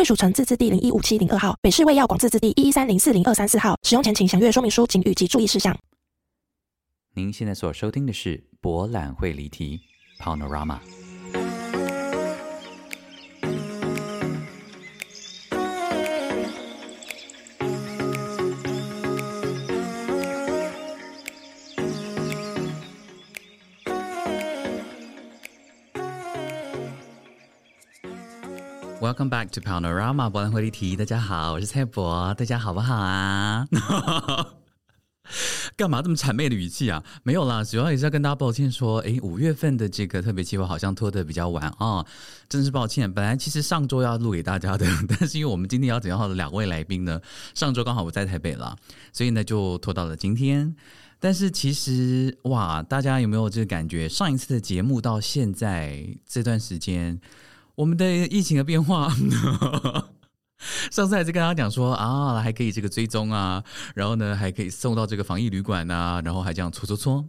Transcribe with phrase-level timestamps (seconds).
[0.00, 3.78] 贵属城自治地零一五七零二号，北市卫药广自治地一一三零四零二三四号。
[3.82, 5.78] 使用前请详阅说明书、请语及注意事项。
[7.12, 9.78] 您现在所收听的是博览会离题
[10.18, 10.78] Panorama。
[29.10, 30.94] Welcome back to Panorama 博览会离题。
[30.94, 33.66] 大家好，我是蔡博，大家好不好啊？
[35.76, 37.02] 干嘛这么谄媚的语气啊？
[37.24, 42.06] 没有啦，主要也是要跟大家抱歉说，诶，五月份的这个特别计划好像拖得比较晚啊，
[42.48, 43.12] 真是抱歉。
[43.12, 44.86] 本来其实上周要录给大家的，
[45.18, 47.20] 但是因为我们今天要讲到的两位来宾呢，
[47.52, 48.76] 上周刚好我在台北了，
[49.12, 50.72] 所以呢就拖到了今天。
[51.18, 54.08] 但是其实哇，大家有没有这个感觉？
[54.08, 57.20] 上一次的节目到现在这段时间。
[57.80, 59.10] 我们的疫情的变化，
[60.92, 63.64] 上次还是跟大家讲说啊，还可以这个追踪啊，
[63.94, 67.26] 然后呢还可以送到这个防疫旅馆啊，然后还这样搓搓搓，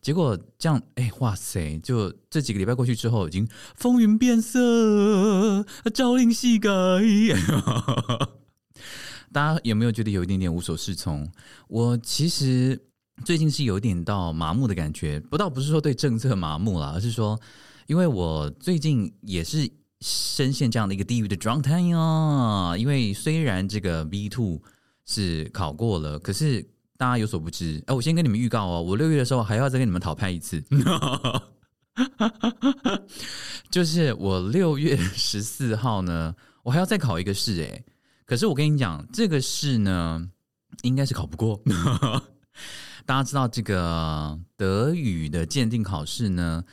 [0.00, 6.70] 结果这样哎哇塞，就这几个礼拜过去之后，已经风云变色，朝令夕改，
[9.30, 11.30] 大家有没有觉得有一点点无所适从？
[11.68, 12.80] 我其实
[13.22, 17.38] 最近是有点到麻木的感觉，不倒不是说对政策麻木了，而是说
[17.86, 19.70] 因为我最近也是。
[20.00, 22.74] 深陷这样的一个地狱的状态呀！
[22.76, 24.60] 因为虽然这个 B two
[25.04, 30.62] 是考过了，可是大家有所不知，哎，我先跟你们预告哦，我六月的时候还要再跟你们讨拍一次，
[33.70, 37.84] 就是我六月十四号呢，我还要再考一个试，哎，
[38.24, 40.26] 可是我跟你讲，这个试呢，
[40.82, 41.60] 应该是考不过。
[43.04, 46.64] 大家知道这个德语的鉴定考试呢，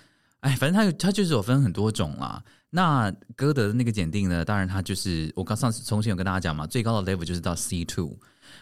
[0.41, 2.41] 哎，反正它有，它就是有分很多种啦。
[2.69, 4.43] 那歌德的那个检定呢？
[4.43, 8.17] 当然，它就是我刚上次重新有跟大家讲嘛，最高的 level 就是到 C two。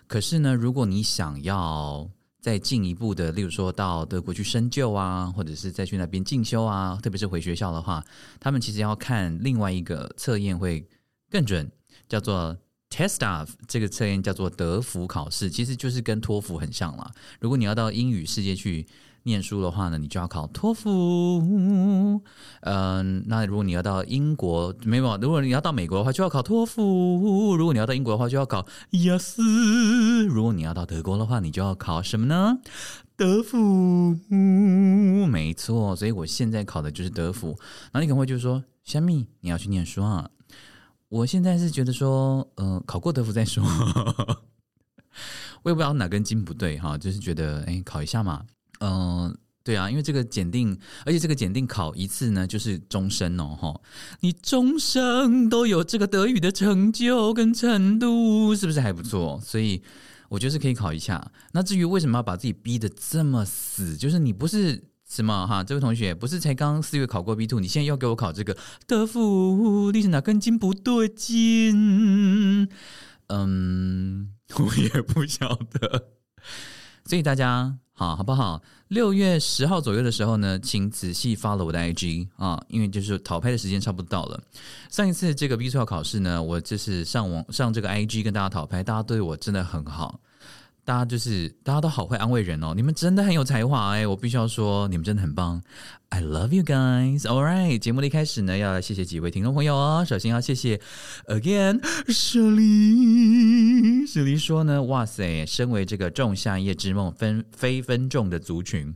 [0.06, 2.08] 可是呢，如果你想要
[2.40, 8.06] 再进一步的，例如说到德国去深究啊，或者是再去那边进修啊，特别是回学校的话，
[8.40, 10.88] 他们其实要看另外一个测验会
[11.32, 11.70] 更准，
[12.08, 12.56] 叫做
[12.92, 13.50] Testaf。
[13.68, 17.12] 这个测验叫做德福考试，其实就是跟托福很像啦。
[17.40, 18.88] 如果你要到英语世界去。
[19.26, 22.22] 念书的话呢，你就要考托福。
[22.62, 27.56] 嗯，那如果你要到英国，没有；如果你要到美国的话，就要考托福。
[27.58, 29.42] 如果你要到英国的话，就要考雅思。
[30.28, 32.60] 如果你要到德国的话，你就要考什么呢？
[33.16, 34.16] 德福。
[35.28, 37.58] 没错，所以我现在考的就是德福。
[37.94, 40.30] 那你可能会就是说，虾米，你要去念书啊？
[41.10, 43.64] 我现在是觉得说，嗯，考过德福再说。
[45.64, 48.46] 我也不知道哪根筋不对哈，就是觉得，哎，考一下嘛。
[48.80, 53.82] 嗯，对啊，因为这个检定，而且这个检定考一次呢，就是终身哦，哈，
[54.20, 59.42] 你终生都有这个德语的成就跟程度，是不是还不错？
[59.44, 59.82] 所以
[60.30, 61.32] 我觉得是可以考一下。
[61.54, 72.68] 那至于为什么要把自己逼得这么死，就是你不是什么哈，这位同学不是才刚四月考过 B two，你现在要给我考这个德福，你是哪根筋不对劲？
[73.30, 76.10] 嗯， 我也不晓得。
[77.06, 77.78] 所以大家。
[77.98, 78.62] 好，好不好？
[78.90, 84.44] 六月十号左右的时候呢，请仔细发了我的 IG 啊，因为就是讨拍的时间差不多到了。
[84.92, 90.20] 上一次这个 B 超考试呢，我就是上网上这个 IG 跟大家讨拍，大家对我真的很好。
[90.86, 95.60] 大家就是大家都好会安慰人哦，你们真的很有才华哎，我必须要说你们真的很棒
[96.10, 97.22] ，I love you guys。
[97.22, 100.06] All right，节目的一开始呢，要来谢谢几位听众朋友哦。
[100.08, 100.80] 首先要谢谢
[101.26, 108.96] Again，舍利，舍利说呢，哇塞，身为这个仲夏夜之梦分非分众的族群，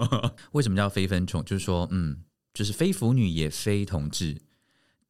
[0.52, 1.42] 为什么叫非分众？
[1.44, 2.18] 就是说，嗯，
[2.52, 4.36] 就是非腐女也非同志。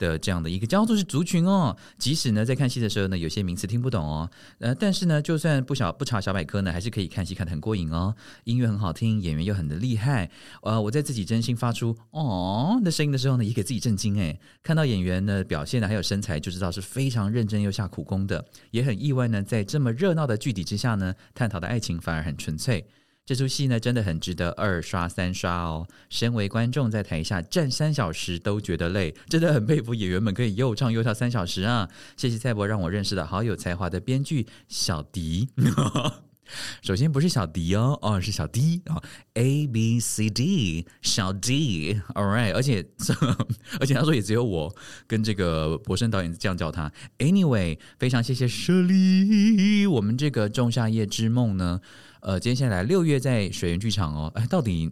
[0.00, 8.12] 的这样的一个叫做是族群哦，即使呢在看戏的时候呢，有些名词听不懂哦，呃，但是呢，就算不小不查小百科呢，还是可以看戏看得很过瘾哦。
[8.44, 10.30] 音乐很好听，演员又很的厉害，
[10.62, 14.40] 呃，我在自己真心发出哦的声音的时候呢，也给自己震惊哎。
[14.62, 22.86] 看到演员呢表现的还有身材，就知道是非常认真又下苦功的，也很意外呢，在这么热闹的剧底之下呢，探讨的爱情反而很纯粹。
[23.30, 25.86] 这出戏呢真的很值得二刷三刷哦。
[26.08, 31.88] 身为观众在台下站三小时都觉得累，真的很佩服演员们可以又唱又跳三小时啊！
[32.16, 35.48] 谢谢蔡博让我认识了好有才华的编剧小迪。
[36.82, 39.00] 首先不是小迪哦，哦是小 D 啊
[39.34, 42.84] ，A B C D 小 D，All right，而且
[43.78, 44.74] 而且他说也只有我
[45.06, 46.90] 跟这个博胜导演这样叫他。
[47.18, 51.80] Anyway，非常谢谢舍利，我们这个《仲夏夜之梦》呢，
[52.20, 54.90] 呃，接下来六月在水源剧场哦，哎，到底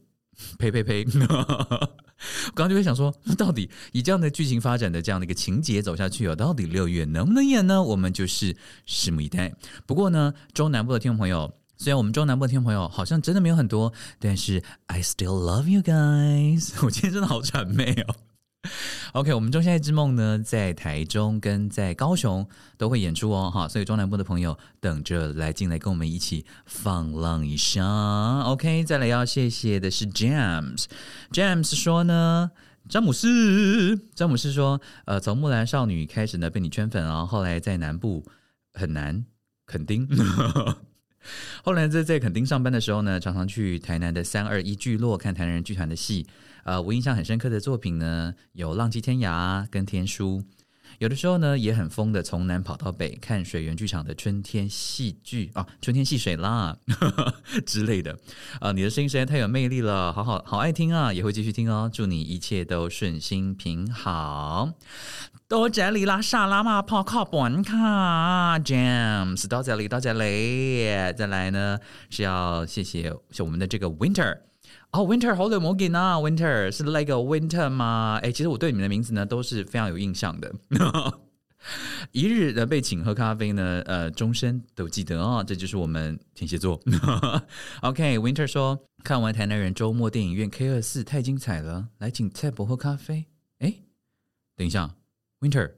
[0.58, 1.04] 呸呸呸！
[2.46, 7.80] 我刚刚就会想说，到底以这样的剧情发展的这样的一个情节走下去哦，到底六月能不能演呢？
[7.80, 9.54] 我们就是拭目以待。
[9.86, 16.72] 不过呢，中南部的听众朋友，虽然我们中南部的听众朋友好像真的没有很多，但是 I still love you guys。
[16.84, 18.27] 我今天真的好谄媚哦。
[19.12, 27.84] OK，我们《中夏夜之梦》呢，在台中跟在高雄都会演出哦，哈，所以中南部的朋友等着来进来跟我们一起放浪一下。
[28.42, 32.50] OK，再来要谢谢的是 James，James 说呢，
[32.88, 38.24] 詹姆斯，詹姆斯说，呃，从木兰少女开始呢被你圈粉啊，后来在南部
[38.72, 39.24] 很难，
[39.66, 40.08] 肯丁。
[41.62, 46.26] 后来在在垦丁上班的时候呢，常常去台南的三二一聚落看台南人剧团的戏。
[46.68, 50.42] 呃，我印象很深刻的作品呢，有《浪迹天涯》跟《天书》。
[50.98, 56.76] 有的时候呢，也很疯的，从南跑到北看水源剧场的春天戏剧啊，春天戏水啦
[57.64, 58.14] 之类的。
[58.60, 61.90] 啊，你的声音实在太有魅力了，好好好爱听啊，也会继续听哦。
[61.90, 64.68] 祝你一切都顺心平好。
[65.48, 70.84] 多谢你啦，沙拉嘛跑靠本卡，James，到这里到这里，
[71.16, 71.78] 再来呢
[72.10, 74.47] 是要谢谢我们的这个 Winter。
[74.92, 78.18] 哦，Winter 好久没见啊，Winter 是 like a Winter 吗？
[78.22, 80.54] 哎，其实我对你们的名字呢都是非常有印象的。
[82.12, 85.44] 一日的被请喝咖啡呢，呃，终身都记得哦。
[85.46, 86.80] 这就是我们天蝎座。
[87.82, 93.26] OK，Winter 说看完台南人周末电影院 K 二四太精彩了，来请蔡伯喝咖啡。
[93.58, 93.74] 哎，
[94.56, 94.94] 等一下
[95.40, 95.72] ，Winter，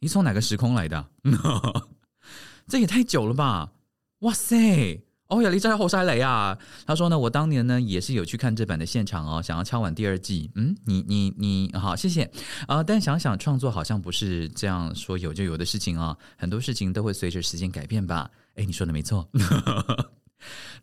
[0.00, 1.06] 你从哪个时空来的？
[2.66, 3.74] 这也太久了吧！
[4.20, 5.05] 哇塞！
[5.28, 6.56] 哦呀，你在后塞雷啊！
[6.86, 10.50] 他说呢，我当年呢也是有去看这版的现场哦，想要敲完第二季。
[10.54, 12.30] 嗯，你你你好，谢谢
[12.68, 12.82] 啊！
[12.82, 18.30] 但想想创作好像不是这样说有就有的事情啊，很多事情都会随着时间改变吧。
[18.54, 19.28] 哎，你说的没错。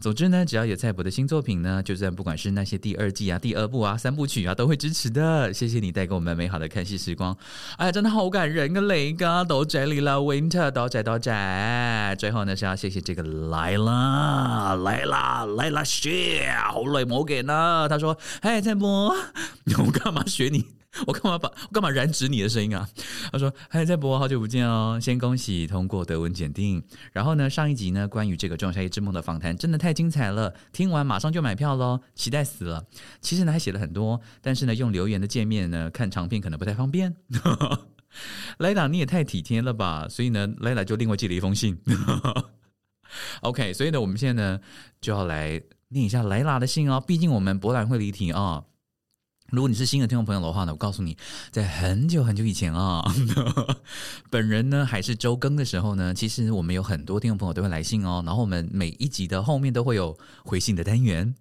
[0.04, 5.54] 总之呢，只要有蔡博的新作品呢，就算不管是那些第二季啊、第二部啊、三部曲啊，都会支持的。
[5.54, 7.34] 谢谢你带给我们美好的看戏时光。
[7.78, 8.82] 哎呀，真的好感人啊！
[8.82, 12.14] 雷哥都这里了，Winter 都在都在。
[12.20, 17.88] 最后呢，是要谢谢这个来啦，来啦，来啦，谢，好累冇给呢。
[17.88, 19.16] 他说：“哎，蔡博，
[19.80, 20.66] 我干嘛学你？”
[21.08, 22.88] 我干嘛把我干嘛染指你的声音啊？
[23.32, 25.00] 他说：“嗨，在博，好久不见哦！
[25.02, 26.84] 先恭喜通过德文检定。
[27.12, 32.86] 然后呢，上一集呢关于这个《仲夏夜之梦》的访谈真的太精彩了，听完马上就买票喽，期待死了。
[33.22, 37.16] 其实呢还写了很多，但是呢用留言的界面呢看长篇可能不太方便。
[38.60, 40.08] 莱拉你也太体贴了吧！
[40.08, 41.76] 所以呢，莱拉就另外寄了一封信。
[43.42, 44.60] OK，所以呢我们现在呢
[45.02, 48.64] 就要来念一下莱拉的信哦，毕竟我们博览会离题啊。”
[49.54, 51.16] 如果你是新的听众朋友的话呢，我告诉你，
[51.52, 53.06] 在很久很久以前啊，
[54.32, 61.32] 本人呢还是周更的时候呢，其实我们有很多听众朋友都会来信哦，然后我们每一集的后面都会有回信的单元。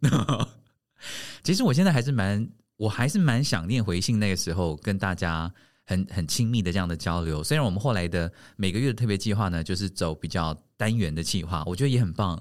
[1.43, 5.51] 其实我现在还是蛮，我还是蛮想念回信那个时候跟大家
[5.87, 7.43] 很很亲密的这样的交流。
[7.43, 12.39] 虽然我们后来的每个月的特别计划呢，就是走比较单元的计划，我觉得也很棒，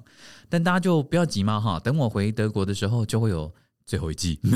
[0.50, 3.50] 但大家就不要急嘛哈，等我回德国的时候就会有。
[3.92, 4.40] 最后一季，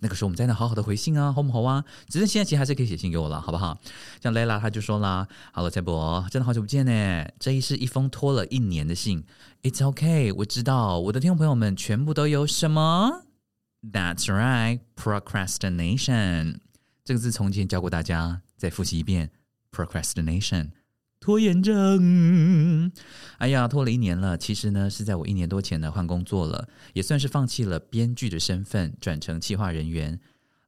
[0.00, 1.84] 那个时候我们在那好好的回信啊，好不好啊？
[2.08, 3.78] 只是现在其实还是可以写信给我了，好不好？
[4.20, 7.24] 像 Lela 他就说啦：“Hello，蔡博，真的好久不见呢。
[7.38, 9.22] 这是一封拖了一年的信。
[9.62, 13.22] It's okay，我知道我的听众朋友们全部都有什么
[13.92, 16.56] ？That's right，procrastination
[17.04, 19.30] 这个字从前教过大家，再复习一遍
[19.70, 20.70] ：procrastination。”
[21.26, 22.92] 拖延症，
[23.38, 24.38] 哎呀，拖了一年了。
[24.38, 30.20] 其实呢，是在我一年多前呢换工作了，也算是放弃了编剧的身份，转成企划人员。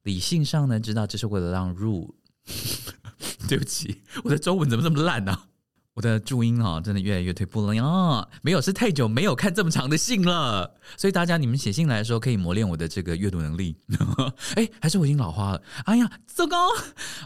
[0.02, 2.12] 理性上呢，知道这是为了让入。
[3.48, 5.42] 对不起，我的中文怎么这么烂呢？
[5.98, 8.28] 我的注音啊，真的越来越退步了呀！
[8.40, 10.78] 没有，是太久没有看这么长的信了。
[10.96, 13.76] 所以大家，你们写信来的时候，可以磨练我的这个阅读能力。
[14.54, 15.62] 哎，还是我已经老花了？
[15.86, 16.56] 哎呀，糟糕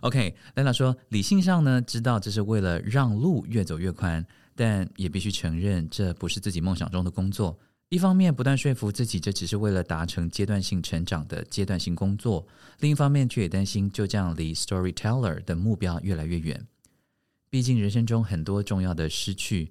[0.01, 4.25] ！OK，兰娜说，理性上呢，知道这是为了让路越走越宽，
[4.57, 7.59] 但也必须承认，这不是自己梦想中的工作。
[7.91, 12.43] 一方面不断说服自己，这只是为了达成阶段性成长的阶段性工作；
[12.81, 16.67] 另一方面，却也担心就这样离 storyteller 的目标越来越远。
[17.53, 19.71] 毕竟人生中很多重要的失去，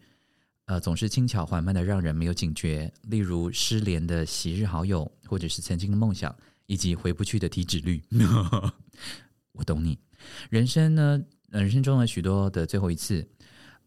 [0.65, 2.93] 呃，总是轻巧缓慢的，让人没有警觉。
[3.07, 6.35] 例如失联的昔日好友，或者是曾经的梦想，
[6.67, 7.99] 以及回不去的体脂率。
[9.53, 9.97] 我懂你。
[10.51, 11.19] 人生呢，
[11.49, 13.27] 人生中的许多的最后一次，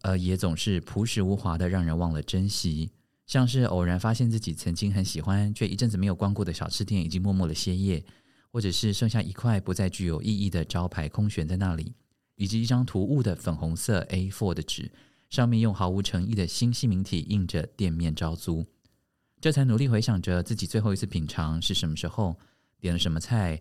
[0.01, 2.91] 呃，也总是朴实无华的，让人忘了珍惜。
[3.25, 8.03] 像是偶然发现自己曾经很喜欢，却一阵子没有光顾的小吃店，已经默默的歇业，
[8.51, 11.93] 或者是剩下一块不再具有意义的招牌空悬在那里，
[12.35, 14.91] 以及一张突兀的粉红色 A4 的纸。
[15.27, 18.63] 上面用毫无诚意的新细明体印着“店面招租”，
[19.41, 22.37] 这才努力回想着自己最后一次品尝是什么时候，
[22.79, 23.59] 点了什么菜，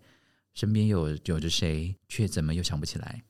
[0.52, 3.24] 身边有有着谁，却怎么又想不起来。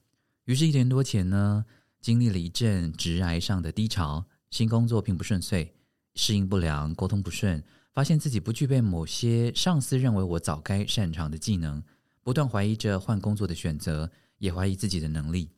[0.46, 1.64] 于是，一年多前呢，
[2.00, 5.72] 经历了一阵直癌上的低潮，新工作并不顺遂，
[6.16, 11.82] 适应不良，沟通不顺，发现自己不具备某些上司认为我早该擅长的技能，
[12.22, 14.10] 不断怀疑着换工作的选择，
[14.44, 15.48] 也怀疑自己的能力。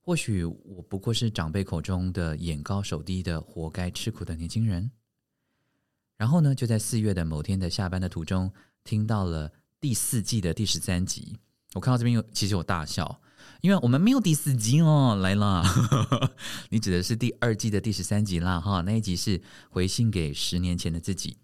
[0.00, 4.90] 或许我不过是长辈口中的眼高手低的活该吃苦的年轻人。
[6.16, 11.38] 然后呢，就在四月的某天的下班的途中，听到了第四季的第十三集。
[11.74, 13.20] 我看到这边有，其实我大笑，
[13.60, 15.64] 因为我们没有第四集哦，来了。
[16.70, 21.38] 你指的是第二季的第十三集啦，哈，那一集是回信给十年前的自己。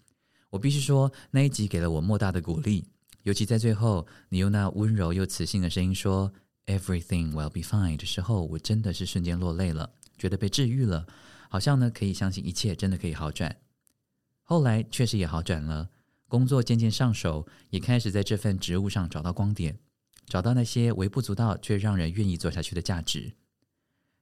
[0.51, 2.89] 我必须说，那一集给了我莫大的鼓励，
[3.23, 6.33] 尤其在最后，你用那温柔又磁性的声音说。
[6.69, 11.07] Everything will be fine 的时候，我真的是瞬间落泪了，觉得被治愈了，
[11.49, 13.57] 好像呢可以相信一切真的可以好转。
[14.43, 15.89] 后来确实也好转了，
[16.29, 19.79] 工作渐渐上手，也开始在这份职务上找到光点，
[20.27, 23.33] 找到那些微不足道却让人愿意做下去的价值。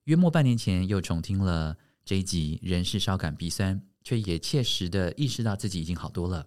[0.05, 6.47] 约莫半年前又重听了这一集，仍是稍感鼻酸，却也切实的意识到自己已经好多了。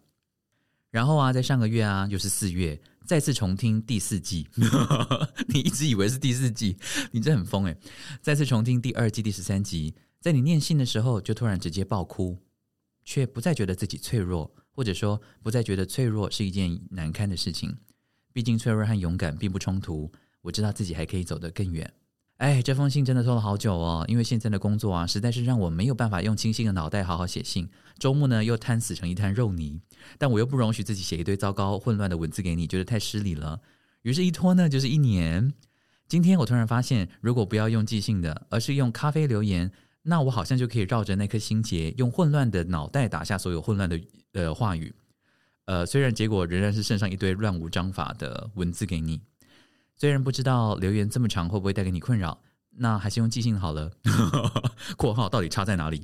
[0.91, 4.48] 然后啊，在上个月啊，又是四月，再次重听第四季。
[5.48, 6.77] 你一直以为是第四季，
[7.12, 7.77] 你这很疯诶。
[8.22, 12.38] 再次重听第二季第十三集，在你念信的时候，就突然直接爆哭，
[13.05, 17.77] 却不再觉得自己脆弱，或者说不再觉得脆弱是一件难堪的事情。
[18.34, 21.91] 毕竟脆弱和勇敢并不冲突，我知道自己还可以走得更远。
[22.39, 27.67] 哎，这封信真的拖了好久哦，因为现在的工作啊，实在是让我没有办法用清醒的脑袋好好写信。
[27.98, 29.81] 周末呢，又瘫死成一滩肉泥，
[30.17, 33.60] 但我又不容许自己写一堆糟糕、混乱的文字给你，觉得太失礼了。
[34.03, 35.53] 于是，一拖呢就是一年。
[36.08, 39.69] 今天我突然发现，如果不要用寄信的，而是用咖啡留言，
[40.03, 44.00] 那我好像就可以绕着那颗心结，用混乱的脑袋打下所有混乱的
[44.31, 44.96] 呃话语。
[45.65, 49.19] 呃，虽然结果仍然是剩上一堆乱无章法的文字给你。
[50.00, 52.39] 虽然不知道留言这么长会不会带给你困扰，
[52.77, 53.91] 那还是用寄信好了。
[54.96, 56.01] 括号到底差在哪里？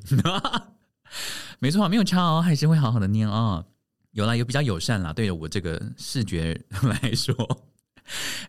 [1.59, 3.63] 没错，没有差哦，还是会好好的念啊。
[4.11, 7.33] 有啦，有比较友善啦，对我这个视觉来说。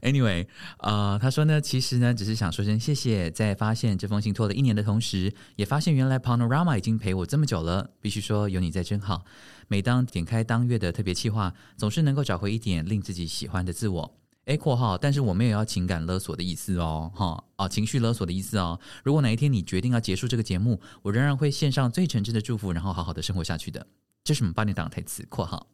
[0.03, 0.49] Anyway，
[0.79, 7.89] 啊，他说呢，其实呢，只是想说声谢谢，在发现这封信拖了一年的同时，也发现原来 Panorama 已经陪我这么久了。
[8.01, 9.25] 必须说，有你在真好。
[9.69, 14.19] 每当点开当月的特别企划，总是能够找回一点令自己喜欢的自我。
[14.47, 18.79] 哎，括号，但是我没有要情感勒索的意思哦，哈啊，情绪勒索的意思哦。
[19.03, 23.85] 如果哪一天你决定要结束这个节目，我仍然会献上最诚挚的祝福，然后好好的生活下去的。
[24.23, 25.67] 这是我们八点档台词，括号。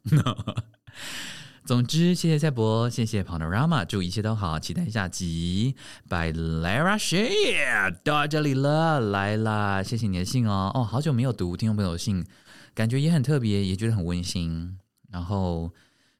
[1.66, 5.76] 总之，谢谢赛博，谢谢 Panorama，祝一切都好，期待下集。
[6.08, 12.24] By Lara s h e e 到这里了，来啦，谢谢你的信哦，哦，好久没有读听众朋友的信，
[12.74, 14.78] 感觉也很特别，也觉得很温馨，
[15.10, 15.70] 然后。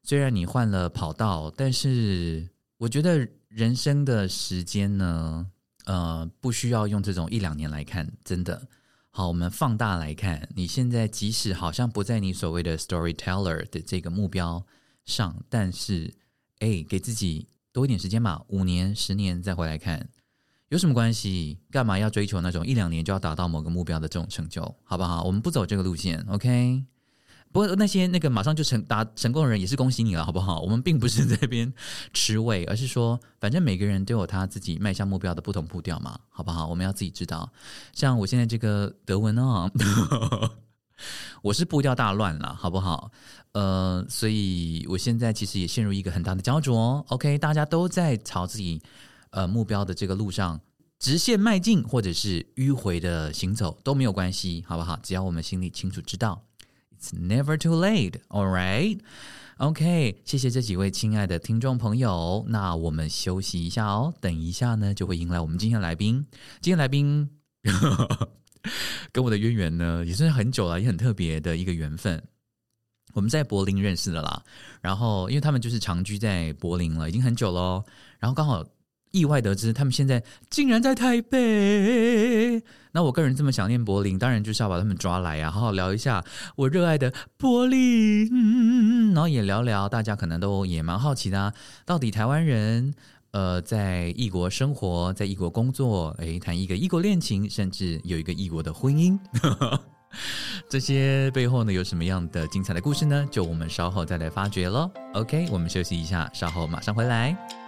[0.05, 5.47] 虽然你换了跑道，但是我觉得人生的时间呢，
[5.85, 8.67] 呃，不需要用这种一两年来看，真的
[9.11, 9.29] 好。
[9.29, 14.65] 我们放大来看，你现在即使好像不在你所谓的 storyteller 的这个目标
[15.05, 16.13] 上，但是，
[16.59, 20.09] 哎，给自己多一点时间吧，五年、十年再回来看，
[20.67, 21.59] 有什么关系？
[21.71, 24.61] 干嘛要追求那种一两年就要达到某个目标的这种成就？
[24.83, 25.23] 好不好？
[25.23, 26.83] 我们不走这个路线，OK。
[27.53, 30.59] 不过那些那个马上就成达成功的人也是恭喜你了，好不好？
[30.61, 31.71] 我们并不是这边
[32.11, 36.65] 吃味，而是说，反正每个人都有他自己迈向目标的不同步调嘛，好不好？
[36.67, 37.47] 我们要自己知道。
[37.93, 39.71] 像我现在这个德文啊，
[41.43, 43.11] 我是步调大乱了，好不好？
[43.51, 47.05] 呃，所以我现在其实也陷入一个很大的焦灼。
[47.09, 48.81] OK，大家都在朝自己
[49.29, 50.59] 呃目标的这个路上
[50.97, 54.97] 直线迈进，或者是迂回的行走都没有关系，好不好？
[55.03, 56.43] 只要我们心里清楚知道。
[57.03, 58.97] It's never too late, all right?
[59.57, 62.45] OK，谢谢这几位亲爱的听众朋友。
[62.47, 66.25] 那我们休息一下哦，等一下呢就会迎来我们今天的来宾。
[66.61, 67.29] 今天来宾
[69.11, 72.23] 跟我的渊源呢也是很久了，也很特别的一个缘分。
[73.11, 74.41] 我们在柏林认识的啦，
[74.79, 77.83] 然后因为他们就是长居在柏林了，已经很久喽。
[78.17, 78.63] 然后刚好
[79.13, 82.63] 意外得知他们现在竟然在台北。
[82.91, 86.23] 那我个人这么想念柏林，当然就是要把他们抓来啊，好好聊一下
[86.55, 91.53] 我热爱的柏林，嗯然后也聊聊大家可能都也蛮好奇的、啊，
[91.85, 92.91] 到底台湾人
[93.31, 99.17] 呃在异国生活，在异国工作，诶，谈一个异国恋情，甚至有一个异国的婚姻。
[100.67, 103.27] 这些背后呢有什么样的精彩的故事呢？
[103.31, 104.89] 就我们稍后再来发掘喽。
[105.13, 107.62] OK，我们休息一下，稍后马上回来。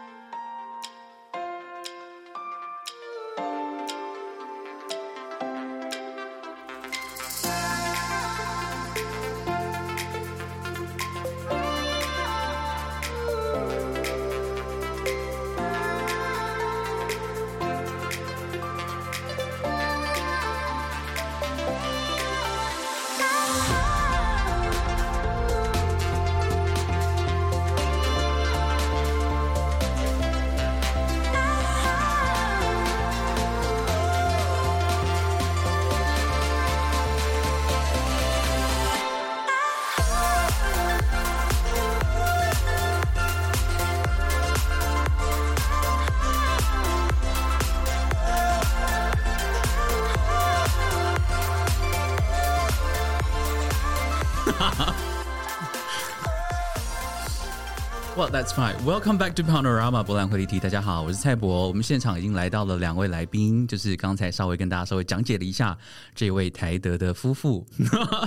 [58.15, 58.77] Well, that's fine.
[58.85, 60.57] Welcome back to Panorama 博览会议题。
[60.57, 61.67] 大家好，我是蔡博。
[61.67, 65.77] 我们现场已经来到了两位来宾，就是刚才稍微跟大家稍微讲解了一下
[66.13, 67.67] 这位台德的夫妇。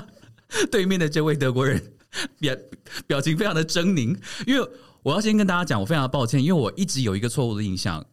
[0.71, 1.83] 对面的这位德国人
[2.39, 2.55] 表
[3.07, 4.15] 表情非常的狰狞，
[4.47, 4.71] 因为
[5.03, 8.05] 我要先跟大家讲，我非常的抱歉，因为我一直有一个错误的印象，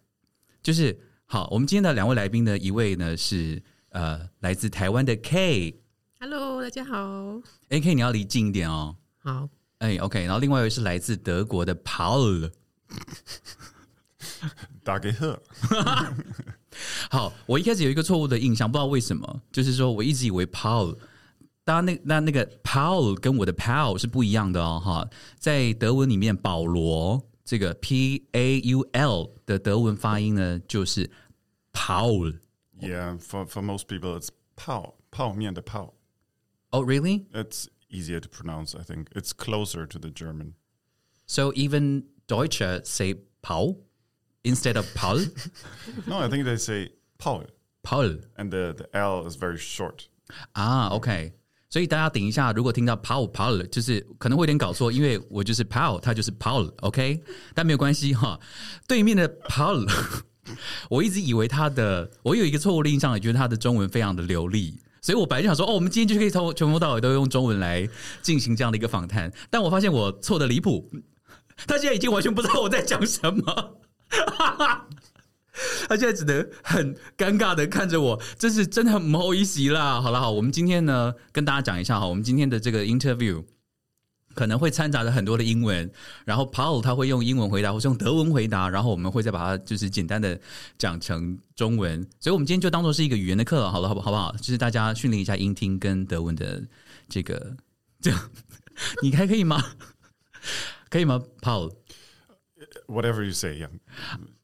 [0.63, 7.41] 就是好，我们今天的两位来宾呢，一位呢是呃来自台湾的 K，Hello，大家好。
[7.67, 8.95] A K，你要离近一点哦。
[9.17, 12.51] 好，哎、，OK，然后另外一位是来自德国的 Paul，
[14.83, 15.39] 打给他。
[17.09, 20.97] 好，我一开始有一个错误的印象，不知道为什么，就是说我一直以为 Paul，
[21.63, 31.09] 当那那那个 Paul 跟我的 Paul 是不一样的哦，哈，在德文里面，保罗这个 P A U L 的德文发音呢，就是
[31.71, 32.39] Paul。
[32.79, 35.93] Yeah, for for most people, it's Paul 泡面的泡。
[36.71, 37.25] Oh, really?
[37.31, 39.08] It's easier to pronounce, I think.
[39.14, 40.54] It's closer to the German.
[41.26, 43.76] So even Deutsche say Paul
[44.44, 45.20] instead of Paul.
[46.06, 47.44] No, I think they say Paul,
[47.82, 50.08] Paul and the, the L is very short.
[50.52, 51.32] 啊，OK。
[51.72, 57.22] 所以大家等一下，如果听到 Paul Paul，就是可能会有点搞错，因为我就是 Paul，他就是 Paul，OK，、
[57.54, 58.40] 但没有关系哈。
[58.88, 59.88] 对面的 Paul，
[60.88, 67.87] 我一直以为他的，我有一个错误的印象，也觉得他的中文非常的流利， 所以我本来就想说，哦，我们今天就可以从从头到尾都用中文来
[68.23, 70.89] 进行这样的一个访谈，但我发现我错的离谱，
[71.67, 73.77] 他现在已经完全不知道我在讲什么。
[75.87, 80.01] 他现在只能很尴尬的看着我，这是真的很不好意思啦。
[80.01, 83.43] 好了，好，我们今天呢跟大家讲一下哈，我们今天的这个 interview
[84.35, 85.89] 可能会掺杂着很多的英文，
[86.25, 90.39] 然后 Paul 他会用英文回答，或是用德文回答，然后我们会再把它就是简单的
[90.77, 94.31] 讲成中文，所以我们今天就当做是一个语言的课，好了，好不好不好？
[94.37, 96.61] 就是大家训练一下音听跟德文的
[97.09, 97.55] 这个
[98.01, 98.29] 这样，
[99.01, 99.63] 你还可以吗？
[100.89, 103.69] 可以吗，Paul？Whatever you say, yeah.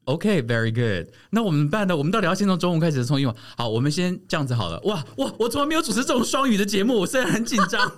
[0.06, 1.14] OK，very、good。
[1.30, 1.96] 那我们办的？
[1.96, 3.36] 我们到底要先从中文开始，从英文？
[3.56, 4.82] 好，我们先这样子好了。
[4.86, 7.92] 哇哇，我从来没有主持这种双语的节目，我虽然很紧张。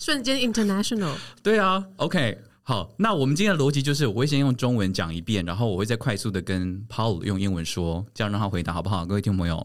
[0.00, 1.14] 瞬间 international。
[1.42, 9.04] 对啊，OK，好，那我们今天的逻辑就是，我会先用中文讲一遍，然后我会再快速的跟 Paul 用英文说，这样让他回答，好不好？
[9.04, 9.64] 各位听众朋友，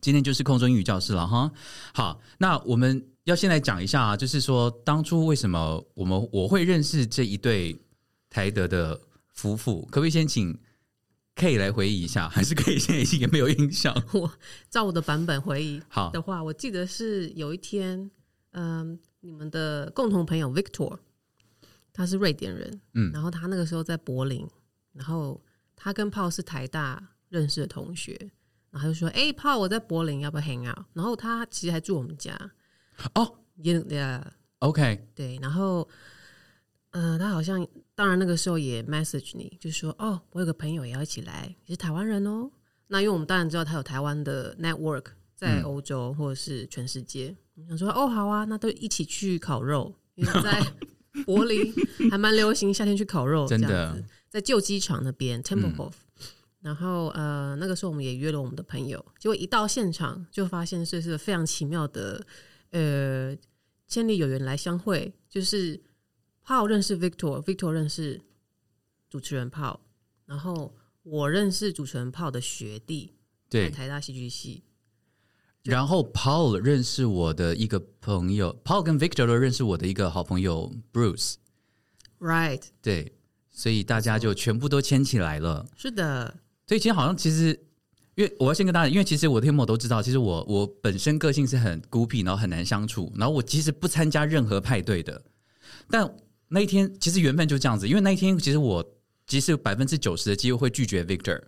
[0.00, 1.50] 今天就是空中英语教室了哈。
[1.94, 7.80] 好，那我们要先来讲一下啊，就是说当初为什么我们我会认识这一对
[8.28, 9.00] 台德的
[9.32, 10.58] 夫妇，可不可以先请
[11.36, 12.28] K 来回忆一下？
[12.28, 13.94] 还是 K 现在已经也没有印象？
[14.12, 14.28] 我
[14.68, 18.10] 照我的版本回忆好的话，我记得是有一天，
[18.52, 20.98] 嗯、你们的共同朋友 Victor，
[21.92, 23.10] 他是瑞典人，嗯。
[23.10, 24.46] 然后他那个时候在柏林，
[24.92, 25.42] 然后
[25.74, 28.16] 他跟炮是台大认识的同学，
[28.70, 32.36] 然后他就说：“哎、炮，我在柏林，要不要 hang out？” 然后他其实还住我们家，
[33.14, 33.38] 哦。
[33.56, 35.86] 也呃 OK，对，然后，
[36.90, 42.50] 呃，他好像当然那个时候也 message 你，就说哦，我有个朋友也要一起来，也是台湾人哦。
[42.88, 45.04] 那因为我们当然知道他有台湾的 network
[45.42, 45.62] 在嗯。
[45.64, 50.64] 欧洲或者是全世界，我想说哦，好啊，那都一起去烤肉，因为在
[51.26, 51.74] 柏林
[52.08, 55.94] 还蛮流行夏天去烤肉，真的这样子，在旧机场那边 Tempelhof。
[56.60, 62.24] 然后呃，那个时候我们也约了我们的朋友，结果一到现场就发现这是非常奇妙的，
[62.70, 63.36] 呃，
[63.88, 65.80] 千里有缘来相会，就是
[66.44, 68.20] 炮认识 Victor，Victor 认识
[69.10, 69.80] 主持人炮，
[70.24, 73.12] 然后我认识主持人炮的学弟，
[73.50, 74.62] 在对，台大戏剧系，
[75.64, 83.12] 然后 Paul 认识我的一个朋友，Paul 跟 Victor 都认识我的一个好朋友 Bruce，Right，对，
[83.48, 85.64] 所以大家就全部都牵起来了。
[85.76, 86.34] 是的，
[86.66, 87.50] 所以其实好像其实，
[88.16, 95.22] 因为我要先跟大家，因为其实我的听众都知道，其实我我本身个性是很孤僻，然后很难相处，然后我其实不参加任何派对的。
[95.88, 96.12] 但
[96.48, 98.84] 那一天其实缘分就这样子，因为那一天其实我
[99.28, 101.40] 其实百分之九十的机会会拒绝 Victor。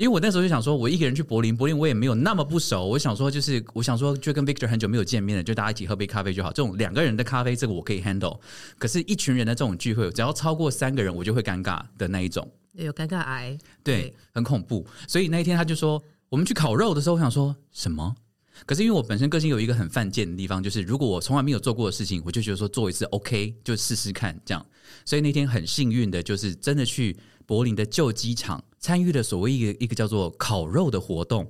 [0.00, 2.86] 因为我那时候就想说，我一个人去柏林，柏林我也没有那么不熟。
[2.86, 6.48] 我想说，就是我想说，就跟 Victor 很久没有见面了，就大家一起喝杯咖啡就好。
[6.48, 8.40] 这种两个人的咖啡，这个我可以 handle。
[8.78, 12.50] 可是，一群人的这种聚会，只要超过三个人，我就会尴尬的那一种。
[12.72, 14.86] 有尴尬癌，对，很恐怖。
[15.06, 18.16] 所以那一天他就说，我们去烤肉的时候，我想说什么？
[18.64, 24.64] 可是因为我本身个性有一个很犯贱的地方，就是如果我从来没有做过的事情，我就觉得说做一次 OK，就试试看这样。
[25.04, 31.48] 所以那天很幸运的，就是真的去柏林的旧机场参与了所谓一个一个叫做烤肉的活动。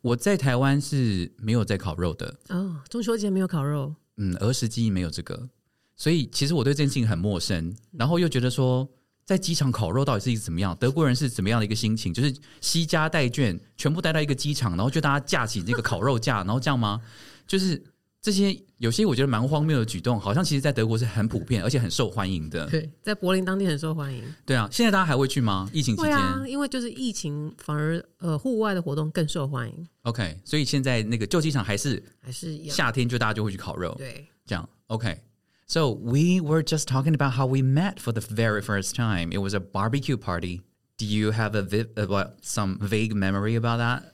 [0.00, 5.48] 我在台湾是没有在烤肉的，哦，中秋节没有烤肉，嗯，儿时记忆没有这个，
[5.96, 8.88] 所以其实我对这件事情很陌生，然后又觉得说，
[9.24, 10.76] 在机场烤肉到底是一个怎么样？
[10.78, 12.14] 德国人是怎么样的一个心情？
[12.14, 17.02] 就是惜家带眷，全部带到一个机场，然后就大家架起这个烤肉架，然后这样吗？
[17.44, 17.82] 就是
[18.27, 22.65] 这些有些我觉得蛮荒谬的举动，好像其实在德国是很普遍，而且很受欢迎的。
[22.69, 24.23] 对，在柏林当地很受欢迎。
[24.45, 25.69] 对啊，现在大家还会去吗？
[25.73, 32.75] 疫情期间、会啊，因为就是疫情，反而呃户外的活动更受欢迎， o k 所以现在那个旧机场还是还是一样。
[32.75, 33.93] 夏天就大家就会去烤肉。
[33.97, 39.31] 对，这样 OK。So we were just talking about how we met for the very first time.
[39.31, 40.61] It was a barbecue party.
[40.97, 44.13] Do you have a vi- uh, what, some vague memory about that?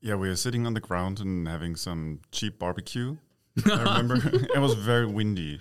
[0.00, 3.16] Yeah, we were sitting on the ground and having some cheap barbecue.
[3.65, 4.19] I remember
[4.55, 5.59] it was very windy.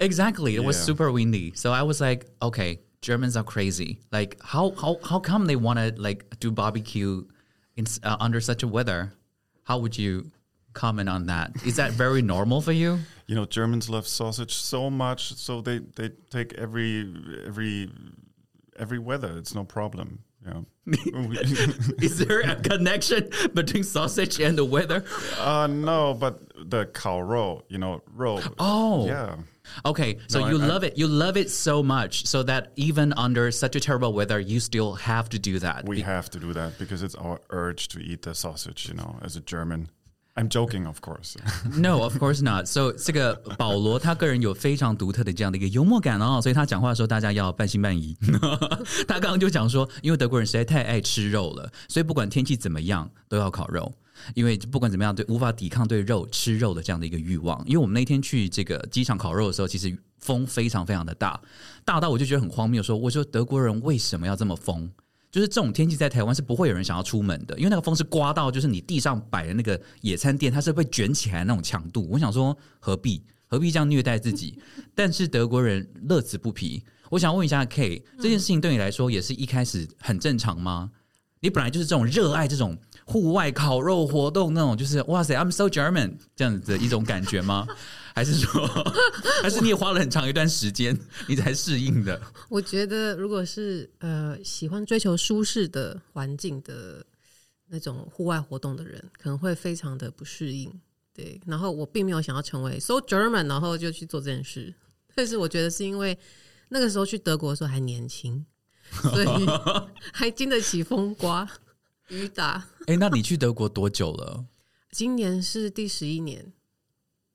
[0.00, 0.54] Exactly.
[0.56, 0.84] It was Yeah.
[0.84, 1.52] super windy.
[1.54, 4.00] So I was like, okay, Germans are crazy.
[4.12, 7.24] Like how how how come they want to like do barbecue
[7.76, 9.12] in s- uh, under such a weather?
[9.64, 10.30] How would you
[10.72, 11.50] comment on that?
[11.66, 12.98] Is that very normal for you?
[13.26, 17.12] You know, Germans love sausage so much, so they, they take every
[17.46, 17.90] every
[18.78, 19.36] every weather.
[19.38, 20.20] It's no problem.
[20.46, 20.60] Yeah.
[20.86, 21.38] We-
[22.00, 25.04] Is there a connection between sausage and the weather?
[25.38, 28.41] uh, no, but the Kaoro, you know, roll.
[28.59, 29.05] Oh.
[29.07, 29.35] yeah.
[29.85, 30.97] Okay, so No, I- you I- love it.
[30.97, 34.95] You love it so much, so that even under such a terrible weather, you still
[34.95, 35.85] have to do that.
[35.85, 38.93] We Be- have to do that because it's our urge to eat the sausage, you
[38.93, 39.87] know, as a German.
[40.35, 41.37] I'm joking, of course.
[41.77, 42.65] no, of course not.
[42.67, 48.17] So 这个保罗他个人有非常独特的这样的一个幽默感哦，所以他讲话的时候大家要半信半疑。
[49.07, 53.93] 他刚刚就讲说，因为德国人实在太爱吃肉了，所以不管天气怎么样都要烤肉。
[54.34, 57.62] 因为不管怎么样，对无法抵抗对肉吃肉的这样的一个欲望。
[57.66, 61.40] 因为我们那天去这个机场烤肉的时候，其实风非常非常的大，
[61.84, 62.82] 大到我就觉得很荒谬。
[62.82, 64.90] 说，我说德国人为什么要这么疯？
[65.30, 72.08] 就是这种天气在台湾是不会有人想要出门的，因为那个风是刮到，就是你地上摆的那个野餐垫，它是被卷起来那种强度。
[72.10, 74.58] 我想说，何必何必这样虐待自己？
[74.94, 76.82] 但是德国人乐此不疲。
[77.10, 80.90] 我想问一下 K，这件事情对你来说也是一开始很正常吗？
[81.40, 82.76] 你本来就是这种热爱这种
[83.08, 87.66] 户外烤肉活动那种，就是哇塞，I'm so German 这样子的一种感觉吗？
[88.14, 88.66] 还是说，
[89.42, 92.20] 还是你也花了很长一段时间你才适应的？
[92.50, 97.02] 我觉得如果是呃喜欢追求舒适的环境的
[97.68, 100.70] 那种户外活动的人，可能会非常的不适应。
[101.14, 104.74] 对，然后我并没有想要成为 so German，然后就去做这件事。
[105.14, 106.16] 但是我觉得是因为
[106.68, 108.44] 那个时候去德国的时候还年轻，
[109.00, 109.46] 所以
[110.12, 111.48] 还经得起风刮
[112.08, 112.66] 雨打。
[112.86, 114.44] 哎、那你去德国多久了？
[114.90, 116.52] 今年是第十一年，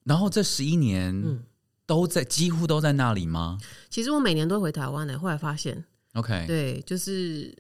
[0.03, 1.43] 然后这十一年嗯
[1.86, 3.57] 都在，几乎都在那里吗
[3.89, 5.17] 其实我每年都回台湾的。
[5.19, 5.83] 后来发现
[6.13, 7.55] ，？OK，对，就是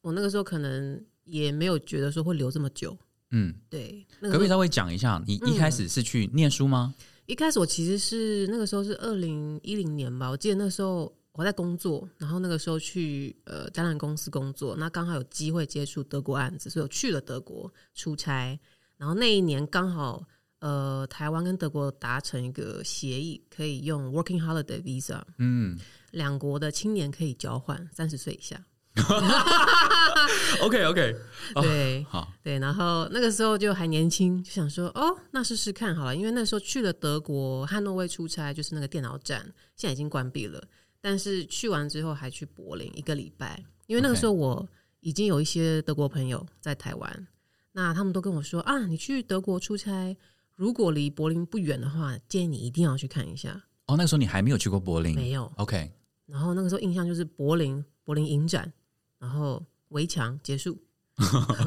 [0.00, 2.96] 我那个时候可能也没有觉得说会留这么久。
[3.32, 6.94] 嗯，对，那个时候可不可以稍微讲一下，你一开始是去念书吗？
[7.26, 18.58] 一开始我其实是那个时候是二零一零年吧，我记得那时候我在工作，然后那个时候去呃展览公司工作，那刚好有机会接触德国案子，所以我去了德国出差，
[18.96, 20.24] 然后那一年刚好
[20.60, 25.76] 呃台湾跟德国达成一个协议，可以用 Working Holiday Visa，嗯
[26.12, 28.64] 两国的青年可以交换，三十岁以下。
[30.62, 31.16] OK OK，
[31.56, 36.14] 对，好，对，然后那个时候就还年轻，就想说哦，那试试看好了。
[36.14, 39.42] 因为那时候去了德国汉诺威出差，就是那个电脑展，
[39.74, 40.62] 现在已经关闭了。
[41.04, 44.66] 但是去完之后还去柏林一个礼拜，因为那个时候我
[45.00, 47.26] 已经有一些德国朋友在台湾，
[47.72, 50.16] 那他们都跟我说啊，你去德国出差，
[50.54, 53.50] 如果离柏林不远的话，建议你一定要去看一下。
[53.84, 55.92] 哦，那个时候你还没有去过柏林，没有，OK，
[56.24, 58.72] 然后那个时候印象就是柏林柏林影展，
[59.18, 60.80] 然后围墙结束，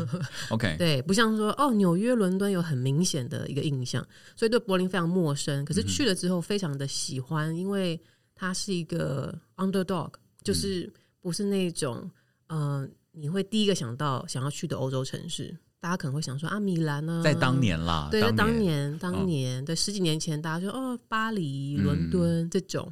[0.50, 4.04] OK，对，不像说哦，纽约、伦敦有很明显的一个印象，
[4.36, 5.64] 所以对柏林非常陌生。
[5.64, 8.02] 可是去了之后，非常的喜欢，因为
[8.38, 12.10] 它是一个 underdog，就是不是那种
[12.48, 15.58] 呃，你会第一个想到想要去的欧洲城市。
[15.80, 18.90] 大家可能会想说啊，米兰呢，在当年啦，对，在当年。
[18.90, 22.92] 年，当年，对，十几年前，大家说哦，巴黎、伦敦这种，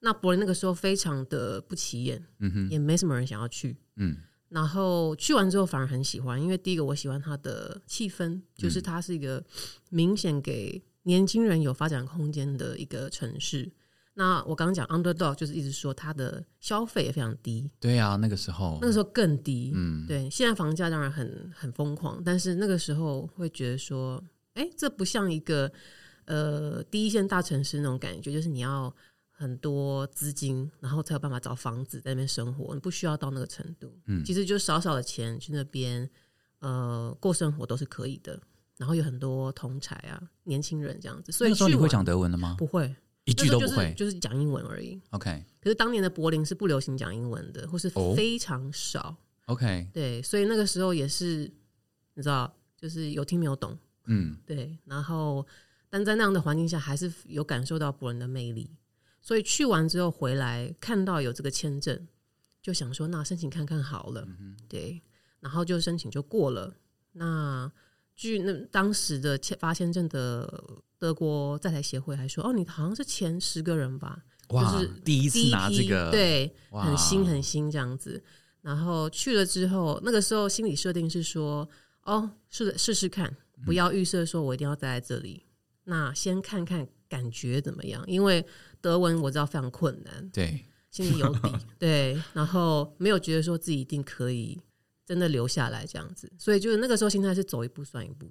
[0.00, 3.76] 那柏林那个时候非常的不起眼，嗯哼，也没什么人想要去。
[3.96, 4.16] 嗯。
[4.50, 9.42] 然后去完之后反而很喜欢，因为第一个我喜欢它的气氛，就是它是一个
[9.88, 13.72] 明显给年轻人有发展空间的一个城市。
[14.18, 19.72] 那我刚刚讲 underdog 就是一直说它的消费也非常低，对啊，那个时候那个时候更低。
[19.74, 24.22] 嗯对，现在房价当然很很疯狂，但是那个时候会觉得说，
[24.54, 25.70] 哎，这不像一个
[26.24, 28.90] 呃第一线大城市那种感觉，就是你要
[29.30, 33.92] 很多资金，然后才有办法找房子在那边生活，你不需要到那个程度。
[34.06, 36.08] 嗯其实就少少的钱去那边
[36.60, 38.40] 呃过生活都是可以的。
[38.78, 42.56] 然后有很多同才啊，年轻人这样子，所以那个时候你会讲德文的吗？
[42.58, 42.94] 不会，
[43.26, 44.98] 一句都会就是就是讲英文而已。
[45.10, 49.14] OK 可是当年的柏林是不流行讲英文的，或是哦非常少。
[49.46, 51.52] OK，对，所以那个时候也是，
[52.14, 55.46] 你知道，就是有听没有懂，嗯对，然后
[55.88, 58.70] 但在那样的环境下，还是有感受到柏林的魅力。
[59.20, 62.06] 所以去完之后回来，看到有这个签证，
[62.62, 64.26] 就想说那申请看看好了，
[64.68, 65.02] 对，
[65.40, 66.76] 然后就申请就过了。
[67.12, 67.70] 那
[68.16, 70.64] 据那当时的签发签证的
[70.98, 78.22] 德国在台协会还说，哦，你好像是前十个人吧，哇，就是第一次拿这个，，对，很新很新这样子。
[78.62, 81.68] 然后去了之后，那个时候心理设定是说，
[82.02, 85.44] 哦，是的，试试看，不要预设说我一定要待在这里。
[85.84, 88.44] 那先看看感觉怎么样，因为
[88.80, 94.58] 德文我知道非常困难，对，心里有底， 对，然后没有觉得说自己一定可以
[95.06, 98.28] 真的留下来这样子，所以就是那个时候心态是走一步算一步，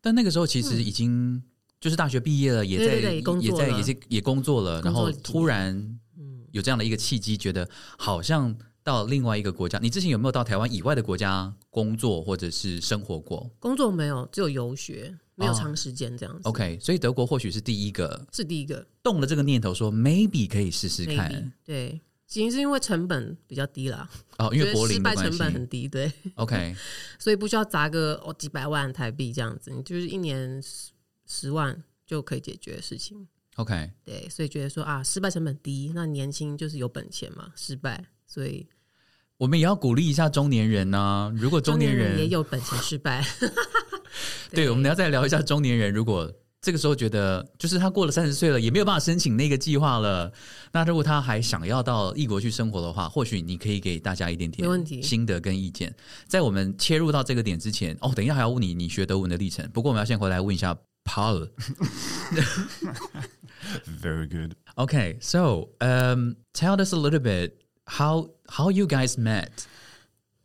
[0.00, 1.40] 但那个时候其实已经
[1.78, 5.76] 就是大学毕业了，也在也也在也是也工作了，然后突然
[6.16, 7.68] 嗯，有这样的一个契机，觉得
[7.98, 9.78] 好像到另外一个国家。
[9.78, 16.48] 你之前有没有到台湾以外的国家工作或者是生活过工作没有，只有游学，没有哦长时间这样子。
[16.48, 25.66] ？OK，所以德国或许是第一个是第一个动了这个念头，说 maybe 可以试试 maybe 看对，其实是因为成本比较低啦，哦，因为柏林成本很。
[25.66, 26.76] 低，对，OK，
[27.18, 30.90] 所以不需要砸个哦几百万台币这样子，你就是一年十
[31.26, 33.26] 十万就可以解决的事情。
[33.56, 38.66] OK，对，所以觉得说啊，失败成本低，那年轻就是有本钱嘛，失败，所以
[39.38, 43.24] 我们也要鼓励一下中年人呢、如果中年人也有本钱失败，
[44.52, 45.92] 对，我们要再聊一下中年人。
[45.92, 46.32] 如果
[46.68, 50.30] 这个时候觉得，就是他过了三十岁了，也没有办法申请那个计划了，
[50.70, 55.90] 那如果他还想要到异国去生活的话，或许你可以给大家一点点没问题心得跟意见。
[56.26, 59.66] 在我们切入到这个点之前，哦，等一下还要问你你学德文的历程。
[59.70, 61.48] 不过我们要先回来问一下 Paul。
[63.86, 64.54] Very good.
[64.76, 69.66] Okay, so um, tell us a little bit how how you guys met.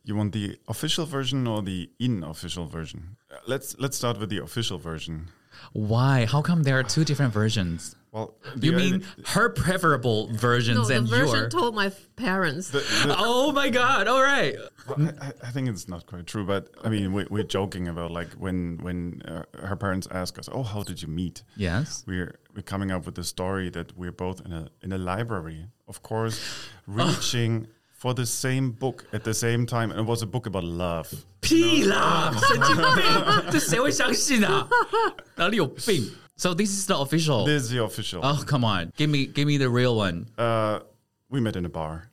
[0.06, 3.18] You want the official version or the unofficial version?
[3.30, 5.28] Uh, let's let's start with the official version.
[5.72, 6.26] Why?
[6.26, 7.96] How come there are two different versions?
[8.12, 11.50] Well, You the- mean her preferable versions no, the and version your?
[11.50, 12.70] told my parents.
[12.70, 14.08] the- the- Oh my god!
[14.08, 14.56] All right.
[14.88, 17.88] Well, I, I- I think it's not quite true, but I mean, we, we're joking
[17.88, 22.04] about like when when uh, her parents ask us, "Oh, how did you meet?" Yes.
[22.06, 25.70] We're we're coming up with the story that we're both in a in a library,
[25.88, 26.40] of course,
[26.86, 27.68] reaching
[28.03, 31.09] for the same book at the same time, and it was a book about love.
[31.41, 34.69] 屁啦，神经病，这谁会相信啊？
[35.37, 36.11] 哪里有病？
[36.37, 37.45] So this is the official.
[37.45, 38.21] This is the official.
[38.23, 40.27] Oh come on, give me give me the real one.
[40.39, 40.81] Uh,
[41.29, 42.11] we met in a bar.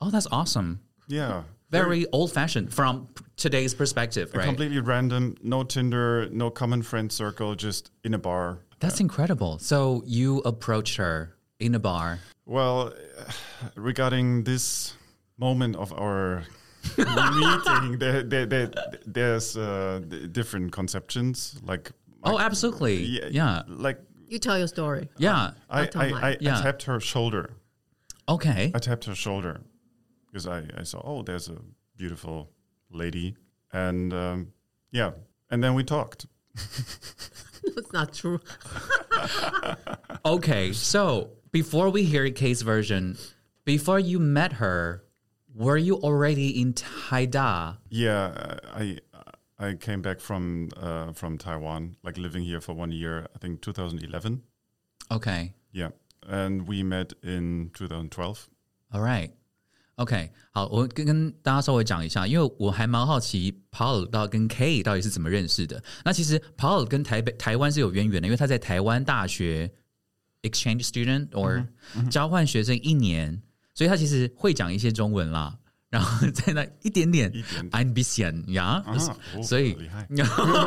[0.00, 0.80] Oh, that's awesome.
[1.06, 4.44] Yeah, Very old fashioned from today's perspective, right?
[4.44, 5.36] completely random.
[5.42, 8.58] No Tinder, no common friend circle, just in a bar.
[8.80, 9.58] That's incredible.
[9.60, 12.18] So you approached her in a bar.
[12.46, 12.92] Well,
[13.76, 14.94] regarding this
[15.37, 16.43] moment of our
[16.97, 18.71] meeting, there, there, there,
[19.05, 21.59] there's uh, different conceptions.
[21.63, 21.91] Like,
[22.23, 23.19] Oh, absolutely.
[23.31, 23.61] Yeah.
[23.67, 25.09] like You tell your story.
[25.17, 25.51] Yeah.
[25.69, 26.29] I, I'll I.
[26.29, 26.57] I, Yeah.
[26.57, 27.51] I tapped her shoulder.
[28.27, 28.71] Okay.
[28.73, 29.61] I tapped her shoulder
[30.27, 31.57] because I, I saw, oh, there's a
[31.97, 32.49] beautiful
[32.91, 33.35] lady,
[33.71, 34.47] and um,
[34.91, 35.11] yeah,
[35.51, 36.25] and then we talked.
[37.77, 38.39] It's not true.
[40.25, 43.15] Okay, so before we hear Kay's version,
[43.63, 45.03] before you met her,
[45.54, 47.78] were you already in Taida?
[47.90, 48.98] Yeah, I
[49.58, 53.26] I came back from uh, from Taiwan, like living here for one year.
[53.34, 54.42] I think 2011.
[55.10, 55.90] Okay, Yeah,
[56.28, 58.48] and we met in 2012.
[58.92, 59.30] all right.
[59.96, 65.82] OK，好，我跟跟大家稍微讲一下，因为我还蛮好奇 Paul 到跟 K 到底是怎么认识的。
[66.06, 69.70] 那其实 Paul 跟台北台湾是有渊源的，因为他在台湾大学
[70.42, 71.66] exchange student or、
[72.08, 73.42] 交换学生一年，
[73.75, 75.55] 所以他其实会讲一些中文啦。
[75.95, 78.83] 然后在那一点点一点 a m b i t i o n 呀、
[79.41, 79.77] 所以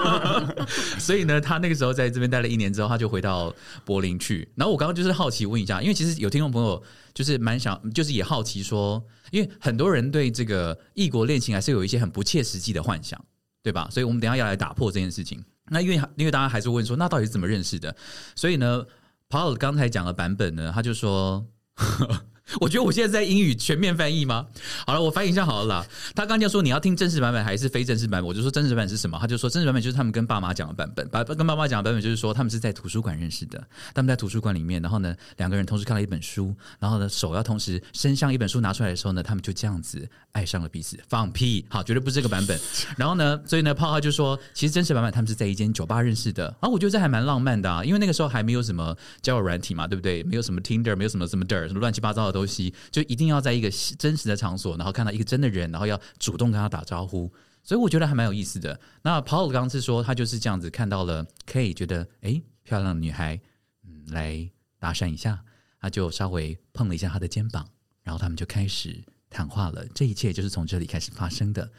[0.98, 4.48] 所以呢，他那个时候在这边待了一年之后，他就回到柏林去。
[4.54, 13.22] 然后我刚刚就是好奇问一下，因为其实有听众朋友就是蛮想，就是也好奇说，因为很多人对这个异国恋情还是有一些很不切实际的幻想，
[13.62, 13.86] 对吧？
[13.90, 15.44] 所以我们等一下要来打破这件事情。
[15.66, 17.94] 那因为因为大家还是问说，那到底是怎么认识的？
[18.34, 18.86] 所以呢
[19.28, 21.44] ，Paul 刚才讲的版本呢，他就说。
[22.60, 24.46] 我觉得我现在在英语全面翻译吗？
[24.86, 25.86] 好了，我翻译一下好了啦。
[26.14, 29.18] 他刚就说你要听正式版本还是非正式版本，我就说真实版本是什么？
[29.20, 33.62] 他就说真实版本就是他们跟爸妈讲的版本，把跟爸妈讲的版本就是说他们是在图书馆认识的，
[33.94, 40.98] 他们在图书馆里面，然后呢两个人同时看了一本书，然后呢手要同时伸向一本书拿出来的时候呢，他们就这样子爱上了彼此。
[41.08, 42.58] 放屁，好，绝对不是这个版本。
[42.96, 50.22] 然后呢，所以呢，泡泡就说其实真实版本他们是在一间酒吧认识的，啊我觉得这还蛮浪漫的啊，因为那个时候还没有什么交友软体嘛，对不对？
[50.24, 57.32] 没有什么 Tinder，没有什么什么 Der，什么乱七八糟的东西，就一定要在一个真实的场所，然后看到一个真的人，然后要主动跟他打招呼。
[57.62, 58.80] 所以我觉得还蛮有意思的。
[59.02, 63.38] 那 Paul 刚刚是说他就是这样子看到了 K，觉得诶漂亮的女孩，
[63.84, 65.44] 嗯，来搭讪一下，
[65.80, 67.68] 他就稍微碰了一下她的肩膀，
[68.02, 69.84] 然后他们就开始谈话了。
[69.94, 71.70] 这一切就是从这里开始发生的。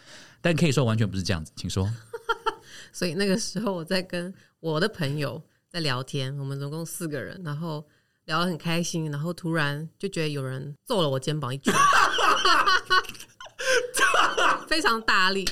[0.41, 1.91] 但可以说完全不是这样子，请说。
[2.93, 7.83] 所以那个时候我在跟我的朋友在聊天，我们总共四个人，然后
[8.29, 11.73] 聊得很开心，然后突然就觉得有人揍了我肩膀一拳，
[14.69, 15.43] 非常大力，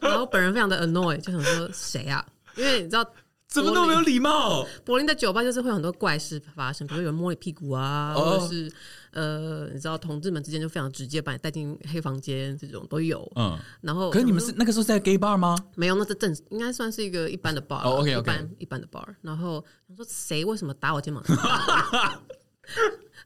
[0.00, 2.24] 然后本人非常的 annoy，就想说谁啊？
[2.56, 3.04] 因为你知道
[3.50, 4.64] 怎么那么没有礼貌？
[4.84, 8.72] 柏林的酒吧就是会有很多怪事发生，比如有人摸你屁股啊，哦或者是
[9.10, 13.28] 呃，你知道同志们之间就非常直接把你带进黑房间，这种都有。
[13.34, 15.56] 嗯，然后，可是你们是那个时候是在 gay bar 吗？
[15.74, 19.04] 没有，那是正应该算是一个一般的 bar，哦，OK，OK 一般一般的 bar。
[19.20, 21.22] 然后想说谁为什么打我肩膀？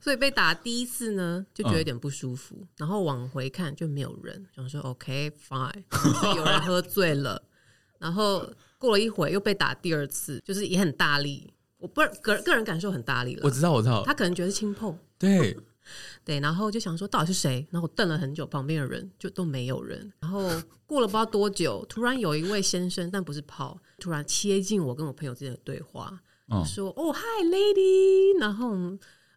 [0.01, 2.67] 所以被打第一次呢，就觉得有点不舒服。
[2.79, 7.43] 然后往回看就没有人，想说 OK fine，是有人喝醉了。
[8.01, 8.47] 然后
[8.85, 11.51] 过了一会又被打第二次，就是也很大力。
[11.79, 14.95] 我不个个人感受很大力了，我知道，我知道，他可能觉得是轻碰。
[15.19, 15.57] 对，
[16.23, 20.13] 对，然后就想说到底是谁，然后我瞪了很久，旁边的人就都没有人。
[20.21, 20.51] 然后
[20.85, 26.21] 过了不知道多久，突然有一位先生，但不是炮，突然切进我跟我朋友之间的对话，
[26.51, 28.71] 嗯说：“哦，Hi lady。”然后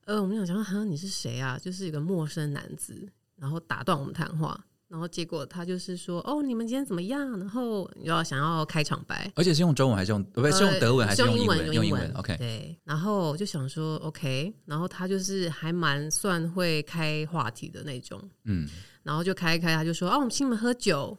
[0.04, 1.58] 呃，我们想想，哈，你是谁啊？
[1.58, 4.66] 就是一个陌生男子，然后打断我们谈话。
[4.88, 11.74] 然后结果他就是说：“哦，你们今天怎么样？”然后要想要开场白，而且是用中文还是用不是用德文还是用英文？
[11.74, 18.68] 用英文？OK，对，然后就想说 OK，然后他就是还蛮算会开话题的那种，嗯，
[19.04, 21.18] 然后就开一开，他就说：“哦，我们请你们喝酒。”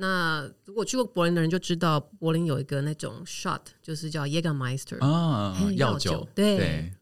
[0.00, 6.92] 那如果去过柏林的人就知道，柏林有一个那种 shot，就是叫 Jägermeister，、啊，药药酒酒，对对，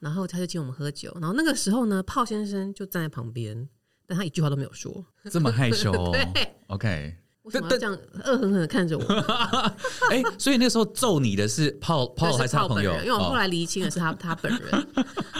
[0.00, 1.16] 然后他就请我们喝酒。
[1.20, 3.68] 然后那个时候呢，炮先生就站在旁边，
[4.06, 5.04] 但他一句话都没有说。
[5.30, 7.16] 这么害羞哦对，OK。
[7.42, 7.92] 为什么要这样
[8.24, 9.04] 恶狠狠的看着我？
[10.10, 12.92] 哎，所以那时候揍你的是炮炮这还是他朋友？
[12.92, 14.70] 炮本人，因为我后哦来厘清的是他他本人。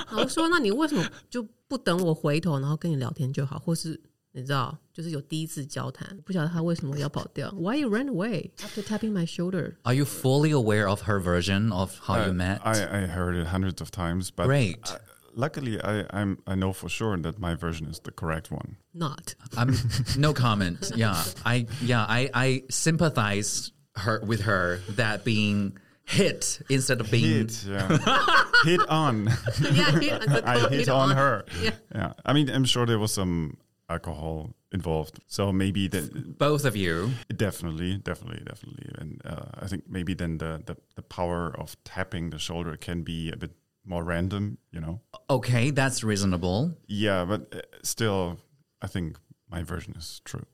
[0.08, 3.56] 然后说：“那你为什么就不等我回头，然后跟你聊天就好？
[3.56, 3.98] 或是
[4.32, 11.92] 你知道，就是有第一次交谈，不晓得他为什么要跑掉？Why you ran away after tapping my shoulder？” Are you fully aware of her version of
[12.00, 12.58] how you Uh, met?
[12.64, 14.78] I, I heard it hundreds of times, but Great.
[14.82, 14.96] uh,
[15.34, 18.76] luckily, I, I'm I know for sure that my version is the correct one.
[18.94, 19.34] Not.
[19.56, 19.74] I'm
[20.16, 20.92] no comment.
[20.94, 27.48] Yeah, I yeah I I sympathize her with her that being hit instead of being
[27.48, 27.98] Hit, yeah,
[28.64, 29.26] hit on.
[29.60, 31.44] yeah, hit, I quote, hit on her.
[31.62, 31.70] Yeah.
[31.94, 33.56] Yeah, I mean, I'm sure there was some
[33.88, 37.10] alcohol involved, so maybe that both of you.
[37.36, 42.30] definitely, definitely, definitely, and uh, I think maybe then the, the the power of tapping
[42.30, 43.52] the shoulder can be a bit
[43.85, 44.99] more random, you know.
[45.29, 46.71] Okay, that's reasonable.
[46.87, 48.37] Yeah, but uh, still,
[48.81, 49.17] I think
[49.49, 50.45] my version is true.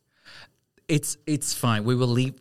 [0.88, 1.84] It's it's fine.
[1.84, 2.34] We will leave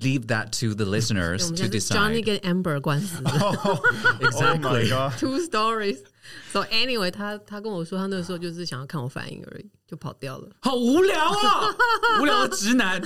[0.00, 2.24] leave that to the 我 listeners 们 to 现在是 Johnny decide.
[2.24, 3.78] 跟 Amber 官司 Oh
[4.20, 4.88] Exactly.
[4.88, 5.18] my god!
[5.18, 10.48] ，two stories。So anyway，他他跟我说，他那时候就是想要看我反应而已，就跑掉了。
[10.60, 11.68] 好无聊啊！
[12.20, 13.00] 无聊的直男。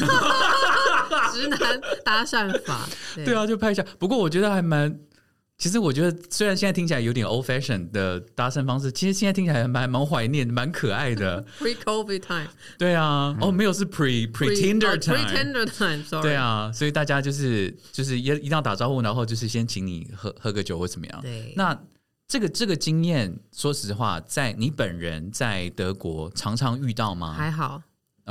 [1.32, 1.58] 直男
[2.04, 3.84] 搭讪法，对对啊，就拍一下。
[3.98, 4.98] 不过我觉得还蛮，
[5.57, 11.41] 其实我觉得虽然现在听起来有点 old fashion 的搭讪方式，其实现在听起来还蛮蛮怀念，蛮可爱的。
[11.59, 12.47] pre COVID time，
[12.77, 15.17] 对啊，哦，没有是 pre pre Tinder time。
[15.17, 16.21] pre tender time，sorry。
[16.21, 21.21] 对，啊，所以大家就是就是一一定要打招呼，然后就是先请你喝喝个酒或怎么样。
[21.21, 21.79] 对那
[22.27, 27.31] 这个这个经验，说实话，在你本人在德国常常遇到吗？
[27.33, 27.81] 还好，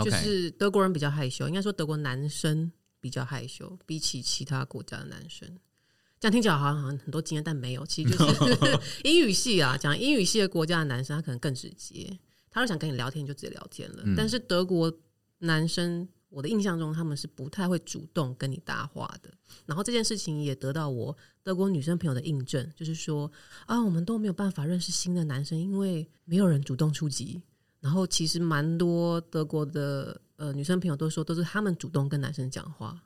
[0.04, 2.70] 就是德国人比较害羞，应该说德国男生
[3.00, 5.48] 比较害羞，比起其他国家的男生。
[6.22, 8.56] 这样听起来好像好像很多经验，但没有，其实就是
[9.02, 12.16] 英语系啊，讲英语系的国家的男生，他可能更直接，
[12.48, 14.04] 他就想跟你聊天就直接聊天了。
[14.04, 14.92] 嗯但是德国
[15.38, 19.28] 男生，我的印象中他们是不太会主动跟你搭话的。
[19.66, 23.28] 然后这件事情也得到我德国女生朋友的印证，就是说
[23.66, 27.42] 啊，我们都没有办法认识新的男生，因为没有人主动出击。
[27.80, 33.02] 然后其实蛮多德国的呃女生朋友都说，都是他们主动跟男生讲话。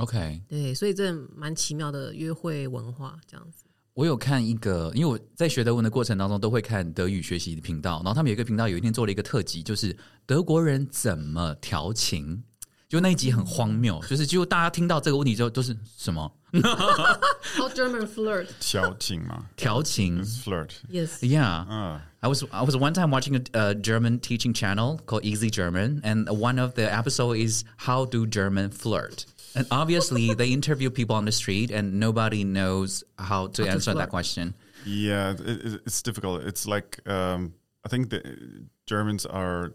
[0.00, 3.64] OK，对，所以这蛮奇妙的约会文化这样子。
[3.94, 9.94] 我有看一个，因为我在学德文的过程当中都会看德语学习的频道，然后他们有一个频道有一天做了一个特辑，就是
[10.24, 12.42] 德国人怎么调情。
[12.88, 18.48] 就那一集很荒谬，就是几乎大家听到这个问题之后都是什么 How German flirt?
[18.58, 20.70] 调情嘛调情 flirt.
[20.90, 21.20] Yes.
[21.20, 22.00] Yeah, Ah.
[22.18, 26.00] I was I was one time watching a, a German teaching channel called Easy German,
[26.02, 29.24] and one of the episode is how do German flirt.
[29.54, 33.94] And obviously, they interview people on the street, and nobody knows how to to answer
[33.94, 34.54] that question.
[34.86, 36.42] Yeah, it, it, it's difficult.
[36.44, 38.22] It's like um, I think the
[38.86, 39.74] Germans are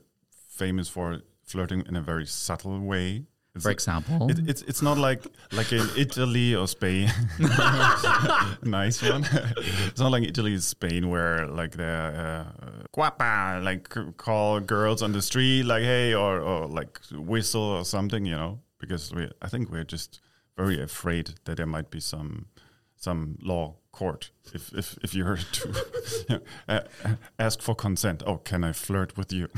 [0.50, 3.26] famous for flirting in a very subtle way.
[3.54, 5.24] It's For example, It, it's it's not like
[5.54, 7.10] like in Italy or Spain.
[8.64, 9.26] nice one.
[9.88, 15.12] it's not like Italy or Spain where like the uh, guapa like call girls on
[15.14, 19.49] the street like hey or or like whistle or something you know because we I
[19.49, 20.21] think we're just
[20.57, 22.47] very afraid that there might be some
[22.97, 25.69] some law court if if if you were to
[26.29, 26.81] you know, uh,
[27.39, 28.23] ask for consent.
[28.27, 29.49] Oh, can I flirt with you?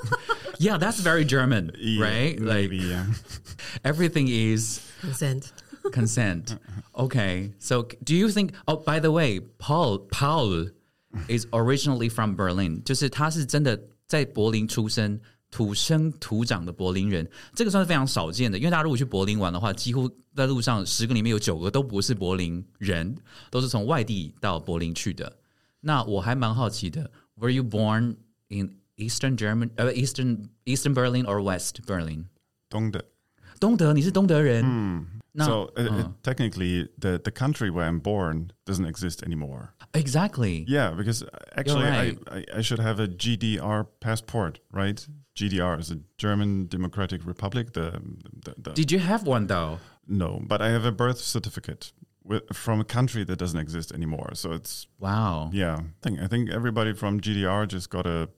[0.59, 2.39] yeah, that's very German, Yeah, right?
[2.39, 3.05] Like maybe, yeah.
[3.83, 5.53] everything is Consent.
[5.91, 6.57] consent.
[6.95, 8.53] Okay, so do you think?
[8.67, 10.67] Oh, by the way, Paul Paul
[11.27, 15.19] is originally from Berlin，就是他是真的在柏林出生。
[15.54, 18.58] 土生土长的柏林人，这个算是非常少见的。
[18.58, 23.16] 因为大家如果去柏林玩的话，几乎在路上十个里面有九个都不是柏林人，
[23.52, 25.32] 都是从外地到柏林去的。
[25.78, 28.16] 那我还蛮好奇的，Were you born
[28.48, 32.24] in Eastern German, 呃、Eastern Eastern Berlin or West Berlin？
[32.68, 33.04] 东的
[33.63, 35.05] 东德，你是东德人。
[35.31, 36.03] 那 So uh, uh.
[36.05, 39.73] uh, technically, the the country where I'm born doesn't exist anymore.
[39.93, 40.65] exactly.
[40.67, 41.23] Yeah, because
[41.55, 42.17] actually, right.
[42.31, 45.07] I, I I should have a GDR passport, right?
[45.35, 47.73] GDR is a German Democratic Republic.
[47.73, 48.01] The,
[48.45, 49.77] the, the Did you have one though?
[50.07, 51.93] no, but I have a birth certificate
[52.23, 54.31] with, from a country that doesn't exist anymore.
[54.33, 55.51] So it's Wow.
[55.53, 55.75] yeah.
[55.77, 58.29] I think I think everybody from GDR just got a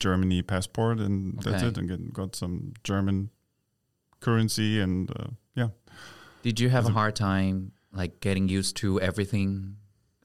[0.00, 1.68] Germany passport, and that's Okay.
[1.68, 3.30] it, and get, got some German
[4.19, 5.69] currency, and uh, yeah.
[6.43, 9.77] Did you have a hard time like getting used to everything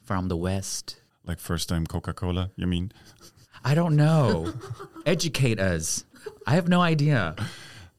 [0.03, 1.01] from the West?
[1.24, 2.93] Like first time Coca Cola, you mean?
[3.64, 4.53] I don't know.
[5.07, 6.05] Educate us.
[6.47, 7.36] I have no idea.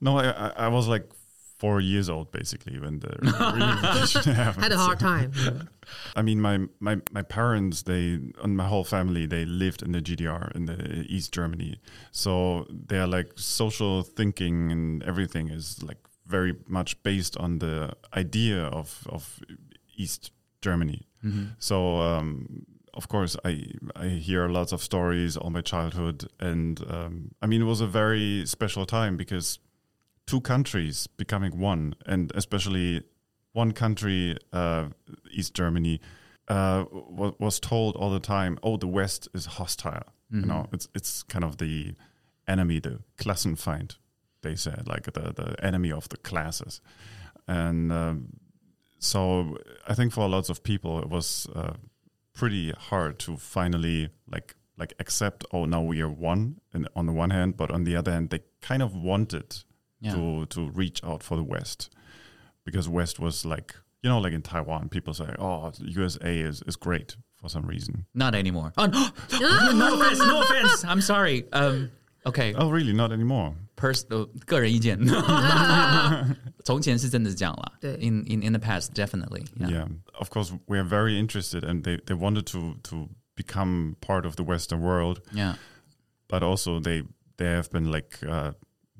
[0.02, 1.10] No, I, I, I was like
[1.64, 3.14] four years old basically when the
[4.36, 4.64] happened.
[4.64, 5.32] Had a hard time.
[6.20, 10.02] I mean, my, my, my parents, they, and my whole family, they lived in the
[10.02, 11.80] GDR in the East Germany.
[12.12, 18.64] So their like social thinking and everything is like very much based on the idea
[18.66, 19.40] of, of
[19.96, 21.08] East Germany.
[21.60, 23.64] So, um, of course, I,
[23.96, 26.30] I hear lots of stories all my childhood.
[26.42, 29.60] And um, I mean, it was a very special time because
[30.26, 33.04] two countries becoming one, and especially
[33.54, 34.86] one country, uh,
[35.32, 36.02] East Germany,
[36.48, 40.88] uh, was, was told all the time, "Oh, the West is hostile." You know, it's
[40.96, 41.96] it's kind of the
[42.48, 43.98] enemy, the Klassenfeind.
[44.42, 46.82] They said like the the enemy of the classes,
[47.48, 48.40] and um,
[49.00, 49.58] so
[49.88, 51.74] I think for lots of people it was uh,
[52.34, 55.46] pretty hard to finally like like accept.
[55.52, 58.30] Oh, now we are one, and on the one hand, but on the other hand,
[58.30, 59.64] they kind of wanted
[60.03, 60.15] Yeah.
[60.15, 61.91] to to reach out for the West
[62.65, 66.77] because West was like you know like in Taiwan people say oh USA is is
[66.77, 68.73] great for some reason Not anymore.
[68.77, 69.11] Oh, no,
[69.73, 70.19] no offense.
[70.19, 70.85] No offense.
[70.85, 71.45] I'm sorry.
[71.53, 71.91] Um.
[72.27, 72.53] Okay.
[72.55, 74.99] oh really not anymore Pers 呃个人意见。
[76.65, 77.73] 从前是真的是这样啦。
[77.81, 79.47] 对 In in in the past, definitely.
[79.59, 79.71] yeah.
[79.71, 79.89] Yeah.
[80.21, 84.37] of course we are very interested and they they wanted to to become part of
[84.37, 85.55] the Western world Yeah.
[86.29, 87.03] but also they
[87.37, 88.53] they have been like uh,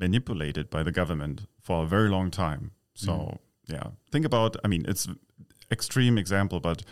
[0.04, 2.72] manipulated by the government for a very long time.
[2.94, 4.52] So yeah, think about.
[4.64, 5.08] I mean, it's
[5.72, 6.84] extreme example, but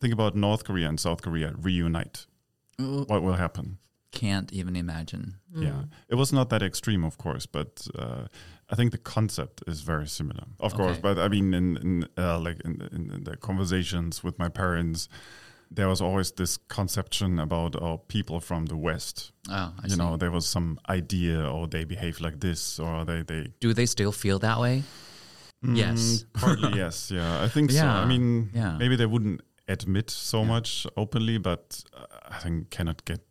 [0.00, 2.26] think about North Korea and South Korea reunite.
[2.78, 3.78] What will happen?
[4.12, 5.24] Can't even imagine.
[5.54, 8.24] Yeah, it was not that extreme, of course, but uh,
[8.72, 10.44] I think the concept is very similar.
[10.60, 14.38] Of course, but I mean, in, in uh, like in, in, in the conversations with
[14.38, 15.08] my parents,
[15.73, 19.31] there was always this conception about our people from the West.
[19.49, 19.97] Ah, I you see.
[19.97, 23.51] know, there was some idea, or they behave like this, or they they.
[23.59, 24.83] Do they still feel that way?
[25.63, 26.23] Yes.
[26.23, 27.77] Mm, partly yes, yeah, I think so.
[27.77, 28.77] Yeah, I mean, yeah.
[28.77, 33.21] maybe they wouldn't admit so much openly, but uh, I think cannot get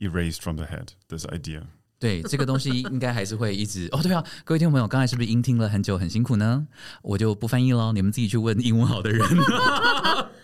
[0.00, 0.94] erased from the head.
[1.08, 1.68] This idea.
[2.00, 4.00] 对，这个东西应该还是会一直哦。
[4.00, 6.66] 对啊，各位听众朋友，刚才是不是音听了很久，很辛苦呢？
[7.02, 9.26] 我就不翻译喽，你们自己去问英文好的人。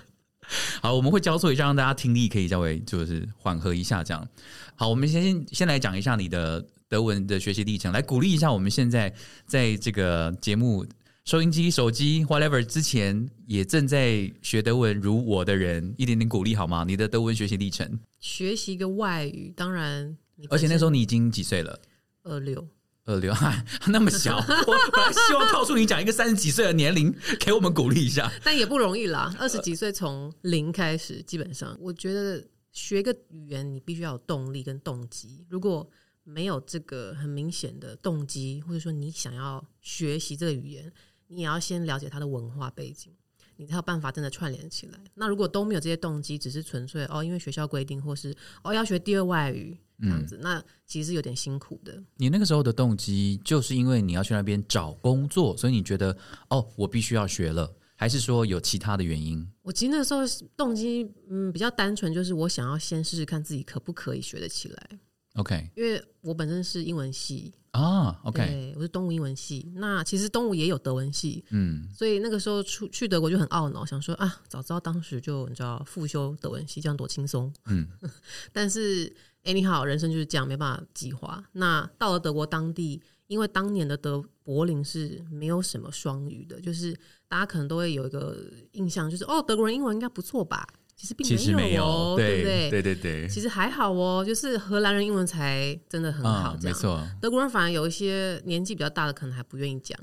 [0.82, 4.04] 好，我们会交错一下，让大家听力可以稍微就是缓和一下。
[4.04, 4.28] 这样，
[4.76, 9.14] 好，我们先先来讲一下你的德文的学习历程，来鼓励一下我们现在
[9.46, 10.86] 在这个节目、
[11.26, 16.84] 收音机、手机 whatever 之前也正在学德文如我的人，一点点鼓励好吗？
[16.88, 20.18] 你的德文学习历程，学习一个外语，当然
[20.50, 21.80] 而且那时候你你已经几岁了？
[22.24, 22.68] 二六，
[23.10, 28.32] 二六，哈， 那么小，我本来希望告诉你讲一个三十几岁的年龄，给我们鼓励一下。
[28.44, 29.36] 但也不容易啦。
[29.40, 35.44] 二十几岁从零开始，基本上我觉得学一个语言，你必须要有动力跟动机。
[35.50, 35.90] 如果
[36.24, 40.92] 没有这个很明显的动机，或者说你想要学习这个语言，
[41.28, 43.12] 你也要先了解它的文化背景，
[43.56, 45.00] 你才有办法真的串联起来。
[45.16, 52.02] 那如果都没有这些动机，只是纯粹哦，因为学校规定，或是哦要学第二外语这样子，那其实是有点辛苦的。
[52.18, 56.16] 你那个时候的动机，就是因为你要去那边找工作，所以你觉得
[56.50, 59.46] 哦，我必须要学了，还是说有其他的原因？
[59.62, 60.22] 我其实那时候
[60.56, 65.00] 动机嗯比较单纯，就是我想要先试试看自己可不可以学得起来。
[65.36, 69.72] OK 因为我本身是英文系啊，OK，对，我是东吴英文系。
[69.76, 77.54] 那其实东吴也有德文系，嗯，所以那个时候出去德国就很懊恼，想说啊，早知道当时就你知道复修德文系，这样多轻松。
[77.68, 77.88] 嗯，
[78.52, 81.44] 但是 anyhow，人生就是这样，没办法计划。
[81.54, 86.94] 那到了德国当地，因为当年的德柏林是没有什么双语的，就是
[87.28, 88.38] 大家可能都会有一个
[88.72, 90.68] 印象，就是哦，德国人英文应该不错吧？
[90.96, 92.70] 其实并没哦，有，对不对？
[92.70, 96.58] 对对对，其实还好哦，就是荷兰人英文才真的很好。
[96.62, 99.98] 没错，德国人反而有一些年纪比较大的，可能还不愿意讲。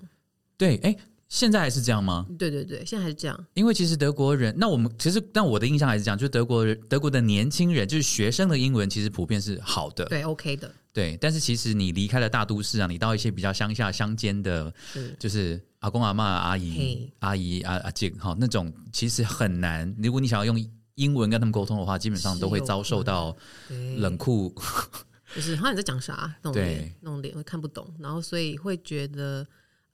[0.57, 0.97] 对，哎，
[1.37, 2.25] 现在还是这样吗？
[2.39, 3.47] 对对对，现在还是这样。
[3.53, 14.73] 因为其实德国人，那我们其实，但我的印象还是这样，就是德国人，德国的年轻人，就是学生的英文其实普遍是好的，对，OK 的，对，但是其实你离开了大都市啊，你到一些比较乡下乡间的，
[15.19, 19.95] 就是阿公阿妈、阿姨嘿、阿姨、阿阿姐哈那种，其实很难。
[20.03, 23.37] 如果你想要用英文跟他们沟通的话，基本上都会遭受到
[23.99, 24.55] 冷酷。
[25.35, 29.47] 就是好像你在讲啥那种对脸，那种脸会看不懂，然后所以会觉得，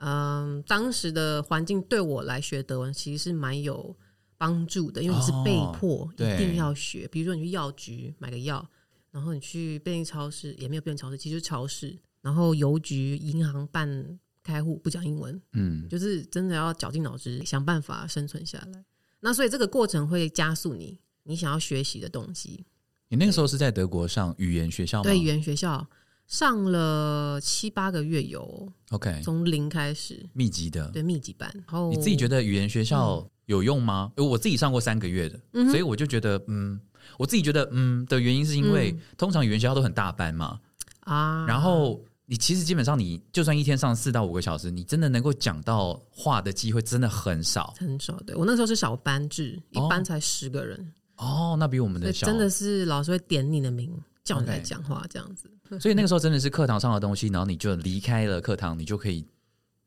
[0.04, 3.96] 嗯，当时的环境对我来学德文其实是蛮有
[4.36, 7.06] 帮助的，因为你是被迫一定要学。
[7.06, 8.68] 比如说你去药局买个药，
[9.12, 18.84] 然后你去便利超市，也没有便利超市，其实就是超市，然后邮局、银行办开户不讲英文，嗯，就是真的要绞尽脑汁想办法生存下来。
[19.20, 22.64] 那所以这个过程会加速你你想要学习的东西。
[23.08, 25.04] 你那个时候是在德国上语言学校吗？
[25.04, 25.86] 对，语言学校
[26.32, 30.88] 上了七八个月有，OK，从零开始，密集的。
[30.88, 31.46] 对密集班。
[31.52, 34.10] 然后你自己觉得语言学校有用吗？
[34.16, 36.80] 因为我自己上过三个月的，嗯所以我就觉得，嗯，
[37.18, 40.58] 我自己觉得，嗯的原因是因为、嗯通常语言学校都很大班嘛，
[41.00, 48.18] 啊，然后你其实基本上你就算一天上四到五个小时，你真的能够讲到话的机会真的很少很少。
[48.20, 51.56] 对我那时候是小班制，一哦班才十个人，哦。
[51.58, 55.50] 那比我们的小，真的是老师会点你的名，叫你来讲话这样子，
[55.80, 59.26] 所以那个时候真的是课堂上的东西，然后你就离开了课堂，你就可以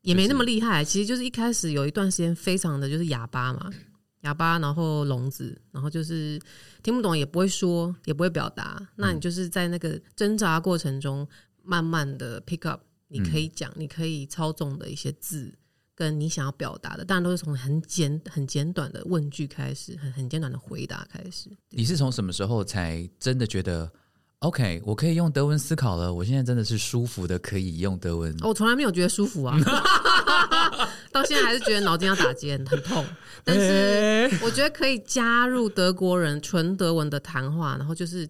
[0.02, 0.84] 也没那么厉害。
[0.84, 3.70] 其实就是一开始有一段时间非常的就是哑巴嘛。
[4.22, 6.40] 哑巴，然后聋子，然后就是
[6.82, 8.84] 听不懂，也不会说，也不会表达。
[8.96, 11.24] 那你就是在那个挣扎过程中，
[11.62, 15.54] 慢慢的 pick up，你可以讲，你可以操纵的一些字，
[15.94, 21.48] 跟你想要表达的，当然都是从很简很简短的问句开始，很很简短的回答开始。
[21.70, 23.88] 你是从什么时候才真的觉得
[24.40, 26.12] OK，我可以用德文思考了？
[26.12, 28.30] 我现在真的是舒服的，可以用德文。
[28.42, 29.58] 哦我从来没有觉得舒服啊，
[31.10, 33.04] 到现在还是觉得脑筋要打结，很痛。
[33.42, 38.28] 但是我觉得可以加入德国人纯德文的谈话，然后就是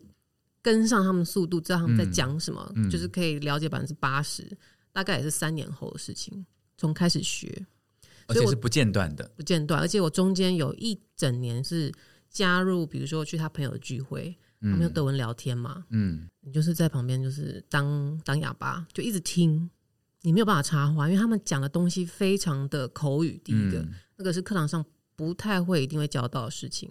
[0.62, 4.46] 跟上他们速度，知道他们在讲什么，嗯就是可以了解百分之八十，
[4.92, 6.46] 大概也是三年后的事情。
[6.78, 7.66] 从开始学
[8.28, 9.28] 而且是不间断的。
[9.34, 11.92] 不间断，而且我中间有一整年是
[12.30, 14.36] 加入，比如说去他朋友的聚会，
[14.70, 19.70] 他们用德文聊天嘛，嗯，你就是在旁边就是当当哑巴，就一直听，
[20.22, 23.40] 你没有办法插话，因为他们讲的东西非常的口语。
[23.44, 23.92] 第一个，嗯。
[24.18, 24.82] 那个是课堂上
[25.14, 26.90] 不太会一定会教到的事情，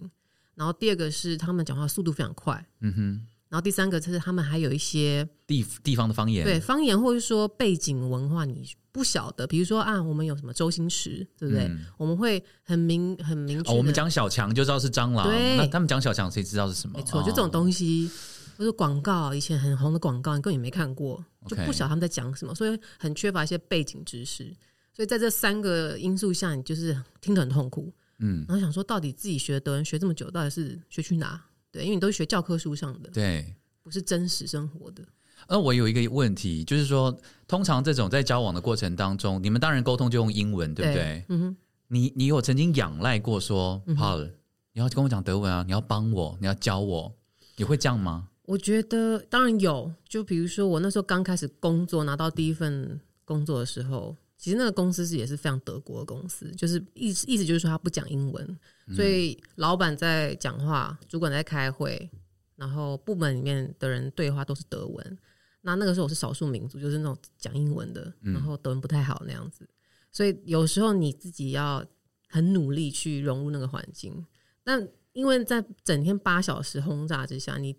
[0.54, 3.02] 然后第二个是他们讲话速度非常快，嗯哼，
[3.48, 8.64] 然后第三个就是他们还有一些地地方的方言，对方言或者说背景文化你
[8.96, 11.66] 不晓得，比如说啊，我们有什么周星驰，对不对？
[11.66, 16.98] 嗯我们会很明很明确哦，我们讲小强就知道是蟑螂，对那他们讲小强谁知道是什么？
[16.98, 17.50] 没错，就这种。
[17.50, 18.10] 东西，
[18.56, 24.50] 或者广告，以前很红的广告，你根本也没看过，就不晓得他们在讲什么，所以很缺乏一些背景知识。
[24.94, 31.44] 所以在这三个因素下，你就是听得很痛苦，嗯，然后想说，到底自己学德文学这么久，到底是学去哪？
[31.70, 33.54] 对，因为你都是学教科书上的，对。
[33.82, 35.04] 不是真实生活的。
[35.48, 37.16] 呃，我有一个问题，就是说，
[37.46, 41.24] 通常这种在交往的过程当中，你们当然沟通就用英文，对不对？
[41.28, 41.56] 嗯哼，
[41.88, 44.30] 你你有曾经仰赖过说、嗯哼 Paul，
[44.72, 47.12] 你要跟我讲德文啊，你要帮我，你要教我，
[47.56, 48.28] 你会这样吗？
[48.44, 58.58] 我觉得当然有，就比如说我那时候刚开始工作，拿到第一份工作的时候，其实那个公司是也是非常德国的公司，就是意思意思就是说他不讲英文，
[58.94, 62.08] 所以老板在讲话，主管在开会，
[62.56, 65.18] 然后部门里面的人对话都是德文。
[65.62, 69.68] 那那个时候我是少数民族，就是那种讲英文的，然后德文不太好那样子，
[70.12, 71.84] 所以有时候你自己要
[72.28, 74.24] 很努力去融入那个环境。
[74.62, 77.76] 但因为在整天八小时轰炸之下，你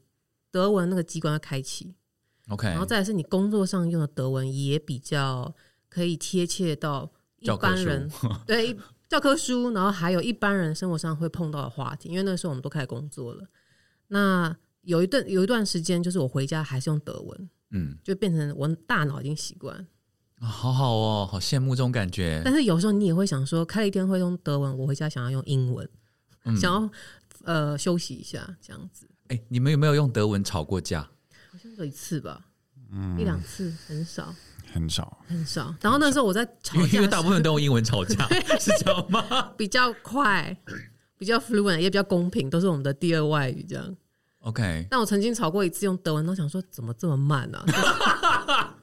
[0.52, 1.96] 德文那个机关要开启
[2.50, 5.56] ，OK，然后再来是你工作上用的德文也比较
[5.88, 7.10] 可以贴切到
[7.40, 8.10] 一般人
[8.46, 8.76] 对
[9.08, 12.10] 教科书，然后还有一般人生活上会碰到的话题。
[12.10, 13.48] 因为那个时候我们都开始工作了，
[14.08, 14.54] 那
[14.88, 19.76] 有一段有一段时间，就是我回家还是用德文，嗯，就变成我大脑已经习惯。
[20.40, 22.42] 啊好好哦，好羡慕这种感觉。
[22.46, 25.88] 但是有时候你也会想说，开了一天会用德文，我回家想要用英文，
[26.46, 26.90] 嗯想要
[27.44, 29.10] 呃休息一下这样子。
[29.28, 31.02] 哎，你们有没有用德文吵过架？
[31.52, 32.46] 好像有一次吧，
[32.90, 34.34] 嗯一两次，很少
[34.72, 35.18] 很少。
[35.28, 35.76] 很少。
[35.82, 38.26] 然后那时候我在吵因为因为大部分都用英文吵架，
[38.58, 39.52] 是这样吗？
[39.58, 40.58] 比较快，
[41.18, 43.98] 比较 fluent，也比较公平，都是我们的第二外语这样。
[44.47, 48.75] OK，但我曾经吵过一次用德文，都想说怎么这么慢啊？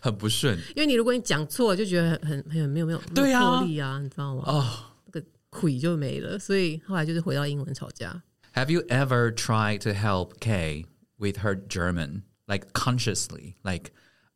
[0.00, 4.42] 很不顺因为你如果你讲错，就觉得很很很没有没有对啊没有魄力啊，你知道吗？
[4.46, 4.66] 哦。
[5.04, 8.22] 那个魁就没了，所以后来就是回到英文吵架。
[8.54, 10.86] Have you ever tried to help Kay
[11.18, 13.92] with her German, like consciously, like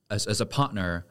[0.08, 1.04] as as a partner?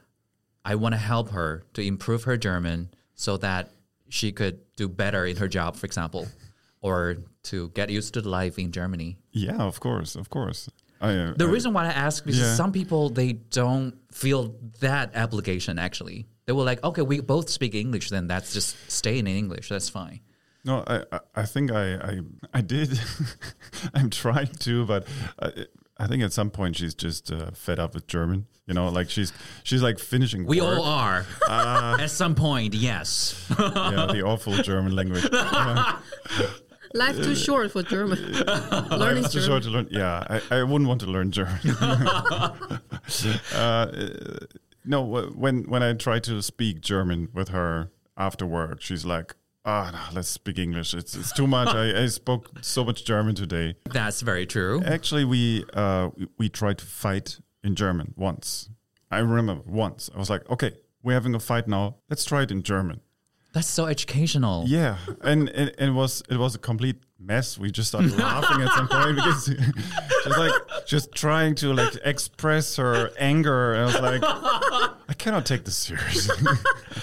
[0.61, 3.69] I want to help her to improve her German so that
[4.09, 6.27] she could do better in her job, for example,
[6.84, 7.16] or
[7.50, 9.16] to get used to the life in Germany.
[9.32, 10.68] Yeah, of course, of course.
[11.00, 12.54] I, uh, The I- reason why I ask is Yeah.
[12.54, 16.26] some people they don't feel that obligation actually.
[16.46, 19.68] They were like, okay, we both speak English, then that's just stay in English.
[19.70, 20.20] That's fine.
[20.66, 21.04] No, I,
[21.34, 22.20] I, think I, I,
[22.58, 22.88] I did.
[23.94, 25.06] I'm trying to, but
[25.40, 25.66] I,
[25.98, 28.46] I think at some point she's just uh, fed up with German.
[28.66, 29.30] You know, like she's
[29.62, 30.46] she's like finishing.
[30.46, 30.78] We work.
[30.78, 31.26] all are.
[32.00, 33.34] At some point, yes.
[33.58, 35.22] yeah, the awful German language.
[36.94, 38.18] Life too short for German.
[38.90, 39.46] Learning too German.
[39.48, 39.88] short to learn.
[39.90, 41.58] Yeah, I, I wouldn't want to learn German.
[43.54, 43.86] uh,
[44.84, 45.02] no,
[45.34, 49.34] when when I try to speak German with her after work, she's like,
[49.64, 50.94] "Ah, no, let's speak English.
[50.94, 51.68] It's it's too much.
[51.74, 54.82] I, I spoke so much German today." That's very true.
[54.84, 58.68] Actually, we uh, we- we tried to fight in German once.
[59.10, 60.10] I remember once.
[60.14, 60.72] I was like, "Okay,
[61.02, 61.96] we're having a fight now.
[62.10, 63.00] Let's try it in German."
[63.54, 64.64] That's so educational.
[64.66, 67.56] Yeah, and, and, and it was it was a complete mess.
[67.56, 69.44] We just started laughing at some point because
[70.24, 70.52] she's like
[70.86, 73.74] just trying to like express her anger.
[73.74, 74.22] And I was like,
[75.08, 76.36] I cannot take this seriously.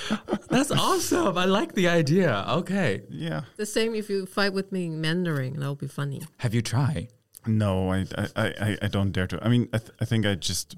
[0.50, 1.38] That's awesome.
[1.38, 2.44] I like the idea.
[2.50, 3.04] Okay.
[3.10, 3.44] yeah.
[3.56, 6.22] The same if you fight with me in Mandarin, that would be funny.
[6.40, 7.08] Have you tried?
[7.48, 9.42] No, I I, I, I don't dare to.
[9.42, 10.76] I mean, I, th- I think I just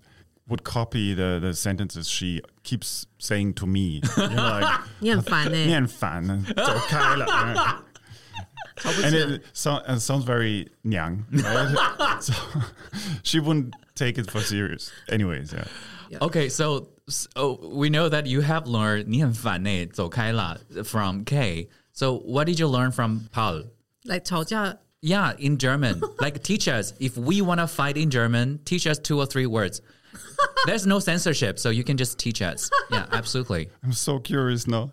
[0.49, 4.01] would copy the, the sentences she keeps saying to me.
[4.17, 7.85] You know, like, 你很烦呢、你很烦，走开了。
[8.77, 12.23] 吵不 and 起来 it, so, it sounds very nyang, right?
[12.23, 12.33] so
[13.23, 14.91] she wouldn't take it for serious.
[15.11, 16.19] Anyways, yeah.
[16.23, 21.69] Okay, so, so we know that you have learned 你很烦欸走开啦 from K.
[21.93, 23.65] So what did you learn from Paul?
[24.05, 26.01] 来吵架 Yeah, in German.
[26.21, 26.93] like teach us.
[26.99, 29.81] If we want to fight in German, teach us two or three words.
[30.67, 32.71] There's no censorship, so you can just teach us.
[32.91, 33.71] Yeah, absolutely.
[33.83, 34.91] I'm so curious now.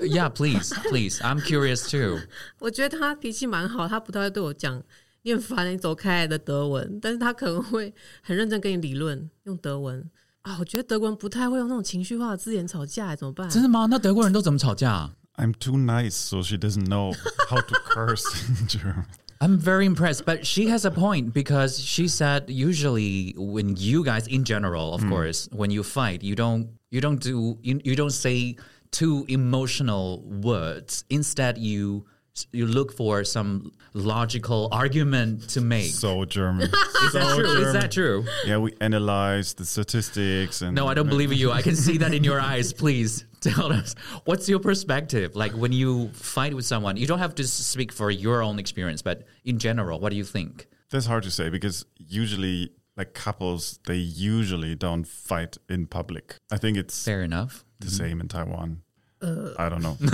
[0.00, 1.20] Yeah, please, please.
[1.22, 2.20] I'm curious too.
[2.58, 4.82] 我觉得他脾气蛮好，他不太会对我讲
[5.22, 10.08] 你很烦，你走开的德文，但是他可能会很认真跟你理论用德文
[10.42, 10.56] 啊。
[10.58, 13.48] 我觉得德国人不太会用那种情绪化的字眼吵架，怎么办？
[13.50, 13.86] 真的吗？
[13.90, 15.10] 那德国人都怎么吵架？
[15.36, 17.14] I'm too nice, so she doesn't know
[17.48, 19.04] how to curse in German.
[19.41, 24.27] I'm very impressed, but she has a point because she said usually when you guys
[24.27, 25.09] in general, of mm.
[25.09, 28.55] course, when you fight, you don't you don't do you, you don't say
[28.91, 31.03] too emotional words.
[31.09, 32.05] Instead, you
[32.51, 35.91] you look for some logical argument to make.
[35.91, 36.63] So German.
[37.03, 37.61] Is that true?
[37.65, 38.25] Is that true?
[38.45, 41.51] yeah, we analyze the statistics and No, I don't believe you.
[41.51, 42.73] I can see that in your eyes.
[42.73, 45.35] Please tell us what's your perspective.
[45.35, 49.01] Like when you fight with someone, you don't have to speak for your own experience,
[49.01, 50.67] but in general, what do you think?
[50.89, 56.37] That's hard to say because usually, like couples, they usually don't fight in public.
[56.51, 57.65] I think it's Fair enough.
[57.79, 57.95] the mm-hmm.
[57.95, 58.81] same in Taiwan.
[59.24, 59.96] I don't know.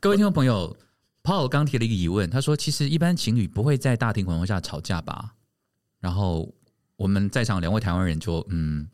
[0.00, 0.76] 各位听众朋友，
[1.22, 5.34] Paul 刚提了一个疑问，他说：“其实一般情侣不会在大庭广众下吵架吧？”
[6.00, 6.54] 然后
[6.96, 8.86] 我们在场两位台湾人就嗯，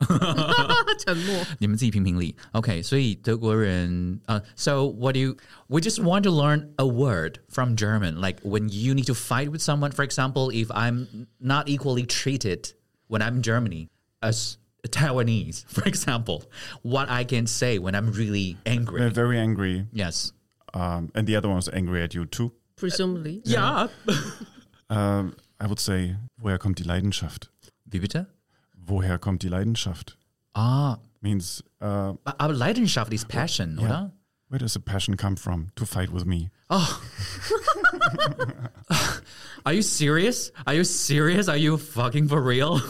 [1.04, 1.44] 沉默。
[1.58, 2.36] 你们自己评评理。
[2.52, 5.36] OK，所以德国人呃、s o what do you?
[5.66, 9.50] We just want to learn a word from German, like when you need to fight
[9.50, 9.90] with someone.
[9.90, 12.70] For example, if I'm not equally treated
[13.08, 13.88] when I'm in Germany
[14.20, 16.43] as a Taiwanese, for example,
[16.81, 19.09] what I can say when I'm really They're angry.
[19.11, 20.33] very angry, Yes.
[20.73, 22.51] um, and the other one's angry at you too.
[22.77, 23.87] Presumably，Ja.
[24.89, 27.49] Um, I would say, woher kommt die Leidenschaft?
[27.85, 28.27] Wie bitte?
[28.75, 30.17] Woher kommt die Leidenschaft?
[30.53, 34.11] Ah, Means, uh, aber Leidenschaft is Passion, oder?
[34.49, 36.49] where does the passion come from to fight with me?
[36.69, 37.01] Oh.
[39.65, 40.51] Are you serious?
[40.67, 41.47] Are you serious?
[41.47, 42.81] Are you fucking for real?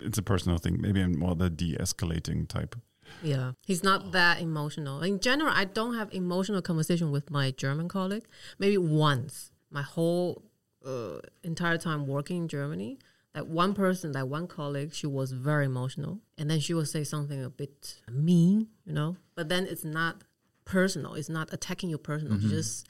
[0.00, 0.80] It's a personal thing.
[0.80, 2.76] Maybe I'm more the de-escalating type.
[3.22, 5.02] Yeah, he's not that emotional.
[5.02, 8.26] In general, I don't have emotional conversation with my German colleague.
[8.58, 10.42] Maybe once, my whole
[10.84, 12.98] uh, entire time working in Germany,
[13.32, 17.04] that one person, that one colleague, she was very emotional, and then she would say
[17.04, 19.16] something a bit mean, you know.
[19.34, 20.22] But then it's not
[20.64, 21.14] personal.
[21.14, 22.34] It's not attacking you personal.
[22.34, 22.86] It's just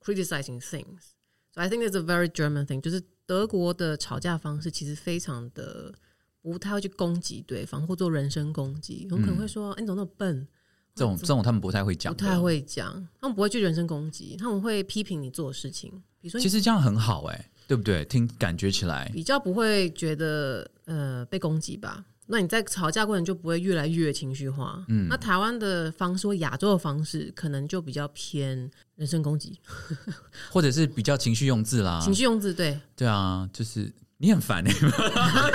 [0.00, 1.14] criticizing things.
[1.52, 2.80] So I think it's a very German thing.
[2.80, 5.94] 就是德国的吵架方式其实非常的
[6.41, 10.47] 不太会去攻击对方或做人身攻击，有可能会说：“哎、你怎么那么笨
[10.95, 15.91] 这种这种他们不太会？”讲，不太会讲，他们不会去人身攻击，他们会批评你做的事情。
[16.19, 18.03] 比如说，其实这样很好哎、对不对？
[18.05, 22.05] 听感觉起来，比较不会觉得呃被攻击吧。
[22.27, 24.85] 那你在吵架过程就不会越来越情绪化。
[24.87, 29.59] 嗯，那台湾的方式或亚洲的方式，可能就比较偏人身攻击、
[30.49, 32.53] 或者是比较情绪用字啦，情绪用字。
[32.53, 33.91] 对，对啊，就是
[34.21, 34.79] 你很烦哎、欸，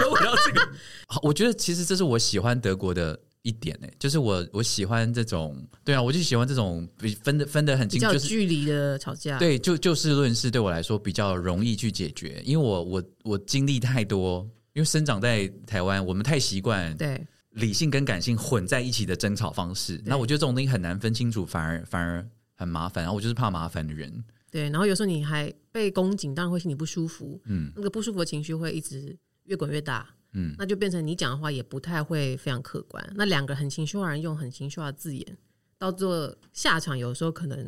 [0.03, 0.69] 又回到这个，
[1.07, 14.43] 好我觉得其实这是我喜欢德国的一点哎、就是我我喜欢这种，对啊，我就喜欢这种比分的分得很清，比较有就是距离的吵架。，对，就就事论事，对我来说比较容易去解决，因为我我我经历太多，
[14.73, 24.13] 因为生长在台湾，我们太习惯对，理性跟感性混在一起的争吵方式，那我觉得这种东西很难分清楚，反而反而很麻烦，然后我就是怕麻烦的人，
[24.57, 33.07] 对，然后有时候你还被攻击，当然会心里不舒服，嗯，那个不舒服的情绪会一直越滚越大，嗯，那就变成你讲的话也不太会非常客观。
[33.15, 35.37] 那两个很情绪化人用很情绪化的字眼，
[35.77, 37.59] 到最后下场有时候可能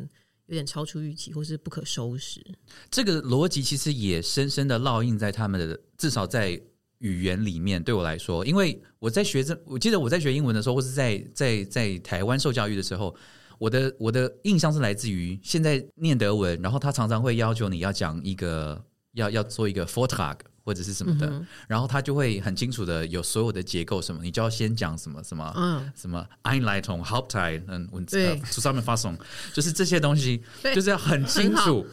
[0.47, 2.43] 有点超出预期，或是不可收拾。
[2.89, 6.59] 这个逻辑其实也深深的烙印在他们的，至少在
[6.97, 7.83] 语言里面。
[7.83, 13.15] 对我来说，因为我在学这，我记得我在学英文的时候，或是在在在台湾受教育的时候，
[13.59, 18.83] 我的我的印象是来自于现在念德文，然后他常常会要求你要讲一个
[19.13, 29.17] 要要做一个 Vortrag 或者是什么的，然后他就会很清楚的有所有的结构什么，你就要先讲什么什么，嗯什么 Einleitung、Hauptteil 嗯，文字对上面发送，
[29.53, 31.85] 就是这些东西，对就是要很清楚，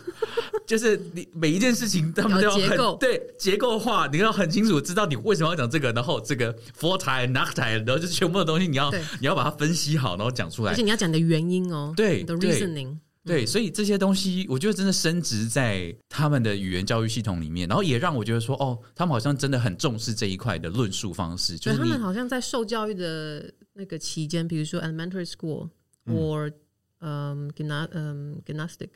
[0.67, 8.91] 就是你每一件事情他们都要很结构对结构化，你要很清楚知道你为什么要讲这个，然后这个 Vorteil、Nachteil，然后就是全部的东西你要
[9.21, 10.83] 你要把它分析好，然后讲出来而且。
[10.83, 12.97] 你要讲的原因哦，对你的对 reasoning。
[13.27, 25.69] 对，所以这些东西，我觉得真的升值在他们的语言教育系统里面，然后也让我觉得说，哦，他们好像真的很重视这一块的论述方式，就是他们好像在受教育的那个期间，比如说 elementary school
[26.07, 26.53] or
[27.01, 28.91] 嗯 gymna 嗯 gymnastic，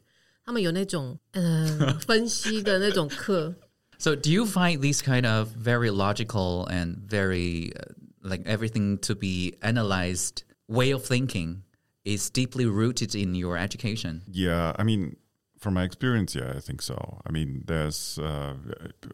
[0.44, 3.52] 他们有那种呃分析的那种课。
[3.98, 9.56] So, do you find these kind of very logical and very uh, like everything to be
[9.60, 11.62] analyzed way of thinking
[12.04, 14.22] is deeply rooted in your education?
[14.30, 15.16] Yeah, I mean,
[15.58, 17.20] from my experience, yeah, I think so.
[17.26, 18.54] I mean, there's uh,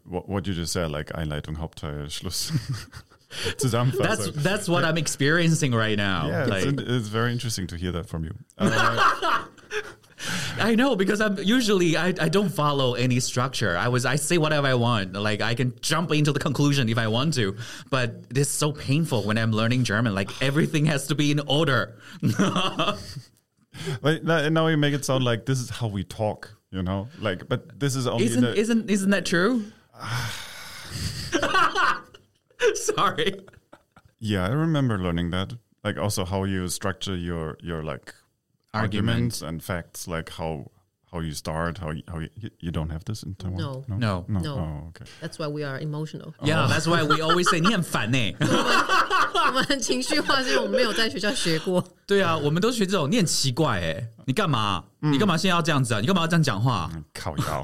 [0.05, 2.51] what, what you just said, like Einleitung, Hauptteil, Schluss.
[3.45, 4.33] That's Zusammenfassung.
[4.35, 6.29] that's what I'm experiencing right now.
[6.29, 8.33] yeah, Like, it's, it's very interesting to hear that from you.
[8.57, 9.45] Uh,
[10.59, 13.77] I know because I'm usually I, I don't follow any structure.
[13.77, 15.13] I was I say whatever I want.
[15.13, 17.55] Like I can jump into the conclusion if I want to,
[17.89, 20.15] but it's so painful when I'm learning German.
[20.15, 21.97] Like everything has to be in order.
[22.21, 22.97] now
[24.49, 27.07] now you make it sound like this is how we talk, you know?
[27.19, 29.65] Like, but this is only Isn't the, isn't isn't that true?
[32.73, 33.39] Sorry.
[34.19, 35.53] Yeah, I remember learning that.
[35.83, 38.13] Like also how you structure your your like
[38.76, 40.70] arguments and facts, like how
[41.12, 42.28] how you start, how you, how you,
[42.58, 43.58] you don't have this in Taiwan.
[43.58, 43.84] No.
[43.86, 44.24] No.
[44.26, 44.40] no.
[44.40, 44.54] No.
[44.54, 45.04] Oh, okay.
[45.20, 46.32] That's why we are emotional。
[46.42, 51.84] Yeah, that's why we always say 你很烦呢、我们很情绪化，是因为我们没有在学校学过。
[52.06, 54.84] 对啊，我们都学这种，你很奇怪哎、你干嘛？
[55.00, 56.00] 你干嘛现在要这样子啊？
[56.00, 56.90] 你干嘛要这样讲话？
[57.12, 57.62] 靠腰。